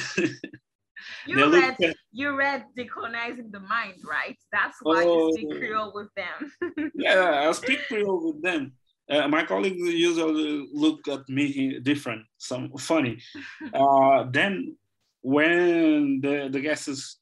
you 1.25 1.45
look. 1.45 1.63
at, 1.63 1.95
you 2.11 2.35
read 2.35 2.65
decolonizing 2.77 3.51
the 3.51 3.59
mind, 3.59 4.01
right? 4.07 4.37
That's 4.51 4.77
why 4.81 5.03
oh, 5.05 5.27
you 5.27 5.33
speak 5.33 5.49
Creole 5.49 5.91
with 5.93 6.09
them. 6.15 6.91
yeah, 6.95 7.47
I 7.47 7.51
speak 7.51 7.79
Creole 7.87 8.33
with 8.33 8.41
them. 8.41 8.73
Uh, 9.09 9.27
my 9.27 9.43
colleagues 9.43 9.79
usually 9.79 10.67
look 10.71 11.07
at 11.07 11.27
me 11.29 11.79
different, 11.79 12.23
some 12.37 12.71
funny. 12.77 13.19
Uh, 13.73 14.25
then 14.31 14.75
when 15.21 16.21
the 16.21 16.49
the 16.51 16.59
guests 16.59 17.19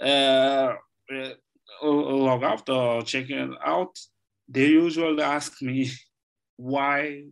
uh, 0.00 0.74
uh 1.12 1.30
log 1.82 2.44
out 2.44 2.68
or 2.68 3.02
check 3.02 3.26
out, 3.64 3.96
they 4.48 4.66
usually 4.66 5.22
ask 5.22 5.60
me 5.62 5.90
why 6.56 7.24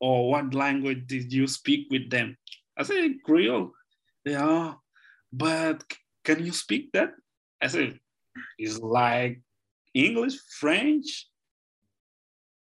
or 0.00 0.30
what 0.30 0.54
language 0.54 1.06
did 1.06 1.32
you 1.32 1.46
speak 1.46 1.86
with 1.90 2.10
them? 2.10 2.36
I 2.76 2.82
say 2.82 3.14
Creole. 3.24 3.72
Yeah, 4.24 4.74
but 5.32 5.82
can 6.26 6.44
you 6.44 6.52
speak 6.52 6.90
that? 6.92 7.10
I 7.62 7.68
say 7.68 7.98
it's 8.58 8.78
like 8.80 9.40
English, 9.94 10.34
French, 10.58 11.28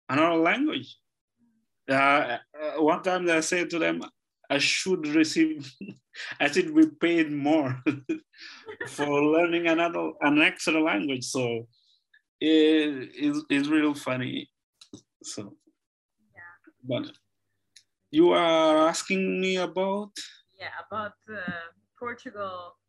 another 0.09 0.37
language. 0.37 0.97
Uh, 1.89 2.39
uh, 2.57 2.83
one 2.83 3.03
time 3.03 3.29
I 3.29 3.41
said 3.41 3.69
to 3.71 3.79
them, 3.79 4.03
I 4.49 4.59
should 4.59 5.07
receive, 5.07 5.71
I 6.41 6.51
should 6.51 6.75
be 6.75 6.87
paid 6.89 7.31
more 7.31 7.83
for 8.89 9.23
learning 9.23 9.69
another 9.69 10.11
an 10.23 10.41
extra 10.41 10.81
language. 10.83 11.25
So 11.25 11.69
it 12.41 13.11
is 13.15 13.45
it's 13.51 13.69
real 13.69 13.95
funny. 13.95 14.49
So 15.23 15.55
yeah. 16.35 16.55
But 16.83 17.13
you 18.11 18.33
are 18.33 18.89
asking 18.89 19.41
me 19.41 19.57
about 19.57 20.13
yeah 20.59 20.75
about 20.89 21.15
uh, 21.29 21.69
Portugal. 21.99 22.80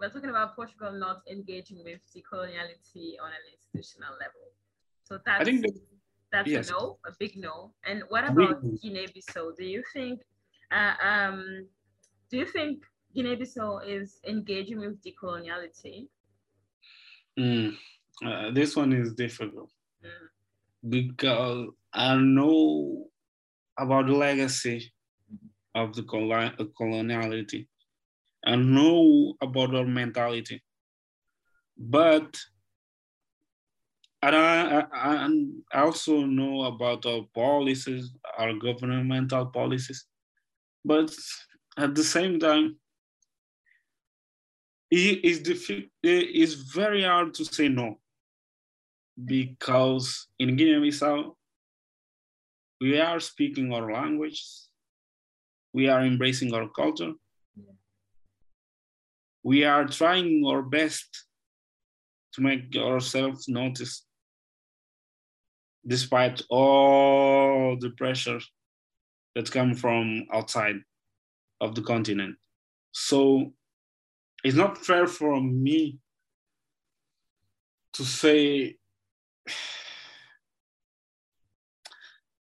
We're 0.00 0.08
talking 0.08 0.30
about 0.30 0.56
Portugal 0.56 0.92
not 0.92 1.22
engaging 1.30 1.84
with 1.84 2.00
decoloniality 2.16 3.20
on 3.22 3.28
an 3.28 3.44
institutional 3.52 4.14
level. 4.18 4.46
So 5.04 5.18
that's 5.26 5.42
I 5.42 5.44
think 5.44 5.60
that, 5.62 5.78
that's 6.32 6.48
yes. 6.48 6.68
a 6.70 6.72
no, 6.72 6.98
a 7.06 7.12
big 7.18 7.36
no. 7.36 7.72
And 7.84 8.02
what 8.08 8.28
about 8.28 8.62
Guinea-Bissau? 8.80 9.56
Do 9.56 9.64
you 9.64 9.82
think 9.92 10.22
uh, 10.72 10.94
um, 11.04 11.66
do 12.30 12.38
you 12.38 12.46
think 12.46 12.84
Guinea-Bissau 13.14 13.86
is 13.86 14.20
engaging 14.26 14.78
with 14.80 15.02
decoloniality? 15.02 16.08
Mm, 17.38 17.74
uh, 18.24 18.50
this 18.52 18.76
one 18.76 18.92
is 18.92 19.12
difficult 19.14 19.70
mm. 20.04 20.88
because 20.88 21.68
I 21.92 22.16
know 22.16 23.06
about 23.78 24.06
the 24.06 24.12
legacy 24.12 24.92
of 25.74 25.94
the 25.94 26.02
coloniality. 26.02 27.66
I 28.44 28.56
know 28.56 29.34
about 29.40 29.74
our 29.74 29.86
mentality, 29.86 30.62
but 31.76 32.36
and 34.22 34.36
I, 34.36 34.84
I, 34.92 35.28
I 35.72 35.80
also 35.82 36.26
know 36.26 36.64
about 36.64 37.06
our 37.06 37.22
policies, 37.34 38.10
our 38.38 38.52
governmental 38.54 39.46
policies. 39.46 40.06
But 40.84 41.14
at 41.78 41.94
the 41.94 42.04
same 42.04 42.38
time, 42.38 42.76
it 44.90 45.24
is 45.24 45.40
diffi- 45.40 45.88
it 46.02 46.30
is 46.36 46.54
very 46.54 47.02
hard 47.04 47.34
to 47.34 47.44
say 47.44 47.68
no. 47.68 47.98
Because 49.22 50.26
in 50.38 50.56
Guinea-Bissau, 50.56 51.36
we 52.80 52.98
are 52.98 53.20
speaking 53.20 53.72
our 53.72 53.92
language, 53.92 54.42
we 55.72 55.88
are 55.88 56.02
embracing 56.04 56.52
our 56.54 56.68
culture, 56.68 57.12
we 59.42 59.64
are 59.64 59.86
trying 59.86 60.44
our 60.46 60.62
best 60.62 61.26
to 62.34 62.42
make 62.42 62.76
ourselves 62.76 63.48
noticed 63.48 64.06
despite 65.86 66.42
all 66.50 67.76
the 67.80 67.90
pressures 67.90 68.48
that 69.34 69.50
come 69.50 69.74
from 69.74 70.26
outside 70.32 70.76
of 71.60 71.74
the 71.74 71.82
continent. 71.82 72.36
So 72.92 73.52
it's 74.44 74.56
not 74.56 74.78
fair 74.78 75.06
for 75.06 75.40
me 75.40 75.98
to 77.94 78.04
say, 78.04 78.76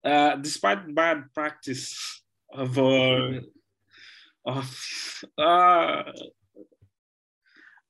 uh, 0.03 0.35
despite 0.37 0.95
bad 0.95 1.25
practice 1.33 2.21
of 2.53 2.77
uh, 2.77 3.41
of 4.45 5.23
uh, 5.37 6.03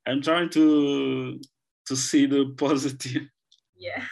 I'm 0.07 0.21
trying 0.21 0.49
to 0.51 1.39
to 1.87 1.95
see 1.95 2.25
the 2.25 2.53
positive. 2.57 3.23
Yeah, 3.77 4.03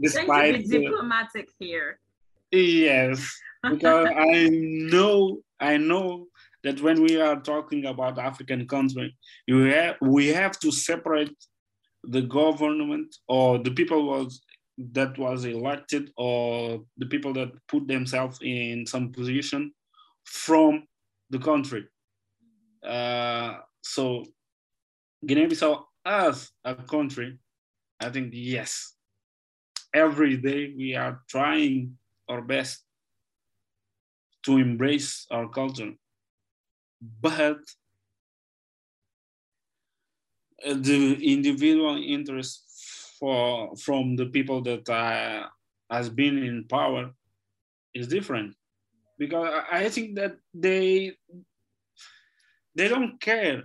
despite 0.00 0.26
trying 0.26 0.62
to 0.62 0.68
be 0.68 0.78
diplomatic 0.78 1.48
here. 1.58 1.98
Yes, 2.50 3.26
because 3.68 4.08
I 4.16 4.48
know 4.52 5.40
I 5.60 5.76
know 5.76 6.26
that 6.64 6.80
when 6.80 7.02
we 7.02 7.20
are 7.20 7.40
talking 7.40 7.86
about 7.86 8.18
African 8.18 8.66
country, 8.66 9.16
you 9.46 9.64
have 9.64 9.96
we 10.00 10.28
have 10.28 10.58
to 10.60 10.70
separate 10.70 11.36
the 12.04 12.22
government 12.22 13.14
or 13.28 13.58
the 13.58 13.70
people 13.70 14.06
was 14.06 14.42
that 14.78 15.16
was 15.18 15.44
elected 15.44 16.10
or 16.16 16.80
the 16.96 17.06
people 17.06 17.32
that 17.34 17.52
put 17.68 17.86
themselves 17.86 18.38
in 18.42 18.86
some 18.86 19.12
position 19.12 19.72
from 20.24 20.84
the 21.30 21.38
country. 21.38 21.86
Uh, 22.84 23.58
so 23.82 24.24
Guinea-Bissau 25.24 25.84
as 26.04 26.50
a 26.64 26.74
country, 26.74 27.38
I 28.00 28.10
think 28.10 28.30
yes, 28.32 28.94
every 29.94 30.36
day 30.36 30.74
we 30.76 30.96
are 30.96 31.22
trying 31.28 31.96
our 32.28 32.42
best 32.42 32.84
to 34.44 34.58
embrace 34.58 35.26
our 35.30 35.48
culture, 35.48 35.92
but 37.20 37.60
the 40.64 41.18
individual 41.22 41.96
interest 41.96 43.16
for 43.18 43.76
from 43.76 44.16
the 44.16 44.26
people 44.26 44.62
that 44.62 44.88
uh, 44.88 45.46
has 45.90 46.08
been 46.08 46.38
in 46.42 46.64
power 46.68 47.10
is 47.94 48.08
different. 48.08 48.54
Because 49.18 49.62
I 49.70 49.88
think 49.88 50.16
that 50.16 50.36
they 50.52 51.16
they 52.74 52.88
don't 52.88 53.20
care 53.20 53.64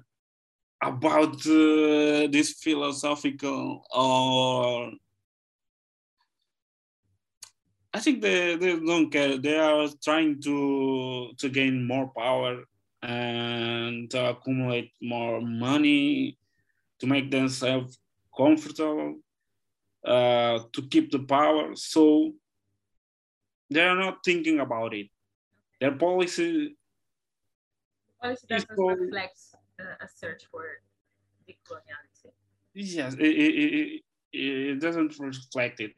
about 0.82 1.36
uh, 1.48 2.28
this 2.28 2.54
philosophical 2.62 3.84
or 3.92 4.92
I 7.94 8.00
think 8.00 8.22
they, 8.22 8.56
they 8.58 8.76
don't 8.76 9.10
care. 9.10 9.38
They 9.38 9.58
are 9.58 9.88
trying 10.04 10.40
to 10.42 11.32
to 11.38 11.50
gain 11.50 11.88
more 11.88 12.12
power 12.16 12.64
and 13.02 14.10
to 14.12 14.30
accumulate 14.30 14.92
more 15.02 15.42
money 15.42 16.38
to 17.00 17.08
make 17.08 17.32
themselves 17.32 17.98
comfortable, 18.36 19.20
uh, 20.06 20.60
to 20.74 20.82
keep 20.92 21.12
the 21.12 21.20
power. 21.20 21.76
So 21.76 22.34
they 23.70 23.82
are 23.82 23.96
not 23.96 24.24
thinking 24.24 24.60
about 24.60 24.94
it. 24.94 25.08
Their 25.80 25.94
policy, 25.94 26.76
policy 28.22 28.48
doesn't 28.48 28.78
so, 28.78 28.90
reflect 28.90 29.40
a 29.80 30.08
search 30.08 30.44
for 30.52 30.64
decoloniality. 31.48 32.34
Yes, 32.74 33.14
it, 33.16 33.22
it, 33.22 34.02
it, 34.34 34.40
it 34.40 34.80
doesn't 34.80 35.18
reflect 35.20 35.80
it. 35.80 35.94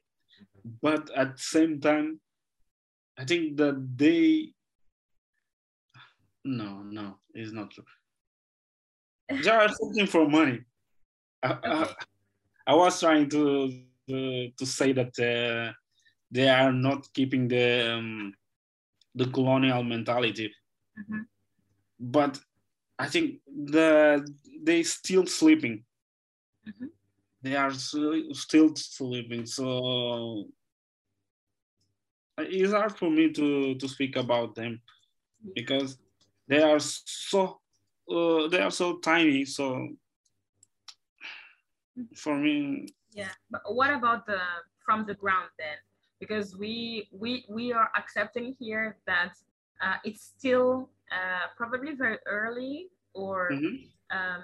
But 0.82 1.10
at 1.16 1.38
the 1.38 1.42
same 1.42 1.80
time, 1.80 2.20
I 3.18 3.26
think 3.26 3.58
that 3.58 3.98
they 3.98 4.54
no, 6.46 6.82
no, 6.84 7.18
it's 7.34 7.52
not 7.52 7.72
true. 7.72 7.84
They 9.30 9.50
are 9.50 9.70
searching 9.70 10.08
for 10.08 10.28
money. 10.28 10.62
I, 11.44 11.58
I, 11.64 11.88
I, 12.68 12.74
was 12.76 13.00
trying 13.00 13.30
to 13.30 13.72
to, 14.08 14.50
to 14.58 14.66
say 14.66 14.94
that 14.94 15.20
uh, 15.20 15.74
they 16.32 16.50
are 16.50 16.72
not 16.72 17.12
keeping 17.14 17.48
the 17.48 17.94
um, 17.94 18.34
the 19.16 19.26
colonial 19.26 19.84
mentality, 19.84 20.52
mm-hmm. 20.98 21.22
but 22.00 22.40
I 23.00 23.08
think 23.08 23.39
the 23.47 24.28
they 24.62 24.84
still 24.84 25.26
sleeping. 25.26 25.86
Mm-hmm. 26.68 26.88
They 27.41 27.56
are 27.56 27.72
still 27.72 28.76
sleeping, 28.76 29.45
so 29.45 30.45
it's 32.38 32.74
hard 32.74 32.97
for 32.97 33.10
me 33.10 33.32
to 33.32 33.76
to 33.76 33.88
speak 33.88 34.18
about 34.18 34.56
them 34.56 34.82
because 35.56 35.97
they 36.50 36.62
are 36.62 36.80
so 36.80 37.62
uh, 38.12 38.47
they 38.50 38.60
are 38.60 38.72
so 38.72 38.97
tiny. 38.97 39.45
So 39.45 39.88
for 42.16 42.38
me. 42.38 42.88
Yeah, 43.12 43.32
but 43.50 43.62
what 43.68 43.93
about 43.93 44.26
the 44.26 44.41
from 44.86 45.06
the 45.06 45.16
ground 45.16 45.50
then? 45.58 45.78
Because 46.20 46.58
we 46.58 47.08
we 47.12 47.45
we 47.47 47.72
are 47.72 47.89
accepting 47.95 48.56
here 48.60 48.97
that 49.08 49.32
uh, 49.82 49.95
it's 50.04 50.34
still 50.38 50.89
uh, 51.12 51.47
probably 51.57 51.93
very 51.95 52.18
early 52.26 52.88
or 53.14 53.49
mm-hmm. 53.51 54.18
um, 54.18 54.43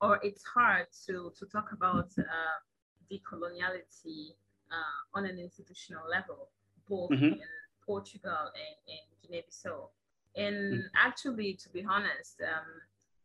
or 0.00 0.18
it's 0.22 0.44
hard 0.44 0.86
to 1.06 1.32
to 1.38 1.46
talk 1.46 1.72
about 1.72 2.10
uh, 2.18 2.58
decoloniality 3.10 4.34
uh, 4.70 5.18
on 5.18 5.26
an 5.26 5.38
institutional 5.38 6.08
level, 6.10 6.48
both 6.88 7.10
mm-hmm. 7.10 7.24
in 7.24 7.40
Portugal 7.84 8.50
and, 8.54 8.76
and 8.88 9.04
Guinea-Bissau. 9.22 9.88
And 10.36 10.56
mm-hmm. 10.56 10.80
actually, 10.96 11.54
to 11.54 11.68
be 11.68 11.84
honest, 11.88 12.40
um, 12.40 12.68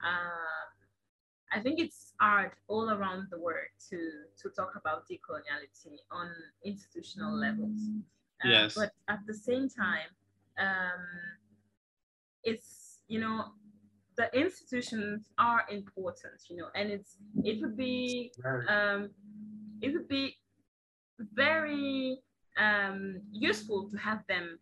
uh, 0.03 1.57
I 1.57 1.61
think 1.61 1.79
it's 1.79 2.13
hard 2.19 2.51
all 2.67 2.89
around 2.89 3.27
the 3.31 3.39
world 3.39 3.71
to 3.89 3.97
to 4.41 4.49
talk 4.49 4.73
about 4.75 5.07
decoloniality 5.07 5.95
on 6.11 6.29
institutional 6.65 7.33
levels. 7.33 7.79
Uh, 8.43 8.49
yes. 8.49 8.75
But 8.75 8.91
at 9.07 9.19
the 9.25 9.33
same 9.33 9.69
time, 9.69 10.09
um, 10.59 11.01
it's 12.47 12.99
you 13.07 13.19
know 13.19 13.45
the 14.17 14.27
institutions 14.35 15.29
are 15.37 15.63
important, 15.69 16.41
you 16.49 16.57
know, 16.57 16.69
and 16.75 16.89
it's 16.89 17.17
it 17.43 17.61
would 17.61 17.77
be 17.77 18.31
um, 18.67 19.09
it 19.81 19.93
would 19.93 20.07
be 20.07 20.37
very 21.33 22.19
um, 22.57 23.21
useful 23.31 23.89
to 23.89 23.97
have 23.97 24.21
them 24.27 24.59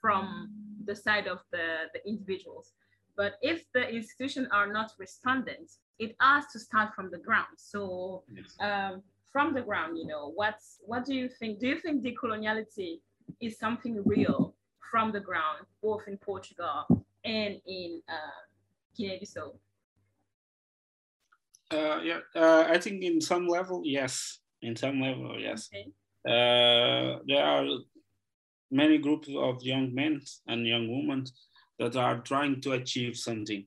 from 0.00 0.50
the 0.84 0.94
side 0.94 1.26
of 1.26 1.40
the, 1.50 1.66
the 1.94 2.06
individuals. 2.06 2.72
But 3.16 3.32
if 3.42 3.64
the 3.72 3.88
institutions 3.88 4.48
are 4.52 4.70
not 4.72 4.92
respondent, 4.98 5.68
it 5.98 6.14
has 6.20 6.44
to 6.52 6.58
start 6.58 6.94
from 6.94 7.10
the 7.10 7.18
ground. 7.18 7.56
So 7.56 8.22
um, 8.60 9.02
from 9.32 9.54
the 9.54 9.62
ground, 9.62 9.98
you 9.98 10.06
know, 10.06 10.32
what's 10.34 10.78
what 10.86 11.04
do 11.04 11.14
you 11.14 11.28
think? 11.28 11.60
Do 11.60 11.66
you 11.66 11.78
think 11.80 12.04
decoloniality 12.04 13.00
is 13.40 13.58
something 13.58 14.02
real 14.04 14.54
from 14.90 15.12
the 15.12 15.20
ground, 15.20 15.66
both 15.82 16.02
in 16.06 16.16
Portugal 16.18 16.86
and 17.28 17.60
in 17.66 18.00
uh, 18.08 18.40
Guinea-Bissau? 18.96 19.52
Uh, 21.70 22.00
yeah, 22.02 22.20
uh, 22.34 22.64
I 22.68 22.78
think 22.78 23.04
in 23.04 23.20
some 23.20 23.46
level, 23.46 23.82
yes. 23.84 24.40
In 24.62 24.74
some 24.74 25.00
level, 25.00 25.38
yes. 25.38 25.68
Okay. 25.68 25.92
Uh, 26.26 27.20
there 27.26 27.44
are 27.44 27.66
many 28.70 28.98
groups 28.98 29.28
of 29.36 29.62
young 29.62 29.94
men 29.94 30.20
and 30.46 30.66
young 30.66 30.88
women 30.88 31.26
that 31.78 31.96
are 31.96 32.18
trying 32.20 32.60
to 32.62 32.72
achieve 32.72 33.16
something 33.16 33.66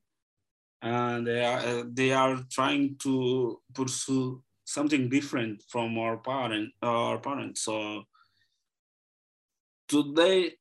and 0.81 1.27
they 1.27 1.43
are, 1.43 1.59
uh, 1.59 1.83
they 1.91 2.11
are 2.11 2.39
trying 2.49 2.95
to 2.99 3.59
pursue 3.73 4.43
something 4.65 5.09
different 5.09 5.63
from 5.67 5.97
our 5.97 6.17
parent 6.17 6.69
our 6.81 7.19
parents 7.19 7.63
so 7.63 8.03
today 9.87 10.51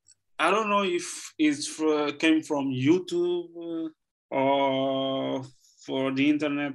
i 0.41 0.51
don't 0.51 0.71
know 0.71 0.83
if 0.85 1.07
it 1.39 2.19
came 2.19 2.43
from 2.43 2.71
youtube 2.71 3.51
uh, 3.67 3.89
or 4.35 5.45
for 5.87 6.13
the 6.13 6.29
internet 6.29 6.73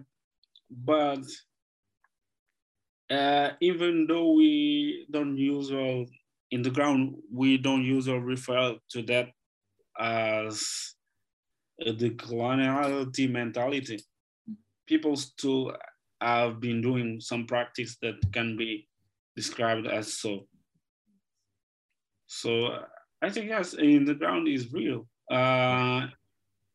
but 0.70 1.24
uh, 3.10 3.50
even 3.62 4.08
though 4.08 4.32
we 4.34 5.06
don't 5.12 5.38
use 5.38 5.72
well 5.72 6.06
in 6.52 6.62
the 6.62 6.72
ground 6.72 7.16
we 7.32 7.58
don't 7.58 7.84
use 7.84 8.08
or 8.08 8.20
refer 8.20 8.76
to 8.90 9.02
that 9.04 9.28
as 10.00 10.96
the 11.80 12.10
coloniality 12.12 13.30
mentality. 13.30 14.00
People 14.88 15.16
still 15.16 15.76
have 16.22 16.60
been 16.60 16.82
doing 16.82 17.20
some 17.20 17.46
practice 17.46 17.98
that 18.02 18.16
can 18.32 18.56
be 18.58 18.88
described 19.36 19.88
as 19.88 20.14
so. 20.14 20.48
So 22.28 22.80
I 23.26 23.30
think 23.30 23.48
yes, 23.50 23.74
in 23.74 24.06
the 24.06 24.14
ground 24.14 24.48
is 24.48 24.72
real. 24.72 25.08
Uh, 25.32 26.08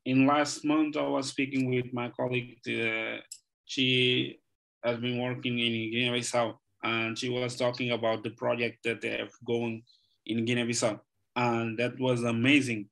in 0.04 0.26
last 0.26 0.64
month, 0.64 0.96
I 0.96 1.06
was 1.06 1.28
speaking 1.28 1.70
with 1.70 1.92
my 1.92 2.10
colleague. 2.10 2.58
Uh, 2.66 3.18
she 3.64 4.40
has 4.82 4.98
been 4.98 5.20
working 5.20 5.58
in 5.58 5.90
Guinea-Bissau, 5.92 6.54
and 6.82 7.16
she 7.18 7.28
was 7.28 7.56
talking 7.56 7.92
about 7.92 8.24
the 8.24 8.30
project 8.30 8.78
that 8.84 9.00
they 9.00 9.10
have 9.18 9.32
going 9.46 9.82
in 10.26 10.44
Guinea-Bissau, 10.44 10.98
and 11.36 11.78
that 11.78 11.98
was 12.00 12.24
amazing 12.24 12.88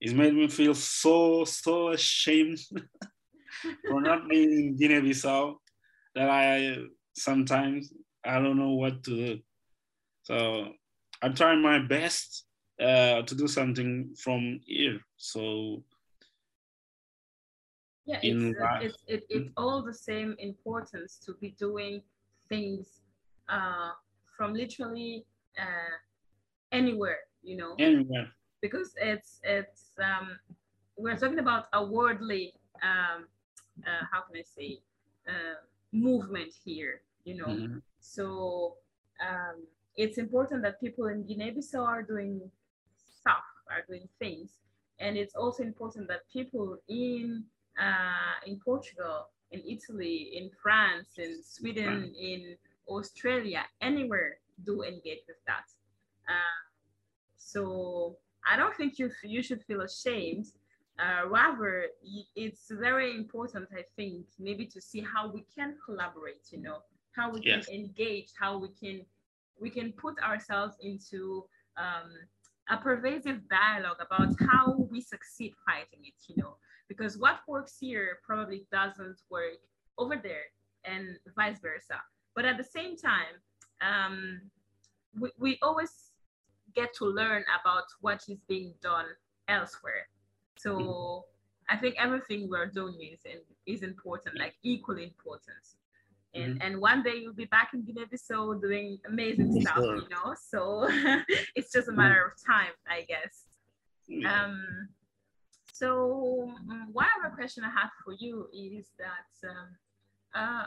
it 0.00 0.16
made 0.16 0.34
me 0.34 0.48
feel 0.48 0.74
so 0.74 1.44
so 1.44 1.90
ashamed 1.90 2.58
for 3.88 4.00
not 4.00 4.28
being 4.28 4.52
in 4.52 4.76
Guinea-Bissau 4.76 5.56
that 6.14 6.30
I 6.30 6.78
sometimes 7.14 7.92
I 8.24 8.40
don't 8.40 8.58
know 8.58 8.74
what 8.74 9.04
to 9.04 9.10
do. 9.10 9.38
So 10.22 10.68
I'm 11.22 11.34
trying 11.34 11.60
my 11.60 11.78
best 11.78 12.46
uh, 12.80 13.22
to 13.22 13.34
do 13.34 13.46
something 13.46 14.14
from 14.16 14.60
here. 14.66 15.00
So 15.16 15.82
yeah, 18.06 18.20
it's, 18.22 18.60
uh, 18.60 18.78
it's, 18.80 18.96
it, 19.06 19.24
it's 19.28 19.50
all 19.56 19.82
the 19.82 19.94
same 19.94 20.34
importance 20.38 21.18
to 21.26 21.34
be 21.40 21.54
doing 21.58 22.02
things 22.48 23.02
uh, 23.48 23.90
from 24.36 24.54
literally 24.54 25.26
uh, 25.58 25.96
anywhere, 26.72 27.18
you 27.42 27.56
know. 27.56 27.74
Anywhere 27.78 28.32
because 28.60 28.94
it's 29.00 29.40
it's 29.42 29.92
um, 29.98 30.38
we're 30.96 31.16
talking 31.16 31.38
about 31.38 31.66
a 31.72 31.84
worldly 31.84 32.54
um, 32.82 33.26
uh, 33.86 34.04
how 34.10 34.20
can 34.22 34.36
I 34.36 34.42
say 34.42 34.80
uh, 35.28 35.60
movement 35.92 36.52
here, 36.64 37.02
you 37.24 37.36
know. 37.36 37.46
Mm-hmm. 37.46 37.78
So 38.00 38.76
um, 39.20 39.64
it's 39.96 40.18
important 40.18 40.62
that 40.62 40.80
people 40.80 41.06
in 41.08 41.26
Guinea-Bissau 41.26 41.80
are 41.80 42.02
doing 42.02 42.40
are 43.70 43.82
doing 43.88 44.08
things, 44.18 44.58
and 44.98 45.16
it's 45.16 45.34
also 45.34 45.62
important 45.62 46.08
that 46.08 46.20
people 46.32 46.76
in 46.88 47.44
uh, 47.80 48.46
in 48.46 48.58
Portugal, 48.58 49.28
in 49.52 49.62
Italy, 49.66 50.32
in 50.34 50.50
France, 50.62 51.18
in 51.18 51.42
Sweden, 51.42 52.12
in 52.18 52.56
Australia, 52.88 53.62
anywhere 53.80 54.38
do 54.64 54.82
engage 54.82 55.22
with 55.26 55.42
that. 55.46 55.66
Uh, 56.28 56.62
so 57.36 58.16
I 58.50 58.56
don't 58.56 58.76
think 58.76 58.98
you 58.98 59.10
you 59.22 59.42
should 59.42 59.62
feel 59.62 59.82
ashamed. 59.82 60.46
Uh, 60.98 61.26
rather, 61.28 61.86
it's 62.36 62.70
very 62.70 63.14
important, 63.14 63.66
I 63.72 63.84
think, 63.96 64.26
maybe 64.38 64.66
to 64.66 64.80
see 64.82 65.00
how 65.00 65.32
we 65.32 65.46
can 65.54 65.76
collaborate. 65.84 66.44
You 66.50 66.60
know, 66.60 66.78
how 67.12 67.30
we 67.32 67.40
yes. 67.42 67.66
can 67.66 67.74
engage, 67.74 68.32
how 68.38 68.58
we 68.58 68.68
can 68.68 69.06
we 69.58 69.70
can 69.70 69.92
put 69.92 70.18
ourselves 70.20 70.76
into 70.80 71.44
um, 71.76 72.10
a 72.70 72.76
pervasive 72.76 73.40
dialogue 73.48 73.98
about 74.00 74.28
how 74.40 74.86
we 74.90 75.00
succeed 75.00 75.52
fighting 75.66 76.04
it. 76.04 76.14
You 76.28 76.42
know, 76.42 76.56
because 76.88 77.18
what 77.18 77.40
works 77.48 77.76
here 77.78 78.18
probably 78.24 78.66
doesn't 78.72 79.20
work 79.30 79.58
over 79.98 80.16
there, 80.16 80.46
and 80.84 81.18
vice 81.36 81.58
versa. 81.60 82.00
But 82.34 82.44
at 82.44 82.56
the 82.56 82.64
same 82.64 82.96
time, 82.96 83.34
um, 83.82 84.40
we, 85.18 85.30
we 85.38 85.58
always 85.62 85.90
get 86.74 86.94
to 86.94 87.04
learn 87.04 87.44
about 87.60 87.84
what 88.00 88.22
is 88.28 88.38
being 88.48 88.74
done 88.82 89.06
elsewhere. 89.48 90.06
So 90.56 90.78
mm-hmm. 90.78 91.74
I 91.74 91.76
think 91.76 91.96
everything 91.98 92.48
we're 92.48 92.66
doing 92.66 92.98
is 93.12 93.20
is 93.66 93.82
important, 93.82 94.38
like 94.38 94.54
equally 94.62 95.04
important. 95.04 95.64
And 96.32 96.54
mm-hmm. 96.54 96.62
and 96.62 96.80
one 96.80 97.02
day 97.02 97.16
you'll 97.16 97.32
be 97.32 97.46
back 97.46 97.70
in 97.74 97.82
Guinea-Bissau 97.82 98.60
doing 98.60 98.98
amazing 99.06 99.60
stuff, 99.60 99.78
you 99.78 100.06
know. 100.10 100.34
So 100.48 100.88
it's 101.56 101.72
just 101.72 101.88
a 101.88 101.92
matter 101.92 102.24
of 102.24 102.32
time, 102.44 102.72
I 102.88 103.02
guess. 103.02 103.44
Yeah. 104.06 104.44
Um, 104.44 104.88
so 105.72 106.52
um, 106.70 106.88
one 106.92 107.06
other 107.18 107.34
question 107.34 107.64
I 107.64 107.70
have 107.70 107.90
for 108.04 108.14
you 108.18 108.48
is 108.52 108.86
that 108.98 109.48
um, 109.48 109.68
uh, 110.34 110.66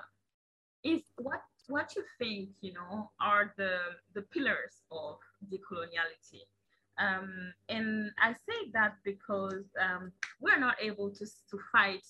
is 0.83 1.01
what 1.17 1.41
what 1.67 1.95
you 1.95 2.03
think 2.19 2.49
you 2.61 2.73
know 2.73 3.09
are 3.21 3.53
the 3.57 3.77
the 4.13 4.21
pillars 4.23 4.81
of 4.91 5.17
decoloniality 5.51 6.43
um, 6.99 7.53
and 7.69 8.11
i 8.21 8.33
say 8.33 8.69
that 8.73 8.95
because 9.03 9.65
um, 9.81 10.11
we're 10.41 10.59
not 10.59 10.75
able 10.81 11.09
to 11.09 11.25
to 11.25 11.57
fight 11.71 12.05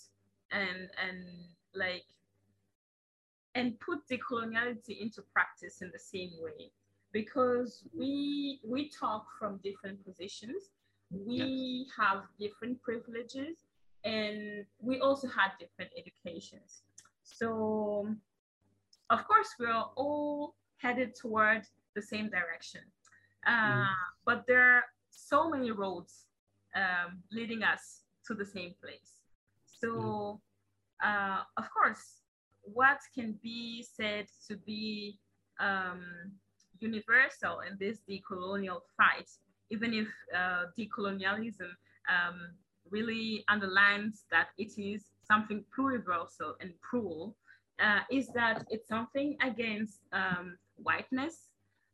and 0.52 0.90
and 1.06 1.24
like 1.76 2.04
and 3.56 3.80
put 3.80 4.00
decoloniality 4.10 5.00
into 5.02 5.22
practice 5.34 5.82
in 5.82 5.92
the 5.92 6.00
same 6.00 6.32
way 6.40 6.72
because 7.12 7.84
we 7.96 8.60
we 8.66 8.90
talk 8.90 9.26
from 9.38 9.60
different 9.64 10.04
positions 10.04 10.72
we 11.12 11.88
have 11.96 12.24
different 12.40 12.82
privileges 12.82 13.66
and 14.04 14.66
we 14.80 15.00
also 15.00 15.28
have 15.28 15.52
different 15.60 15.92
educations 15.98 16.82
so 17.24 18.08
of 19.10 19.28
course, 19.28 19.50
we're 19.60 19.84
all 19.96 20.56
headed 20.78 21.16
toward 21.16 21.64
the 21.96 22.02
same 22.02 22.30
direction. 22.30 22.82
Uh, 23.46 23.52
mm. 23.52 23.88
But 24.26 24.46
there 24.48 24.62
are 24.62 24.84
so 25.12 25.50
many 25.50 25.72
roads 25.72 26.26
um, 26.76 27.22
leading 27.32 27.64
us 27.64 28.02
to 28.28 28.34
the 28.34 28.46
same 28.46 28.74
place. 28.82 29.22
So, 29.66 30.42
uh, 31.04 31.42
of 31.58 31.70
course, 31.72 32.23
what 32.64 33.00
can 33.14 33.38
be 33.42 33.84
said 33.84 34.28
to 34.48 34.56
be 34.58 35.20
um, 35.60 36.04
universal 36.80 37.62
in 37.62 37.78
this 37.80 38.00
decolonial 38.10 38.82
fight, 38.98 39.30
even 39.70 39.94
if 39.94 40.08
uh, 40.36 40.66
decolonialism 40.78 41.72
um, 42.10 42.52
really 42.90 43.44
underlines 43.48 44.26
that 44.32 44.48
it 44.58 44.72
is 44.78 45.04
something 45.26 45.64
pluriversal 45.76 46.54
and 46.62 46.72
plural, 46.90 47.36
uh, 47.80 48.02
is 48.12 48.28
that 48.30 48.66
it's 48.70 48.88
something 48.88 49.36
against 49.42 50.00
um, 50.12 50.58
whiteness, 50.78 51.50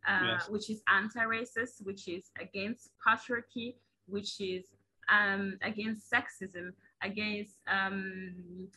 uh, 0.07 0.21
yes. 0.23 0.49
which 0.49 0.69
is 0.69 0.81
anti-racist, 0.87 1.83
which 1.83 2.07
is 2.07 2.31
against 2.39 2.91
patriarchy, 3.05 3.75
which 4.07 4.41
is 4.41 4.65
um, 5.09 5.57
against 5.61 6.11
sexism, 6.11 6.71
against 7.01 7.57
um, 7.67 8.67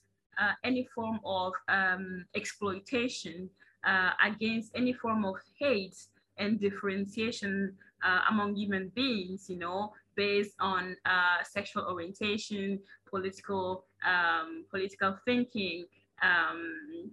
uh, 0.40 0.52
any 0.64 0.88
form 0.94 1.20
of 1.24 1.52
um, 1.68 2.24
exploitation, 2.34 3.50
uh, 3.84 4.10
against 4.24 4.70
any 4.74 4.92
form 4.92 5.24
of 5.24 5.36
hate 5.58 5.96
and 6.38 6.60
differentiation 6.60 7.74
uh, 8.04 8.20
among 8.30 8.54
human 8.54 8.88
beings, 8.94 9.48
you 9.48 9.56
know, 9.56 9.92
based 10.14 10.54
on 10.60 10.96
uh, 11.04 11.42
sexual 11.42 11.84
orientation, 11.84 12.78
political 13.08 13.84
um, 14.06 14.64
political 14.70 15.16
thinking, 15.24 15.84
um, 16.22 17.10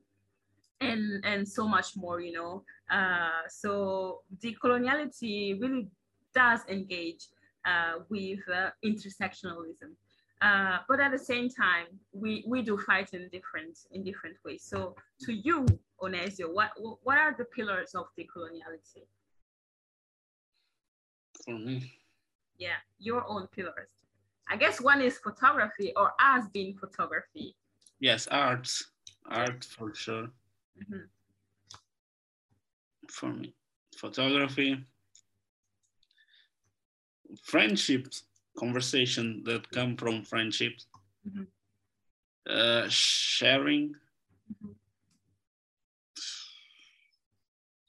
and 0.82 1.24
and 1.26 1.48
so 1.48 1.68
much 1.68 1.96
more 1.96 2.22
you 2.22 2.32
know. 2.32 2.64
Uh, 2.90 3.48
so 3.48 4.22
decoloniality 4.38 5.60
really 5.60 5.88
does 6.34 6.62
engage 6.70 7.28
uh, 7.66 8.00
with 8.10 8.40
intersectionalism 8.86 9.94
uh, 10.42 10.78
but 10.88 11.00
at 11.00 11.12
the 11.12 11.20
same 11.20 11.50
time 11.50 11.88
we 12.14 12.44
we 12.48 12.62
do 12.62 12.78
fight 12.78 13.14
in 13.14 13.28
different 13.30 13.78
in 13.92 14.04
different 14.04 14.38
ways. 14.46 14.64
So 14.64 14.96
to 15.22 15.34
you 15.34 15.66
Onésio 16.02 16.54
what 16.54 16.72
what 17.04 17.18
are 17.18 17.36
the 17.38 17.46
pillars 17.46 17.94
of 17.96 18.06
decoloniality? 18.18 19.04
For 21.44 21.58
me. 21.58 21.92
Yeah 22.58 22.80
your 23.00 23.26
own 23.28 23.48
pillars. 23.48 23.90
I 24.50 24.56
guess 24.58 24.82
one 24.82 25.02
is 25.02 25.18
photography 25.18 25.92
or 25.96 26.14
as 26.20 26.48
being 26.50 26.74
photography. 26.76 27.56
Yes 28.00 28.28
arts 28.28 28.92
art 29.30 29.66
for 29.66 29.94
sure. 29.94 30.30
Mm-hmm. 30.82 31.06
For 33.10 33.30
me, 33.34 33.54
photography, 33.98 34.86
friendships, 37.44 38.24
conversation 38.60 39.44
that 39.46 39.70
come 39.72 39.96
from 39.96 40.24
friendships, 40.24 40.88
mm-hmm. 41.28 41.44
uh, 42.50 42.86
sharing. 42.90 43.90
Mm-hmm. 44.52 44.72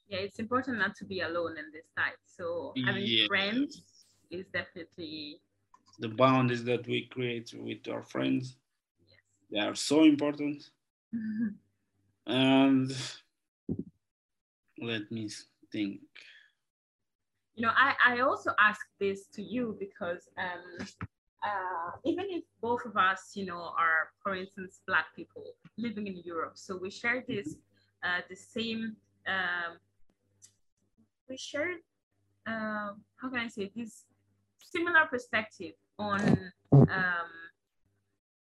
Yeah, 0.07 0.19
it's 0.19 0.39
important 0.39 0.77
not 0.77 0.95
to 0.97 1.05
be 1.05 1.21
alone 1.21 1.57
in 1.57 1.71
this 1.71 1.87
type. 1.97 2.19
So 2.25 2.73
having 2.85 3.05
yeah. 3.05 3.27
friends 3.27 3.83
is 4.29 4.45
definitely 4.53 5.41
the 5.99 6.09
boundaries 6.09 6.63
that 6.65 6.85
we 6.87 7.05
create 7.05 7.53
with 7.57 7.87
our 7.89 8.03
friends. 8.03 8.57
Yes. 9.07 9.19
They 9.51 9.59
are 9.59 9.75
so 9.75 10.03
important 10.03 10.69
and 12.27 12.91
let 14.81 15.11
me 15.11 15.29
think. 15.71 16.01
You 17.55 17.63
know, 17.63 17.73
I, 17.75 17.93
I 18.05 18.19
also 18.21 18.51
ask 18.59 18.81
this 18.99 19.27
to 19.35 19.41
you 19.41 19.75
because 19.79 20.29
um, 20.37 20.87
uh, 21.43 21.91
even 22.05 22.25
if 22.29 22.43
both 22.61 22.85
of 22.85 22.95
us, 22.95 23.31
you 23.35 23.45
know, 23.45 23.73
are, 23.77 24.11
for 24.23 24.35
instance, 24.35 24.81
Black 24.87 25.07
people 25.15 25.43
living 25.77 26.07
in 26.07 26.21
Europe, 26.23 26.53
so 26.55 26.77
we 26.77 26.89
share 26.89 27.23
this, 27.27 27.55
uh, 28.03 28.21
the 28.29 28.35
same, 28.35 28.95
um, 29.27 29.77
we 31.29 31.37
share, 31.37 31.73
uh, 32.47 32.91
how 33.17 33.29
can 33.29 33.39
I 33.39 33.47
say, 33.47 33.71
this 33.75 34.05
similar 34.59 35.05
perspective 35.09 35.73
on 35.99 36.51
um, 36.71 37.31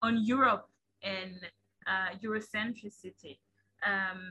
on 0.02 0.24
Europe 0.24 0.68
and 1.02 1.39
uh, 1.88 2.16
Eurocentricity. 2.22 3.39
Um, 3.86 4.22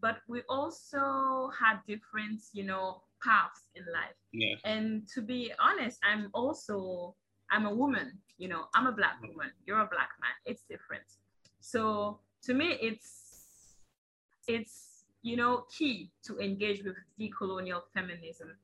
but 0.00 0.18
we 0.28 0.42
also 0.48 1.50
had 1.58 1.78
different, 1.86 2.40
you 2.52 2.64
know, 2.64 3.02
paths 3.22 3.62
in 3.74 3.84
life. 3.92 4.16
Yeah. 4.32 4.56
And 4.64 5.08
to 5.14 5.22
be 5.22 5.52
honest, 5.60 5.98
I'm 6.02 6.30
also 6.34 7.14
I'm 7.50 7.66
a 7.66 7.74
woman. 7.74 8.18
You 8.38 8.48
know, 8.48 8.64
I'm 8.74 8.86
a 8.86 8.92
black 8.92 9.20
woman. 9.20 9.52
You're 9.66 9.80
a 9.80 9.86
black 9.86 10.10
man. 10.20 10.32
It's 10.46 10.62
different. 10.68 11.04
So 11.60 12.18
to 12.44 12.54
me, 12.54 12.78
it's 12.80 13.76
it's 14.48 15.04
you 15.22 15.36
know 15.36 15.64
key 15.70 16.10
to 16.24 16.38
engage 16.38 16.82
with 16.82 16.96
decolonial 17.20 17.82
feminism. 17.94 18.56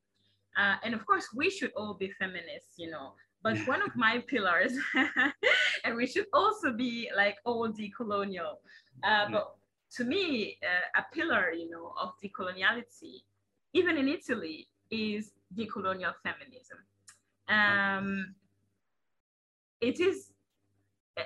Uh, 0.56 0.76
and 0.82 0.94
of 0.94 1.06
course, 1.06 1.28
we 1.34 1.50
should 1.50 1.72
all 1.76 1.94
be 1.94 2.10
feminists. 2.18 2.74
You 2.76 2.90
know, 2.90 3.12
but 3.42 3.58
one 3.68 3.82
of 3.82 3.94
my 3.94 4.18
pillars, 4.26 4.72
and 5.84 5.94
we 5.96 6.06
should 6.06 6.26
also 6.32 6.72
be 6.72 7.10
like 7.14 7.36
all 7.44 7.68
decolonial. 7.68 8.56
Uh, 9.04 9.26
but 9.30 9.54
to 9.96 10.04
me, 10.04 10.58
uh, 10.62 11.00
a 11.00 11.14
pillar, 11.14 11.52
you 11.52 11.70
know, 11.70 11.94
of 12.00 12.12
decoloniality, 12.22 13.22
even 13.72 13.96
in 13.96 14.08
Italy, 14.08 14.68
is 14.90 15.32
decolonial 15.54 16.14
feminism. 16.22 16.78
Um, 17.48 18.34
it 19.80 20.00
is, 20.00 20.32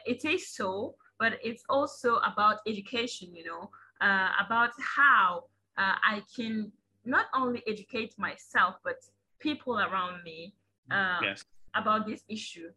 it 0.04 0.24
is 0.24 0.48
so, 0.48 0.96
but 1.18 1.38
it's 1.42 1.62
also 1.68 2.16
about 2.16 2.58
education, 2.66 3.34
you 3.34 3.44
know, 3.44 3.70
uh, 4.00 4.30
about 4.44 4.70
how 4.78 5.44
uh, 5.78 5.94
I 6.02 6.22
can 6.34 6.72
not 7.04 7.26
only 7.34 7.62
educate 7.66 8.14
myself, 8.18 8.76
but 8.84 8.96
people 9.38 9.78
around 9.78 10.22
me 10.24 10.54
uh, 10.90 11.18
yes. 11.22 11.44
about 11.74 12.06
this 12.06 12.22
issue. 12.28 12.70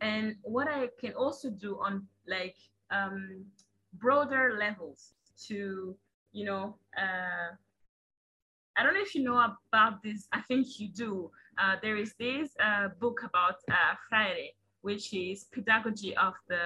And 0.00 0.36
what 0.42 0.68
I 0.68 0.88
can 1.00 1.12
also 1.14 1.50
do 1.50 1.78
on 1.80 2.06
like 2.28 2.56
um, 2.90 3.44
broader 3.94 4.56
levels 4.58 5.12
to, 5.46 5.96
you 6.32 6.44
know, 6.44 6.76
uh, 6.96 7.54
I 8.78 8.84
don't 8.84 8.94
know 8.94 9.00
if 9.00 9.14
you 9.14 9.24
know 9.24 9.54
about 9.72 10.02
this. 10.04 10.28
I 10.32 10.40
think 10.42 10.78
you 10.78 10.88
do. 10.88 11.30
Uh, 11.58 11.74
there 11.82 11.96
is 11.96 12.14
this 12.18 12.50
uh, 12.64 12.88
book 13.00 13.22
about 13.24 13.56
uh, 13.68 13.94
Freire, 14.08 14.50
which 14.82 15.12
is 15.12 15.46
pedagogy 15.52 16.16
of 16.16 16.34
the 16.48 16.60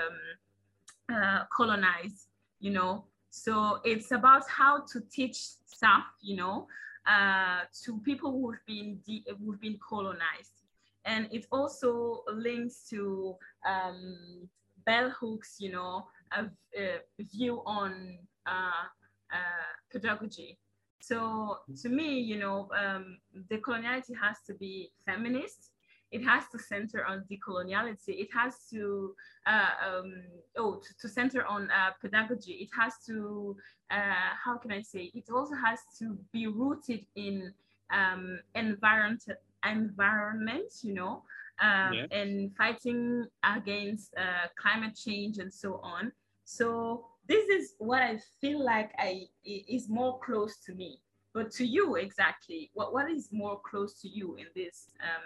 um, 1.09 1.17
uh, 1.17 1.45
colonized, 1.57 2.29
you 2.61 2.71
know. 2.71 3.07
So 3.31 3.81
it's 3.83 4.13
about 4.13 4.47
how 4.47 4.85
to 4.93 5.01
teach 5.11 5.39
stuff, 5.65 6.05
you 6.21 6.37
know, 6.37 6.67
uh, 7.07 7.61
to 7.85 7.99
people 8.01 8.31
who've 8.31 8.61
been 8.67 9.01
who've 9.39 9.61
been 9.61 9.79
colonized, 9.89 10.61
and 11.07 11.29
it 11.33 11.47
also 11.51 12.25
links 12.35 12.87
to 12.91 13.35
um, 13.67 14.49
bell 14.85 15.09
hooks, 15.19 15.57
you 15.59 15.73
know, 15.73 16.07
a, 16.37 16.45
a 16.79 16.99
view 17.21 17.63
on 17.65 18.19
uh, 18.47 18.85
uh, 19.33 19.73
pedagogy. 19.91 20.59
So 21.03 21.59
to 21.83 21.89
me, 21.89 22.21
you 22.21 22.39
know, 22.39 22.69
um, 22.79 23.19
decoloniality 23.51 24.15
has 24.23 24.37
to 24.47 24.55
be 24.55 24.93
feminist. 25.05 25.73
It 26.13 26.23
has 26.23 26.45
to 26.53 26.61
center 26.61 27.05
on 27.05 27.25
decoloniality. 27.29 28.21
It 28.25 28.29
has 28.33 28.55
to, 28.71 29.13
uh, 29.45 29.71
um, 29.85 30.23
oh, 30.57 30.75
to, 30.77 30.89
to, 31.01 31.09
center 31.09 31.45
on 31.45 31.71
uh, 31.73 31.91
pedagogy. 32.01 32.53
It 32.53 32.69
has 32.79 32.95
to, 33.07 33.57
uh, 33.91 34.31
how 34.45 34.59
can 34.59 34.71
I 34.71 34.81
say? 34.81 35.11
It 35.13 35.25
also 35.35 35.57
has 35.57 35.81
to 35.99 36.17
be 36.33 36.47
rooted 36.47 37.05
in 37.17 37.53
um, 37.91 38.39
environment, 38.55 39.25
environment, 39.69 40.73
you 40.83 40.95
know, 40.95 41.25
um, 41.61 41.95
yeah. 41.95 42.07
and 42.13 42.57
fighting 42.57 43.27
against 43.43 44.15
uh, 44.17 44.47
climate 44.57 44.95
change 44.95 45.39
and 45.39 45.53
so 45.53 45.81
on. 45.83 46.13
So 46.45 47.07
this 47.29 47.49
is 47.49 47.75
what 47.79 48.03
I 48.03 48.19
feel 48.41 48.65
like 48.65 48.93
I 48.99 49.29
is 49.45 49.89
more 49.89 50.19
close 50.21 50.59
to 50.67 50.75
me. 50.75 51.01
But 51.35 51.51
to 51.53 51.65
you 51.65 51.97
exactly, 51.97 52.71
what, 52.75 52.93
what 52.93 53.11
is 53.11 53.29
more 53.33 53.61
close 53.65 54.01
to 54.03 54.09
you 54.09 54.37
in 54.37 54.47
this 54.55 54.91
um, 55.03 55.23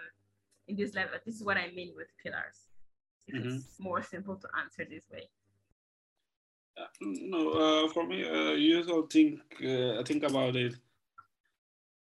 in 0.67 0.75
this 0.75 0.95
level? 0.95 1.17
This 1.25 1.35
is 1.35 1.43
what 1.43 1.57
I 1.57 1.71
mean 1.75 1.93
with 1.95 2.07
pillars. 2.23 2.67
Mm-hmm. 3.33 3.57
It's 3.57 3.79
more 3.79 4.01
simple 4.01 4.35
to 4.35 4.47
answer 4.61 4.85
this 4.89 5.03
way. 5.11 5.29
Uh, 6.79 6.85
no, 7.01 7.51
uh, 7.51 7.89
for 7.89 8.05
me, 8.05 8.23
uh, 8.23 8.51
usually 8.51 9.07
think 9.09 9.39
uh, 9.63 9.99
I 9.99 10.03
think 10.03 10.23
about 10.23 10.55
it. 10.55 10.75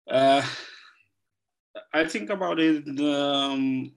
Uh, 0.09 0.41
I 1.93 2.05
think 2.05 2.29
about 2.29 2.59
it 2.59 2.87
um, 2.99 3.91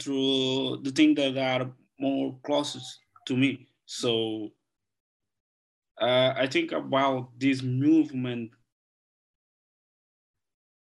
through 0.00 0.78
the 0.82 0.90
things 0.90 1.16
that 1.16 1.36
are 1.36 1.70
more 2.00 2.36
closest 2.42 3.00
to 3.26 3.36
me. 3.36 3.68
So 3.84 4.50
uh, 6.00 6.34
I 6.36 6.46
think 6.46 6.72
about 6.72 7.30
this 7.38 7.62
movement. 7.62 8.50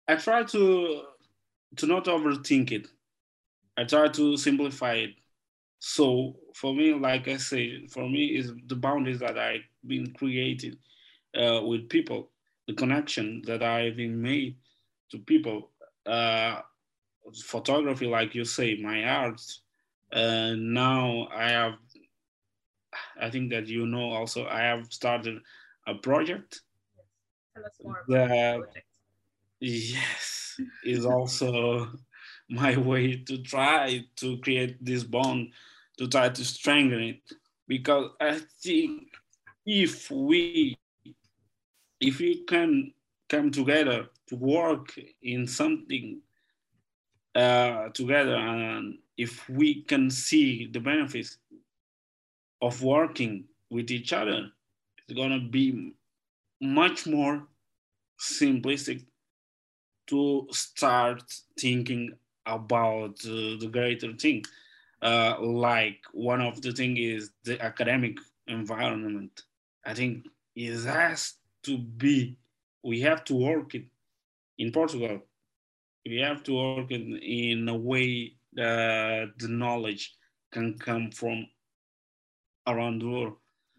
I 0.08 0.16
try 0.16 0.44
to 0.44 1.02
to 1.76 1.86
not 1.86 2.06
overthink 2.06 2.72
it. 2.72 2.88
I 3.76 3.84
try 3.84 4.08
to 4.08 4.36
simplify 4.36 4.94
it. 4.94 5.10
So 5.78 6.36
for 6.54 6.74
me, 6.74 6.94
like 6.94 7.28
I 7.28 7.36
say, 7.38 7.86
for 7.88 8.08
me 8.08 8.36
is 8.36 8.52
the 8.66 8.76
boundaries 8.76 9.20
that 9.20 9.38
I've 9.38 9.62
been 9.86 10.12
creating 10.14 10.76
uh, 11.36 11.62
with 11.64 11.88
people, 11.88 12.30
the 12.66 12.74
connection 12.74 13.42
that 13.46 13.62
I've 13.62 13.96
been 13.96 14.20
made 14.20 14.56
to 15.10 15.18
people. 15.18 15.70
Uh, 16.06 16.60
photography, 17.44 18.06
like 18.06 18.34
you 18.34 18.44
say, 18.44 18.76
my 18.76 19.04
art. 19.04 19.40
Uh, 20.12 20.54
now 20.56 21.28
I 21.34 21.48
have 21.50 21.74
I 23.20 23.30
think 23.30 23.50
that 23.50 23.66
you 23.66 23.86
know 23.86 24.10
also 24.10 24.46
I 24.46 24.60
have 24.60 24.92
started 24.92 25.38
a 25.86 25.94
project. 25.94 26.62
Tell 27.54 27.64
us 27.64 27.72
more 27.82 28.02
about 28.06 28.28
that, 28.28 28.58
project. 28.58 28.86
Yes, 29.60 30.60
is 30.84 31.06
also 31.06 31.88
my 32.50 32.76
way 32.76 33.16
to 33.26 33.42
try 33.42 34.04
to 34.16 34.38
create 34.38 34.84
this 34.84 35.04
bond, 35.04 35.52
to 35.98 36.08
try 36.08 36.28
to 36.28 36.44
strengthen 36.44 37.00
it. 37.00 37.20
Because 37.66 38.10
I 38.20 38.40
think 38.62 39.08
if 39.64 40.10
we 40.10 40.76
if 42.00 42.18
we 42.18 42.44
can 42.44 42.92
come 43.28 43.50
together 43.50 44.08
to 44.28 44.36
work 44.36 44.94
in 45.22 45.46
something 45.46 46.20
uh, 47.34 47.88
together 47.90 48.36
and 48.36 48.98
if 49.16 49.48
we 49.48 49.82
can 49.82 50.10
see 50.10 50.68
the 50.72 50.80
benefits 50.80 51.38
of 52.62 52.82
working 52.82 53.44
with 53.70 53.90
each 53.90 54.12
other 54.12 54.48
is 55.08 55.14
going 55.14 55.30
to 55.30 55.48
be 55.48 55.94
much 56.60 57.06
more 57.06 57.46
simplistic 58.18 59.04
to 60.06 60.46
start 60.50 61.22
thinking 61.58 62.12
about 62.46 63.18
uh, 63.26 63.58
the 63.60 63.68
greater 63.70 64.12
thing. 64.12 64.44
Uh, 65.02 65.36
like 65.40 65.98
one 66.12 66.40
of 66.40 66.62
the 66.62 66.72
thing 66.72 66.96
is 66.96 67.30
the 67.44 67.60
academic 67.62 68.16
environment. 68.46 69.42
I 69.84 69.94
think 69.94 70.26
it 70.54 70.84
has 70.84 71.34
to 71.64 71.78
be, 71.78 72.38
we 72.82 73.00
have 73.00 73.24
to 73.24 73.34
work 73.34 73.74
it 73.74 73.84
in 74.58 74.72
Portugal. 74.72 75.20
We 76.06 76.18
have 76.20 76.42
to 76.44 76.54
work 76.54 76.90
in, 76.92 77.18
in 77.18 77.68
a 77.68 77.76
way 77.76 78.36
that 78.54 79.32
the 79.38 79.48
knowledge 79.48 80.14
can 80.52 80.78
come 80.78 81.10
from 81.10 81.46
around 82.66 83.00
the 83.00 83.08
world. 83.08 83.36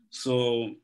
So 0.10 0.76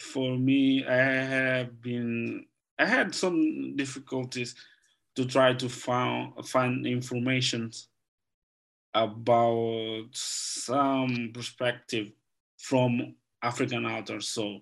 for 0.00 0.36
me, 0.36 0.84
I 0.86 0.96
have 0.96 1.80
been, 1.80 2.46
I 2.78 2.86
had 2.86 3.14
some 3.14 3.76
difficulties 3.76 4.54
to 5.16 5.24
try 5.24 5.54
to 5.54 5.68
find, 5.68 6.32
find 6.46 6.86
information 6.86 7.72
about 8.94 10.08
some 10.12 11.30
perspective 11.32 12.08
from 12.58 13.14
African 13.42 13.86
authors. 13.86 14.28
So 14.28 14.60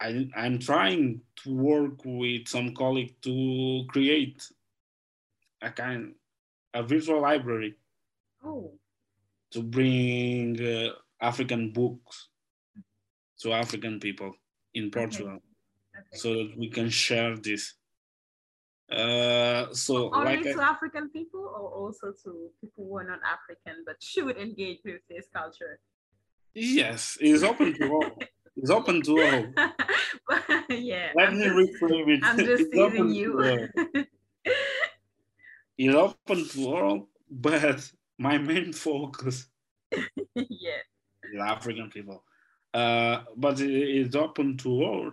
I, 0.00 0.28
I'm 0.36 0.58
trying 0.58 1.20
to 1.44 1.54
work 1.54 2.04
with 2.04 2.48
some 2.48 2.74
colleague 2.74 3.14
to 3.22 3.84
create 3.88 4.46
a 5.60 5.70
kind, 5.70 6.14
a 6.74 6.82
virtual 6.82 7.20
library. 7.20 7.76
Oh 8.44 8.72
to 9.52 9.62
bring 9.62 10.60
uh, 10.60 10.90
African 11.20 11.72
books 11.72 12.28
to 13.40 13.52
African 13.52 14.00
people 14.00 14.32
in 14.74 14.90
Portugal, 14.90 15.36
okay. 15.36 15.98
Okay. 15.98 16.16
so 16.16 16.34
that 16.34 16.52
we 16.56 16.68
can 16.68 16.88
share 16.88 17.36
this. 17.36 17.74
Uh, 18.90 19.72
so 19.72 20.12
only 20.14 20.36
like 20.36 20.42
to 20.42 20.60
I, 20.60 20.70
African 20.70 21.08
people, 21.10 21.40
or 21.40 21.70
also 21.70 22.12
to 22.24 22.50
people 22.60 22.84
who 22.88 22.98
are 22.98 23.04
not 23.04 23.20
African 23.24 23.84
but 23.86 23.96
should 24.02 24.36
engage 24.36 24.80
with 24.84 25.00
this 25.08 25.26
culture. 25.32 25.80
Yes, 26.54 27.16
it's 27.20 27.42
open 27.42 27.74
to 27.74 27.88
all. 27.88 28.10
It's 28.54 28.70
open 28.70 29.00
to 29.04 29.12
all. 29.12 29.46
yeah. 30.68 31.08
Let 31.16 31.28
I'm 31.28 31.38
me 31.38 31.44
just, 31.44 31.82
reframe 31.82 32.08
it. 32.08 32.20
I'm 32.22 32.36
just 32.36 32.64
it's 32.64 32.70
teasing 32.70 33.08
you. 33.08 33.40
it's 35.78 35.94
open 35.94 36.48
to 36.48 36.74
all, 36.74 37.08
but 37.30 37.90
my 38.22 38.38
main 38.38 38.72
focus 38.72 39.46
yeah 40.34 40.82
is 41.32 41.40
African 41.40 41.90
people. 41.90 42.22
Uh, 42.72 43.22
but 43.36 43.60
it, 43.60 43.70
it's 43.70 44.14
open 44.14 44.56
to 44.58 44.70
all. 44.82 45.10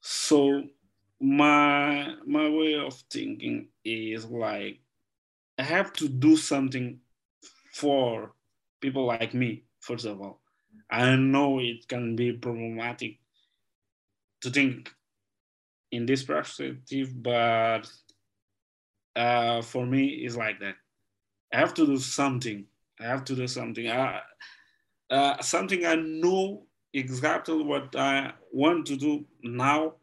So 0.00 0.64
my 1.20 2.14
my 2.26 2.48
way 2.48 2.74
of 2.76 2.94
thinking 3.12 3.68
is 3.84 4.24
like 4.24 4.80
I 5.58 5.62
have 5.62 5.92
to 5.94 6.08
do 6.08 6.36
something 6.36 7.00
for 7.72 8.32
people 8.80 9.04
like 9.04 9.34
me, 9.34 9.64
first 9.80 10.06
of 10.06 10.20
all. 10.20 10.40
I 10.90 11.14
know 11.16 11.60
it 11.60 11.86
can 11.88 12.16
be 12.16 12.32
problematic 12.32 13.18
to 14.40 14.50
think 14.50 14.90
in 15.92 16.06
this 16.06 16.22
perspective, 16.24 17.12
but 17.22 17.82
uh, 19.14 19.60
for 19.62 19.84
me, 19.84 20.06
it's 20.24 20.36
like 20.36 20.58
that. 20.60 20.76
I 21.52 21.58
have 21.58 21.74
to 21.74 21.86
do 21.86 21.98
something. 21.98 22.66
I 23.00 23.04
have 23.04 23.24
to 23.24 23.34
do 23.34 23.46
something. 23.46 23.88
I, 23.88 24.20
uh, 25.10 25.42
something 25.42 25.84
I 25.84 25.96
know 25.96 26.66
exactly 26.92 27.62
what 27.62 27.96
I 27.96 28.32
want 28.52 28.86
to 28.86 28.96
do 28.96 29.24
now, 29.42 29.94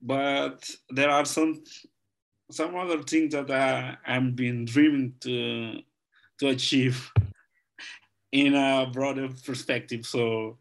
but 0.00 0.68
there 0.90 1.10
are 1.10 1.24
some 1.24 1.62
some 2.50 2.76
other 2.76 3.02
things 3.02 3.32
that 3.32 3.50
I 3.50 3.96
am 4.06 4.32
been 4.34 4.64
dreaming 4.66 5.14
to 5.20 5.80
to 6.38 6.48
achieve 6.48 7.10
in 8.32 8.54
a 8.54 8.90
broader 8.92 9.28
perspective. 9.44 10.06
So 10.06 10.58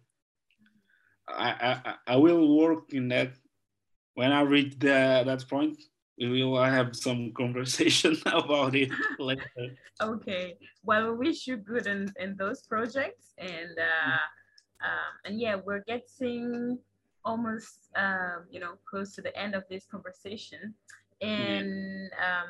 I, 1.28 1.82
I, 1.86 1.94
I 2.08 2.16
will 2.16 2.58
work 2.58 2.94
in 2.94 3.10
that 3.10 3.34
when 4.16 4.32
I 4.32 4.42
reach 4.42 4.78
that 4.80 5.46
point, 5.50 5.82
we 6.30 6.44
will 6.44 6.64
have 6.64 6.96
some 6.96 7.32
conversation 7.34 8.16
about 8.26 8.76
it 8.76 8.92
later. 9.20 9.76
Okay. 10.00 10.58
Well, 10.84 11.14
we 11.14 11.28
wish 11.28 11.48
you 11.48 11.58
good 11.58 11.88
in, 11.88 12.14
in 12.20 12.36
those 12.38 12.62
projects. 12.62 13.34
And, 13.38 13.78
uh, 13.78 14.86
um, 14.86 15.14
and 15.26 15.40
yeah, 15.40 15.56
we're 15.56 15.84
getting 15.88 16.78
almost, 17.26 17.90
um, 17.96 18.46
you 18.52 18.60
know, 18.60 18.74
close 18.90 19.16
to 19.16 19.22
the 19.22 19.36
end 19.38 19.56
of 19.56 19.64
this 19.70 19.86
conversation. 19.86 20.74
And 21.22 22.12
um, 22.14 22.50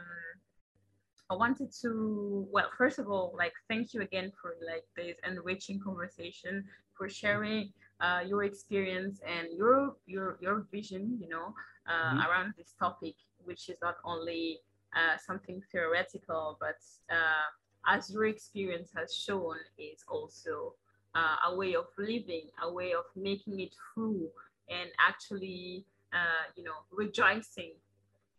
I 1.30 1.34
wanted 1.36 1.72
to, 1.82 2.46
well, 2.52 2.70
first 2.78 3.00
of 3.00 3.10
all, 3.10 3.34
like, 3.38 3.54
thank 3.70 3.94
you 3.94 4.02
again 4.02 4.32
for 4.42 4.56
like 4.66 4.84
this 4.96 5.18
enriching 5.26 5.80
conversation, 5.80 6.66
for 6.98 7.08
sharing 7.08 7.72
uh, 8.02 8.22
your 8.26 8.44
experience 8.44 9.22
and 9.26 9.48
your 9.56 9.96
your 10.08 10.38
your 10.42 10.66
vision, 10.72 11.18
you 11.22 11.30
know, 11.30 11.54
uh, 11.88 12.16
mm-hmm. 12.16 12.30
around 12.30 12.54
this 12.58 12.74
topic, 12.80 13.16
which 13.46 13.70
is 13.70 13.78
not 13.82 13.96
only 14.04 14.60
uh, 14.96 15.18
something 15.18 15.62
theoretical, 15.72 16.58
but 16.60 16.78
uh, 17.10 17.48
as 17.88 18.10
your 18.12 18.26
experience 18.26 18.92
has 18.96 19.16
shown, 19.16 19.56
is 19.78 20.04
also 20.08 20.74
uh, 21.16 21.36
a 21.50 21.56
way 21.56 21.76
of 21.76 21.86
living, 21.98 22.50
a 22.64 22.72
way 22.72 22.94
of 22.94 23.06
making 23.16 23.60
it 23.60 23.74
through, 23.94 24.30
and 24.70 24.90
actually, 25.00 25.86
uh, 26.14 26.46
you 26.56 26.64
know, 26.64 26.74
rejoicing. 26.92 27.72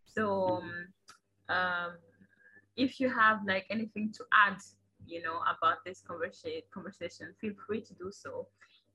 So, 0.07 0.61
um, 0.63 0.89
um, 1.49 1.93
if 2.77 3.01
you 3.01 3.09
have 3.09 3.41
like 3.47 3.67
anything 3.71 4.13
to 4.17 4.25
add, 4.33 4.59
you 5.07 5.23
know, 5.23 5.41
about 5.57 5.85
this 5.85 6.03
conversation, 6.07 6.63
conversation, 6.73 7.35
feel 7.41 7.55
free 7.67 7.81
to 7.81 7.95
do 7.95 8.11
so. 8.11 8.47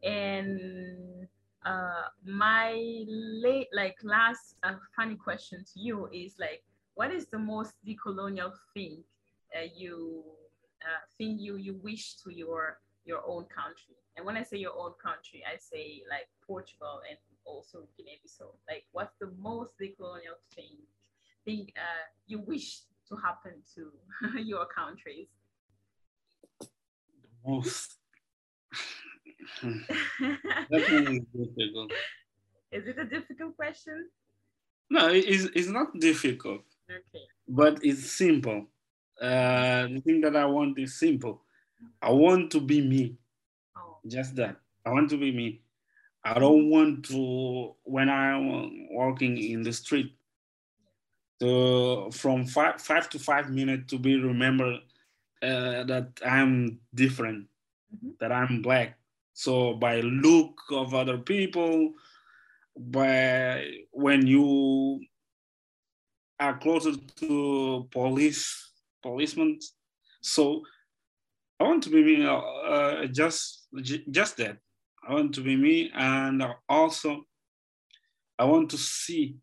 And 0.04 1.28
uh, 1.68 2.08
my 2.24 3.04
late, 3.08 3.68
like 3.74 3.98
last 4.04 4.56
uh, 4.64 4.76
funny 4.96 5.16
question 5.16 5.66
to 5.74 5.80
you 5.80 6.08
is 6.14 6.36
like, 6.40 6.64
what 6.96 7.12
is 7.12 7.28
the 7.28 7.38
most 7.38 7.74
decolonial 7.86 8.54
thing 8.74 9.04
uh, 9.56 9.68
you 9.76 10.24
uh, 10.82 11.02
you 11.20 11.58
you 11.58 11.80
wish 11.84 12.16
to 12.24 12.34
your 12.34 12.80
your 13.06 13.22
own 13.28 13.46
country? 13.46 13.96
And 14.16 14.26
when 14.26 14.38
I 14.38 14.44
say 14.44 14.58
your 14.58 14.78
own 14.78 14.94
country, 15.04 15.44
I 15.46 15.58
say 15.58 16.04
like 16.10 16.28
Portugal 16.46 17.02
and 17.10 17.18
also 17.46 17.88
Guinea-Bissau. 17.98 18.50
Like, 18.68 18.86
what's 18.94 19.16
the 19.20 19.32
most 19.38 19.72
decolonial 19.80 20.40
thing 20.56 20.78
thing 21.44 21.68
uh, 21.76 22.06
you 22.28 22.40
wish 22.40 22.82
to 23.10 23.16
happen 23.18 23.62
to 23.76 23.92
your 24.42 24.66
countries? 24.68 25.28
The 27.22 27.52
most 27.52 27.97
is 29.62 31.26
difficult. 31.34 31.92
Is 32.72 32.88
it 32.88 32.98
a 33.00 33.06
difficult 33.06 33.56
question? 33.56 34.10
No, 34.90 35.10
it's, 35.10 35.46
it's 35.56 35.68
not 35.68 35.88
difficult. 36.00 36.62
Okay. 36.90 37.26
But 37.48 37.80
it's 37.84 38.12
simple. 38.12 38.68
Uh, 39.22 39.88
the 39.88 40.02
thing 40.04 40.22
that 40.22 40.36
I 40.36 40.46
want 40.46 40.78
is 40.80 41.00
simple. 41.00 41.42
I 42.02 42.12
want 42.12 42.52
to 42.52 42.62
be 42.62 42.82
me. 42.82 43.18
Oh. 43.78 43.98
Just 44.08 44.36
that. 44.36 44.58
I 44.86 44.92
want 44.92 45.10
to 45.10 45.18
be 45.18 45.32
me. 45.32 45.62
I 46.24 46.40
don't 46.40 46.70
want 46.70 47.06
to, 47.06 47.76
when 47.84 48.10
I'm 48.10 48.94
walking 48.94 49.38
in 49.38 49.62
the 49.62 49.74
street, 49.74 50.14
to 51.40 52.10
from 52.12 52.46
five, 52.46 52.82
five 52.82 53.10
to 53.12 53.20
five 53.20 53.50
minutes 53.52 53.92
to 53.92 54.00
be 54.00 54.20
remembered 54.20 54.80
uh, 55.44 55.84
that 55.84 56.10
I'm 56.26 56.80
different, 56.94 57.48
mm-hmm. 57.96 58.10
that 58.20 58.32
I'm 58.32 58.62
black, 58.62 58.98
so 59.38 59.76
by 59.76 60.02
look 60.02 60.60
of 60.72 60.96
other 60.96 61.20
people, 61.20 61.94
by 62.76 63.70
when 63.92 64.26
you 64.26 65.00
are 66.40 66.58
closer 66.58 66.94
to 67.18 67.88
police 67.92 68.74
policemen. 69.04 69.60
So 70.22 70.64
I 71.60 71.66
want 71.66 71.84
to 71.84 71.92
be 71.92 72.04
me, 72.04 72.26
uh, 72.26 72.34
uh 72.36 73.06
just 73.06 73.68
just 74.10 74.38
that. 74.38 74.58
I 75.08 75.14
want 75.14 75.36
to 75.36 75.42
be 75.42 75.56
me, 75.56 75.92
and 75.94 76.44
also 76.68 77.22
I 78.40 78.46
want 78.46 78.72
to 78.72 78.78
see 78.80 79.38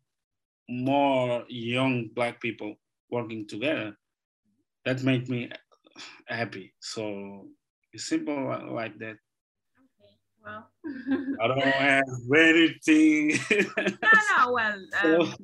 more 0.67 1.45
young 1.47 2.09
black 2.13 2.41
people 2.41 2.75
working 3.09 3.47
together. 3.47 3.95
That 4.83 5.03
make 5.03 5.29
me 5.29 5.51
happy. 6.27 6.73
So 6.81 7.47
it's 7.93 8.09
simple 8.09 8.73
like 8.75 8.99
that. 8.99 9.15
Well, 10.45 10.69
I 11.41 11.47
don't 11.47 11.59
have 11.59 12.03
anything. 12.35 13.39
no, 13.77 14.09
no. 14.37 14.51
Well, 14.51 14.79
um, 15.03 15.35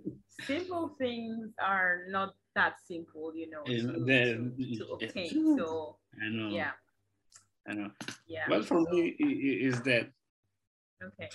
simple 0.45 0.95
things 0.99 1.53
are 1.61 2.01
not 2.07 2.35
that 2.55 2.75
simple, 2.85 3.33
you 3.35 3.49
know, 3.49 3.63
to, 3.63 4.03
then, 4.05 4.53
to, 4.57 4.77
to 4.77 4.85
obtain. 4.93 5.57
So 5.57 5.97
I 6.21 6.29
know. 6.29 6.49
Yeah. 6.49 6.71
I 7.67 7.73
know. 7.73 7.91
Yeah. 8.27 8.45
Well, 8.49 8.61
for 8.61 8.85
so, 8.85 8.91
me, 8.91 9.09
is 9.09 9.81
that. 9.81 10.11
Okay. 11.03 11.29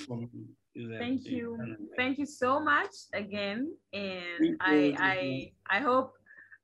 That 0.76 0.98
Thank 0.98 1.26
you. 1.26 1.76
Thank 1.96 2.18
you 2.18 2.26
so 2.26 2.60
much 2.60 2.94
again, 3.14 3.74
and 3.92 4.56
I 4.60 4.94
I 4.98 5.52
I 5.68 5.80
hope 5.80 6.14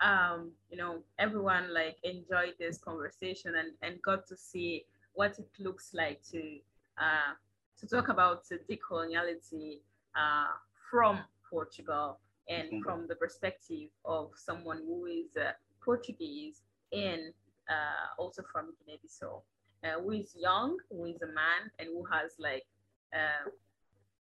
um 0.01 0.53
you 0.69 0.77
know 0.77 1.03
everyone 1.19 1.73
like 1.73 1.97
enjoyed 2.03 2.55
this 2.59 2.79
conversation 2.79 3.55
and 3.57 3.71
and 3.83 4.03
got 4.03 4.27
to 4.27 4.37
see 4.37 4.85
what 5.15 5.39
it 5.39 5.49
looks 5.59 5.95
like 5.95 6.23
to 6.31 6.59
uh, 6.99 7.35
to 7.79 7.87
talk 7.87 8.09
about 8.09 8.45
decoloniality 8.71 9.81
uh, 10.15 10.53
from 10.91 11.19
Portugal 11.49 12.19
and 12.49 12.69
mm-hmm. 12.69 12.83
from 12.83 13.07
the 13.09 13.15
perspective 13.15 13.89
of 14.05 14.31
someone 14.37 14.79
who 14.87 15.07
is 15.07 15.37
uh, 15.37 15.53
Portuguese 15.85 16.63
and 16.93 17.33
uh, 17.69 18.21
also 18.23 18.43
from 18.53 18.73
Guinea-Bissau, 18.85 19.43
uh, 19.85 20.01
who 20.01 20.11
is 20.13 20.35
young, 20.39 20.77
who 20.91 21.07
is 21.07 21.23
a 21.23 21.27
man, 21.27 21.71
and 21.79 21.89
who 21.89 22.05
has 22.13 22.33
like 22.39 22.65
uh, 23.15 23.49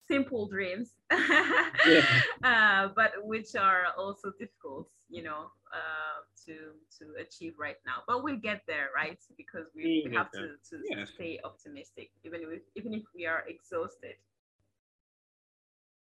simple 0.08 0.48
dreams, 0.48 0.92
yeah. 1.12 2.06
uh, 2.44 2.90
but 2.96 3.12
which 3.24 3.56
are 3.56 3.86
also 3.98 4.32
difficult, 4.40 4.88
you 5.10 5.24
know, 5.24 5.52
uh, 5.74 6.24
to 6.46 6.56
to 6.98 7.06
achieve 7.22 7.54
right 7.58 7.78
now. 7.86 8.04
But 8.08 8.24
we'll 8.24 8.38
get 8.38 8.62
there, 8.68 8.90
right? 8.96 9.20
Because 9.38 9.68
we, 9.76 10.06
we 10.08 10.16
have 10.16 10.32
to, 10.32 10.56
to 10.70 10.76
yeah. 10.90 11.06
stay 11.06 11.40
optimistic, 11.44 12.12
even 12.24 12.42
if 12.42 12.62
even 12.76 12.94
if 12.94 13.04
we 13.16 13.26
are 13.26 13.44
exhausted. 13.48 14.16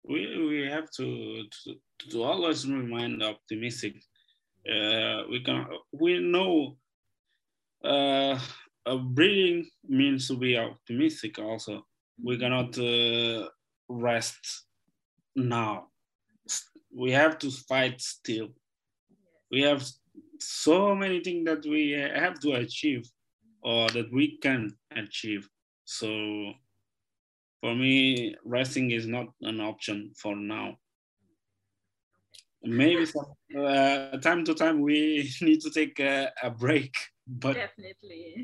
We 0.04 0.46
we 0.48 0.68
have 0.70 0.89
to 0.98 1.44
to, 1.64 1.76
to 2.10 2.24
always 2.24 2.68
remain 2.68 3.22
optimistic. 3.22 3.96
Uh, 4.68 5.24
we 5.30 5.43
can 5.43 5.68
we 5.92 6.20
know 6.20 6.78
uh, 7.84 8.39
breathing 8.86 9.70
means 9.88 10.28
to 10.28 10.38
be 10.38 10.58
optimistic. 10.58 11.39
Also, 11.39 11.86
we 12.24 12.36
mm-hmm. 12.36 12.43
cannot 12.43 12.78
uh, 12.78 13.50
rest 13.89 14.66
now. 15.36 15.88
We 16.93 17.12
have 17.12 17.38
to 17.39 17.51
fight 17.51 18.01
still. 18.01 18.50
We 19.50 19.62
have 19.62 19.86
so 20.39 20.96
many 20.96 21.21
things 21.21 21.46
that 21.46 21.66
we 21.66 21.92
have 21.92 22.39
to 22.39 22.54
achieve 22.54 23.04
or 23.63 23.89
that 23.89 24.12
we 24.12 24.38
can 24.38 24.71
achieve. 24.96 25.47
So 25.86 26.54
for 27.62 27.75
me, 27.75 28.36
resting 28.43 28.92
is 28.92 29.08
not 29.08 29.28
an 29.42 29.62
option 29.62 30.12
for 30.17 30.36
now. 30.36 30.78
Maybe 32.63 33.05
some, 33.08 33.25
uh, 33.58 34.17
time 34.17 34.46
to 34.46 34.54
time 34.54 34.82
we 34.82 35.32
need 35.42 35.62
to 35.62 35.71
take 35.71 36.00
a, 36.00 36.32
a 36.43 36.50
break 36.50 36.93
but 37.28 37.54
definitely 37.54 38.36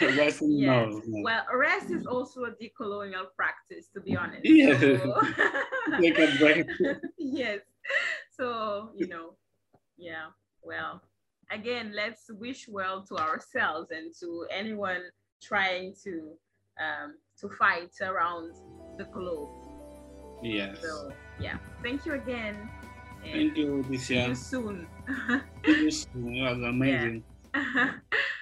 rest 0.00 0.42
yes. 0.42 0.42
no, 0.42 1.00
no. 1.06 1.22
well 1.22 1.44
rest 1.54 1.90
is 1.90 2.06
also 2.06 2.44
a 2.44 2.50
decolonial 2.50 3.26
practice 3.36 3.88
to 3.94 4.00
be 4.00 4.16
honest 4.16 4.42
yeah 4.44 4.78
so... 4.78 5.20
take 6.00 6.18
a 6.18 6.36
break 6.38 6.66
yes 7.16 7.60
so 8.36 8.90
you 8.94 9.06
know 9.06 9.36
yeah 9.96 10.26
well 10.66 11.00
again 11.50 11.92
let's 11.94 12.30
wish 12.30 12.68
well 12.68 13.02
to 13.02 13.16
ourselves 13.16 13.90
and 13.90 14.12
to 14.18 14.46
anyone 14.50 15.02
trying 15.40 15.94
to 16.04 16.32
um, 16.80 17.14
to 17.40 17.48
fight 17.48 17.92
around 18.02 18.54
the 18.98 19.04
globe. 19.04 19.48
Yes. 20.42 20.78
So 20.82 21.12
yeah. 21.40 21.58
Thank 21.82 22.06
you 22.06 22.14
again. 22.14 22.68
Thank 23.22 23.56
you 23.56 23.84
Alicia. 23.88 24.04
see 24.04 24.26
you 24.26 24.34
soon. 24.34 24.86
See 25.64 25.82
you 25.82 25.90
soon 25.90 26.36
it 26.36 26.42
was 26.42 26.62
amazing. 26.62 27.24
Yeah. 27.54 27.92